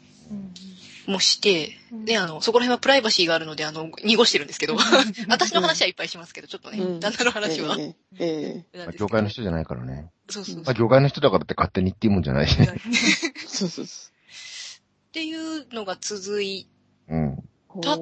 [1.07, 4.77] もして、うんで、あの、そこら辺はプライバシーがあるので、あの、濁してるんですけど、
[5.29, 7.77] 私の話はいっぱいしますけど、ちょっとね、うん旦那の話は。
[7.79, 10.11] えええまあ、なんですけど業界の人じゃないからね。
[10.29, 10.65] そうそうそう。
[10.65, 12.69] まあ、業界の人だからって勝手に言っていいもんじゃないしね。
[12.75, 12.79] え
[13.47, 14.11] そうそうそ
[15.09, 16.69] っていうのが続い
[17.09, 17.33] うん。
[17.75, 17.81] う。
[17.81, 17.99] たっ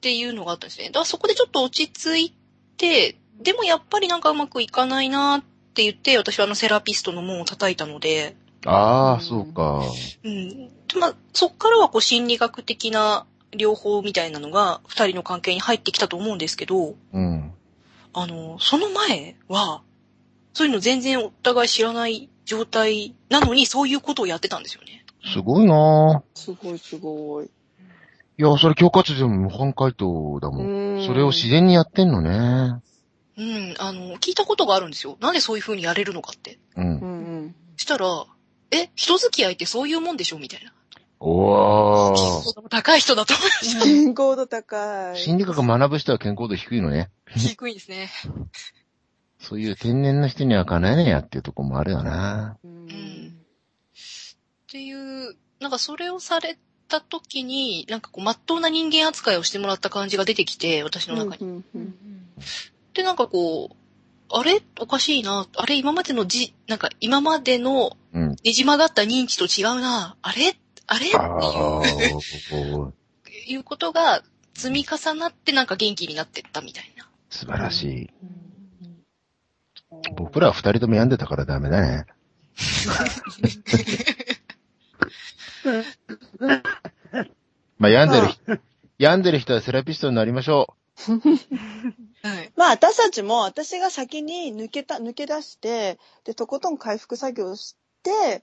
[0.00, 0.86] ていうのがあったんですね。
[0.86, 2.34] だからそこでちょっと落ち着い
[2.76, 5.40] て、でもやっぱりなんかうまくいかないなっ
[5.74, 8.36] て言って、私はあのセラピストの門を叩いたので、
[8.66, 9.82] ああ、うんそうか。
[10.24, 10.68] うん。
[10.68, 17.52] でまあ、そっからはこう心理学的な療法みたいなのが二人の関係に入ってきたと思うんですけど、うん。
[18.12, 19.82] あの、その前は、
[20.52, 25.04] そういうの全然お互い知らない状態なのにそういうことをやってたんですよね。
[25.32, 27.46] すごいなすごいすごい。
[27.46, 30.66] いや、それ強化値でも無反回答だもん。
[30.66, 32.80] うんそれを自然にやってんのね。
[33.36, 35.16] うん、あの、聞いたことがあるんですよ。
[35.20, 36.58] なんでそういう風にやれるのかって。
[36.76, 36.80] う。
[36.80, 37.06] うんんう
[37.46, 37.54] ん。
[37.76, 38.26] したら、
[38.70, 40.72] え、人付き合いってそういうもんでしょみたいな。
[41.20, 42.68] おー。
[42.68, 43.84] 高い人だと思いました。
[43.84, 45.16] 健康度高い。
[45.18, 47.10] 心理学学ぶ人は健康度低いのね。
[47.36, 48.10] 低いですね。
[49.40, 52.58] そういう天然の人には叶えねえやっていうとこもあるよな。
[52.64, 52.78] うん
[54.68, 56.58] っていう、なんかそれをされ
[56.88, 61.46] た時に、なんかこう、まっとうな人間扱いをしてもらった感じが出てきて、私の中に。
[61.46, 61.94] うんうん
[62.94, 63.76] で、なんかこう、
[64.30, 64.60] あれ？
[64.80, 65.46] おかしいな。
[65.56, 65.76] あれ？
[65.76, 68.30] 今までのじ、なんか今までのうん。
[68.30, 70.16] ねじ曲がった認知と違うな。
[70.22, 70.56] あれ？
[70.86, 71.08] あれ？
[71.08, 71.92] ってああい
[72.72, 72.94] う、
[73.46, 74.22] いうことが
[74.54, 77.08] 積み重なってなんか元気になってったみたいな。
[77.30, 78.10] 素晴らしい。
[80.16, 82.06] 僕らは二人とも病んでたからダメだね。
[87.78, 88.58] まあ、病んでる人、
[88.98, 90.74] 病んでる人はセラピストになりましょ
[92.22, 92.52] はい。
[92.56, 98.42] まあ私たちも私が先に抜けた、抜け出して、で、とことん回復作業して、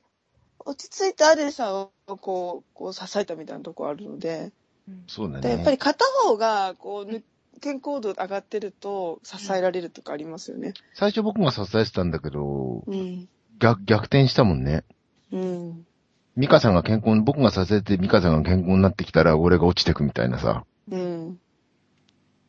[0.60, 4.52] 落ち着いてアデさんをこう、こう支えたみたいなとこあるので、
[4.88, 4.92] う。
[5.08, 5.72] そうだでやっぱね。
[5.72, 7.24] り片方がこうぬ、
[7.62, 10.74] 健康度上がってると支えられるとかありますよね。
[10.94, 13.28] 最初僕が支えてたんだけど、うん。
[13.60, 14.84] 逆、逆転したもんね。
[15.32, 15.88] うん。
[16.36, 20.66] ミカさんが健康、僕が支えてミカさんが健康になってきたら俺が落ちてくみたいなさ。
[20.92, 21.15] うん。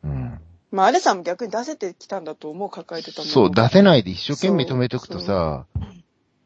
[0.06, 0.40] うん。
[0.70, 5.66] まあ、アレさんも逆に出せてきたんだと思う、抱えてたものそう、出せないで一生懸命止めとくとさ、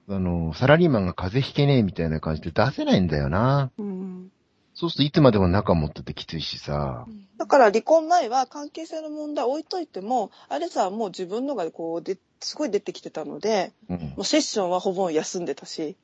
[0.09, 3.71] あの、サラリーマンが風邪ひけねえみたいな感じで出せないんだよな。
[3.79, 4.31] うん。
[4.75, 7.07] そうするといつまでも仲持っててきついしさ。
[7.37, 15.97] だから離婚前は関係性の問題置いといても、アレさんはもう自分のがこうで、すごい出てきてたので、うんもうセッションはほぼ休んでたし、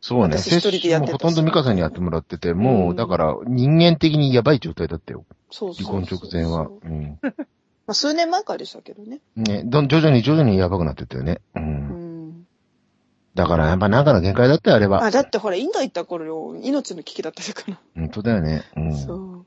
[0.00, 0.36] そうね。
[0.36, 5.24] 私一人でやってたしもうほとんどミカさんにやってもらってて、もう、うんだから人間的にやばい状態だったよ。
[5.50, 6.68] そうそう離婚直前は。
[6.68, 7.18] うん。
[7.86, 9.20] まあ、数年前からでしたけどね。
[9.36, 11.40] ね、どん徐々に徐々にやばくなってったよね。
[11.54, 11.60] う。
[11.60, 11.66] うん
[12.30, 12.46] ん。
[13.34, 15.04] だからやっぱなんかの限界だったよ、あれは。
[15.04, 17.78] あ、だってほら、インド行った頃よ、命の危機だったから。
[17.94, 18.62] 本当だよね。
[18.76, 18.96] うん。
[18.96, 19.46] そう。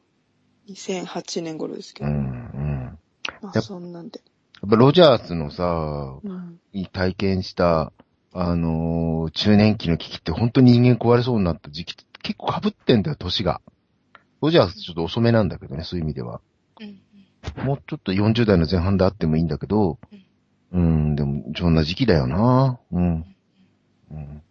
[0.69, 2.57] 2008年頃ですけうん、ど。
[2.57, 2.99] うん。
[3.41, 4.21] まあ、やっそんなんで。
[4.61, 6.59] やっぱロジャースのさ、うん。
[6.91, 7.93] 体験した、
[8.33, 13.61] あのー中年期の危機って本当に人間壊れそうになった時期結構被ってんだよ、年が。
[14.41, 16.41] ロジャースちょっと遅めなんだけどね、そういう意味では。
[16.79, 17.01] うん
[17.63, 19.99] もうちょっと40代の前半であってもいいんだけど、
[20.71, 22.79] うん、でも、そんな時期だよな。
[22.91, 23.25] うん。
[24.11, 24.41] うん。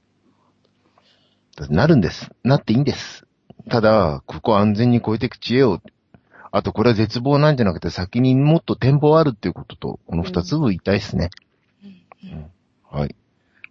[1.71, 2.31] なるんです。
[2.43, 3.27] なっていいんです。
[3.69, 5.81] ただ、ここ安全に超えていく知恵を、
[6.53, 11.31] あとこれは絶望なんじゃなくて先にもっと展望あるっていうことと、この二つを言いたいですね。
[12.25, 12.51] うんうん
[12.89, 13.15] はい。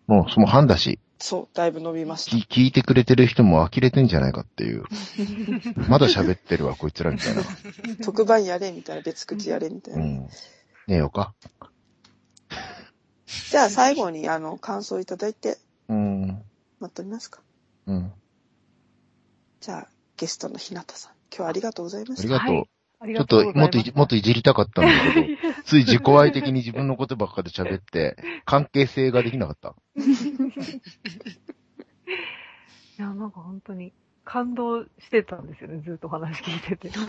[0.08, 2.46] もう、その半だし、そう、だいぶ伸びました。
[2.46, 4.84] き聞いてくれてる人も呆れてんじゃないかっていう。
[5.88, 7.44] まだ喋ってるわ、こいつらみたいな。
[8.04, 10.06] 特番やれみたいな、別口やれみたいうな。
[10.06, 10.30] ん。
[10.88, 11.34] 寝ようか。
[13.50, 15.58] じゃあ最後に、あの、感想いただいて、
[15.88, 16.44] うん。
[16.80, 17.42] まとめますか。
[17.88, 18.12] うん。
[19.62, 19.88] じゃあ、
[20.18, 22.22] ゲストの日向さん、今日はありがとうございました。
[22.22, 22.56] ありがとう。
[22.56, 25.28] はいちょっともっといじ、もっといじりたかったんだけど、
[25.66, 29.76] つい自己愛的に自分のことばっかで喋って、関係性ができなかった。
[32.98, 33.92] いや、なんか本当に
[34.24, 36.90] 感動してたんですよね、ずっとお話聞いてて。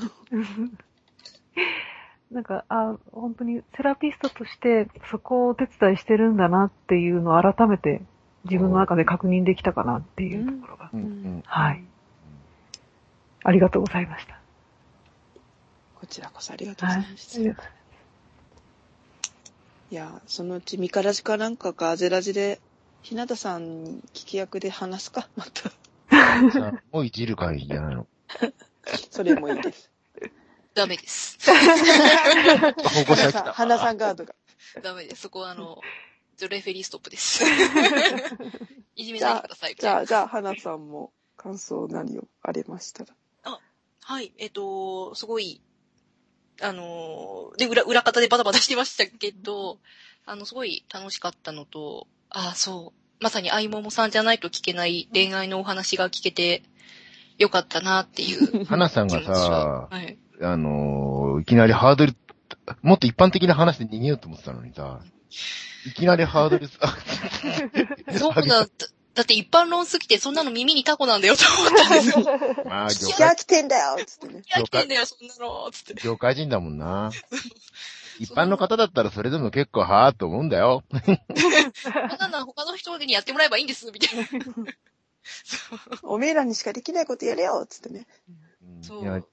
[2.30, 8.02] なんか、あ、本当にセラピストとしてそこをお手伝いしてるんだなっていうのを改めて
[8.44, 10.90] 自分の中で確認できたかなっていうところが。
[11.44, 11.84] はい。
[13.44, 14.40] ありがとうございました。
[16.06, 17.36] こちらこそありがとうごはいざいました。
[17.40, 17.64] ありがとう
[19.90, 22.60] いや、そのうちミカラジかなんかかアゼラジで、
[23.02, 25.28] ひなたさんに聞き役で話すか？
[25.36, 25.70] また。
[25.70, 28.06] さあもういじる会じゃないの？
[29.10, 29.90] それもいいです。
[30.74, 31.38] ダメです。
[31.44, 33.52] 保護者来花さん、た。
[33.52, 34.34] 花さんガードが。
[34.82, 35.22] ダメです。
[35.22, 35.80] そこはあの、
[36.48, 37.42] レフェリーストップです。
[38.94, 39.74] いじめないでください。
[39.76, 43.14] じゃあ、じゃあ、花さんも感想何をありましたら？
[44.08, 45.60] はい、えっと、すごい、
[46.62, 49.78] あの、で、裏、裏方でバタバタしてましたけど、
[50.24, 56.62] あの、すごい楽しかったのと、ああ、そう、まさに相桃さんじゃないと聞けない恋愛のお話が聞けて
[57.38, 60.18] よかったなっていう 花さんがさ、はい。
[60.42, 62.16] あのーいきなりハードル、
[62.82, 65.00] もっと一般的な話で逃げようと思ってたのにさ、
[65.86, 66.96] いきなりハードルさ、
[68.18, 68.66] そうだ、
[69.16, 72.64] だだって一般論すぎてそんなの耳にタコなんだよと思ったんですよ。
[72.68, 74.40] まあ、業いや、界、来てんだよつってね。
[74.40, 75.94] いや、来てんだよ、そんなのつって。
[76.02, 77.10] 業界人だもんな。
[78.18, 80.84] 一般の方だったらそれでも結構はーっと思うんだよ。
[80.90, 84.24] こんなのは他の人にやってもらえばいいんです、みたいな。
[84.24, 88.06] そうおめえらにしかできないことやれよつってね。
[88.62, 89.28] うんそう。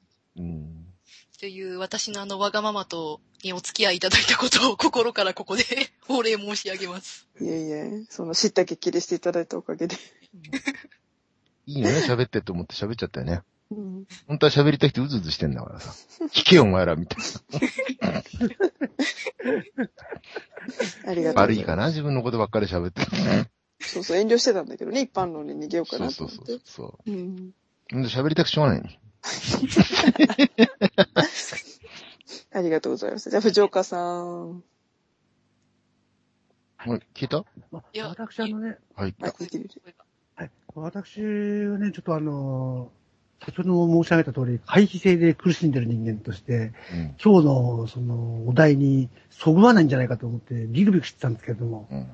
[1.43, 5.63] という私のあのわがままとにお付き合いいただいたことを心からここで
[6.07, 7.27] お礼申し上げます。
[7.41, 9.97] いえいえ、その知った激励していただいたおかげで。
[11.65, 13.41] いいよね、喋ってと思って喋っちゃったよね。
[13.71, 15.93] うん、本当は喋りたい人うずうずしてんだからさ。
[16.27, 17.19] 聞けよ、お前ら、みたい
[17.99, 18.23] な。
[21.11, 21.43] ありがとう。
[21.43, 23.01] 悪いかな、自分のことばっかり喋って。
[23.81, 26.71] そうそう、遠慮してたんだけどね、一般論に逃げようかそうそうそうなと思って。
[26.71, 27.11] そう。
[27.11, 27.53] うん
[28.07, 28.87] 喋りたくしょうがないの。
[32.53, 33.29] ありがとうございます。
[33.29, 34.63] じゃあ、藤岡さん。
[36.85, 37.45] もう聞いた？
[37.71, 39.15] まいや私あのね、はい。
[39.19, 39.29] は
[40.45, 40.51] い。
[40.75, 42.91] 私はね、ちょっとあの、
[43.41, 47.15] 先ほども申し上げた通り、回避性で苦しんでる人間として、うん。
[47.23, 52.07] 今日のそのお題にそぐわないんじゃないかと思ってビクビクしてたんですけれども、うん。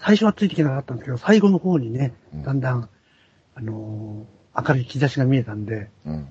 [0.00, 2.88] 最初はついていけなかったんですけど、最後の方にねうん、だんだん、
[3.54, 6.28] あのー明るい兆しが見えたんで、うん。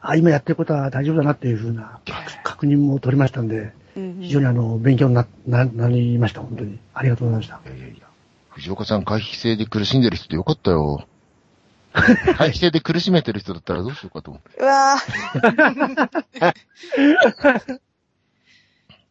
[0.00, 6.78] あ、今やってることは大丈夫だなっていうふうな確確認も取りましたんで、うん非常にあの、勉強にな、な、なりました、本当に。
[6.94, 7.60] ありがとうございました。
[7.68, 8.06] いやいやいや。
[8.50, 11.06] 藤岡さん、回避性で苦しんでる人でよかったよ。
[11.92, 14.60] 回避性で苦しめてる人だったらどうしようかと思って。
[14.60, 16.54] うわぁ。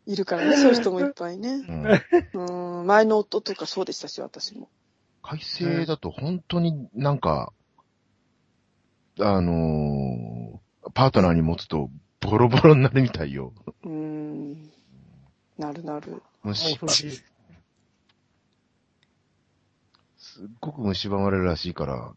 [0.08, 1.50] いるからね、そういう人もいっぱいね。
[2.34, 2.80] うん。
[2.80, 4.70] うん、前の夫とかそうでしたし、私も。
[5.22, 7.54] 回避性だと本当になんか、
[9.22, 10.60] あのー
[10.94, 11.90] パートナーに持つと、
[12.20, 13.54] ボロボロになるみたいよ。
[13.84, 14.72] うーん。
[15.58, 16.22] なるなる。
[16.44, 17.12] 虫恐ろしい。
[20.18, 22.14] すっごく蝕まれるらしいから。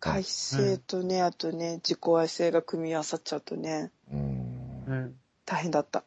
[0.00, 4.84] 回避性とね、あとね、自己愛性が組み合わさっちゃうとね、うーん。
[4.86, 5.16] うん。
[5.44, 6.04] 大変だった。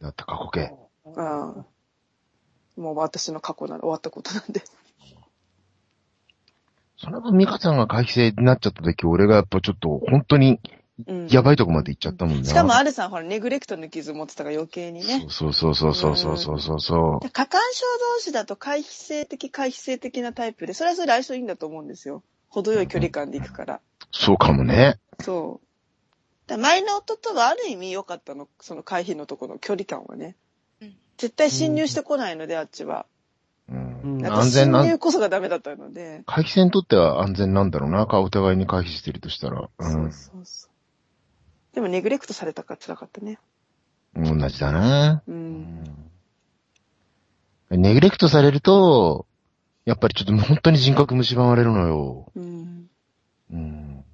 [0.00, 0.74] だって過去形。
[1.04, 1.66] うん。
[2.76, 4.62] もう私の過去なら終わったことなんで。
[7.02, 10.60] その分、ミカさんが回避性になっちゃった時、俺がやっぱちょっと、本当に、
[11.06, 11.26] うん。
[11.28, 12.44] やばいとこまで行っちゃったもんな。
[12.44, 15.26] しかも、アルさんほら、ネグレクトの傷持ってたから余計にね。
[15.30, 17.30] そうそうそうそうそうそうそうそう。
[17.30, 17.86] 過干渉
[18.16, 22.22] 同士だと回避性的、回避性的なタイプで、それはそれで相性いいんだと思うんですよ。
[22.50, 23.80] 程よい距離感でいくから。
[24.12, 24.98] そうかもね。
[25.20, 25.60] そ
[26.48, 26.58] う。
[26.58, 30.36] 前の夫とはある意味良かったの、その回避のところの距離感はね
[30.82, 30.96] うん。
[31.16, 33.06] 絶対侵入してこないので、あっちは。
[34.02, 36.22] 安全な侵入こそがダメだったので。
[36.26, 38.06] 回避線にとっては安全なんだろうな。
[38.06, 39.60] お互いに回避してるとしたら。
[39.60, 39.70] う。
[39.82, 41.74] そうんそうそう。
[41.74, 43.38] でもネグレクトされたから辛かったね。
[44.16, 45.22] 同じだな。
[45.26, 45.32] う。
[45.32, 45.84] うんん。
[47.70, 49.26] ネグレクトされると、
[49.84, 52.32] やっぱりちょっと本当に人格蝕まれるのよ。
[52.34, 52.90] うん。
[53.52, 54.04] うん。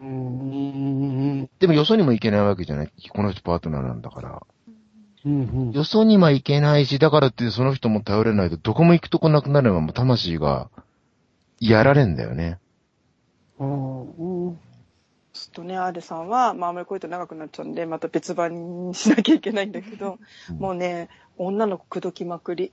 [0.00, 1.50] うん。
[1.58, 2.92] でもよそにも行けないわけじゃない。
[3.10, 4.46] この人パートナーなんだから。
[5.24, 5.72] うん。
[5.72, 10.70] よそにも行けないし、だからってその人も頼れないとどこも行くとこなくなればもう魂が
[11.60, 12.58] やられんだよね。
[13.58, 14.58] うん。
[15.32, 20.18] ちょっとね、アーレさんは、まああまりこういうと長くなっちゃうんで、また別番にしなきゃいけないんだけど、
[20.58, 22.72] もうね、女の子口説きまくり。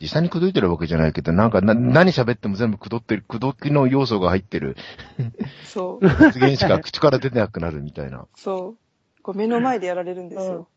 [0.00, 4.76] 実際に口説いてるわけじゃないけど、なんかな、何喋っても全部口説ってる、口説きの要素が入ってる
[5.64, 6.06] そう。
[6.06, 8.26] 発言しか口から出てなくなるみたいな。
[8.34, 9.22] そう。
[9.22, 10.68] こう目の前でやられるんですよ。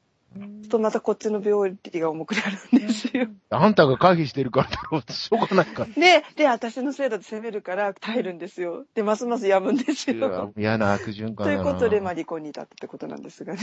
[0.70, 3.28] とまたこっちの病理が重くなるんですよ。
[3.50, 5.94] あんたが回避してるからだろうってしょうがないから。
[5.94, 8.86] で、で、私のせいだと責めるから耐えるんですよ。
[8.96, 10.54] で、ますます病むんですうわよ。
[10.58, 11.54] 嫌な悪循環とだな。
[11.54, 13.62] いうことで、まあ離婚に至ったってことなんですがね。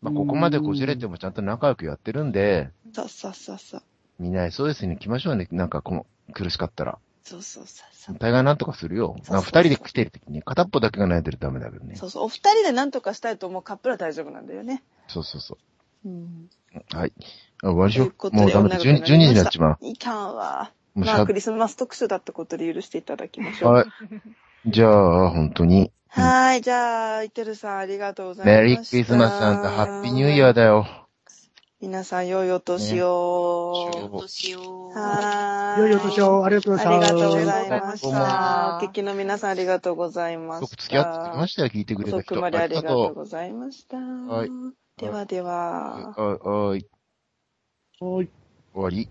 [0.00, 3.82] まあここまでこじれてもちゃんと仲良くやってるんで、そうそうそうそう。
[4.18, 5.48] みんな SOS に来ましょうね。
[5.50, 6.98] なんかこの苦しかったら。
[7.28, 8.16] そうそうそうそう。
[8.18, 9.16] 大概なんとかするよ。
[9.28, 11.96] 二人で来てる時に片っぽだけが悩んでるとダメだけどね。
[11.96, 12.24] そうそう。
[12.24, 14.82] お二人で何とかしたいと思うカップルは大丈夫なんだよね。
[15.08, 15.58] そうそうそ
[16.06, 16.48] うん。
[16.74, 16.96] う。
[16.96, 17.12] はい。
[17.62, 18.06] あ終わりしよう。
[18.06, 18.76] ということでもうダメだ。
[18.78, 19.78] 12 12時になっちまう。
[19.82, 20.72] いかんわ。
[20.94, 23.72] まあ、クリスマス特集だってことで許していただきましょう。
[23.72, 23.86] はい。
[24.66, 25.92] じゃあ、本当に。
[26.08, 26.62] はーい。
[26.62, 28.62] じゃあ、イテルさんありがとうございました。
[28.62, 31.07] メリークリスマスさんとハッピーニューイヤーだよ。
[31.80, 33.90] 皆さん、良いお年を。
[33.94, 34.98] ねどうしよう。
[34.98, 35.82] はーい。
[35.82, 37.08] 良いお年を、ありがとうございました。
[37.08, 38.80] ありがとうございました。
[38.82, 40.62] お聞きの皆さんありがとうございました。
[40.62, 42.40] よく付き合ってきましたよ、聞いてくれた遅く人。
[42.40, 43.14] までありがとうう。
[43.14, 43.96] ございました。
[43.96, 44.50] はい
[44.98, 46.12] ではでは。
[46.16, 46.84] あ、はい。
[48.00, 48.28] はい。
[48.74, 49.08] 終わり。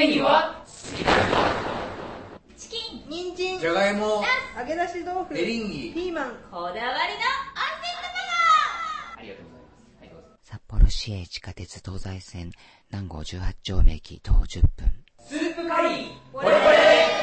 [0.00, 0.64] メニューは、
[2.56, 4.24] チキン、人参、じゃがいも、
[4.58, 5.92] 揚げ出し豆腐、エリンギ。
[5.92, 6.96] ピーマン、こだわりの温泉
[9.18, 10.00] ありがとうございます。
[10.00, 10.28] はい、どうぞ。
[10.40, 12.52] 札幌市営地下鉄東西線
[12.90, 15.04] 南郷18丁目駅徒歩10分。
[15.18, 17.19] スープカリー、ポレポレ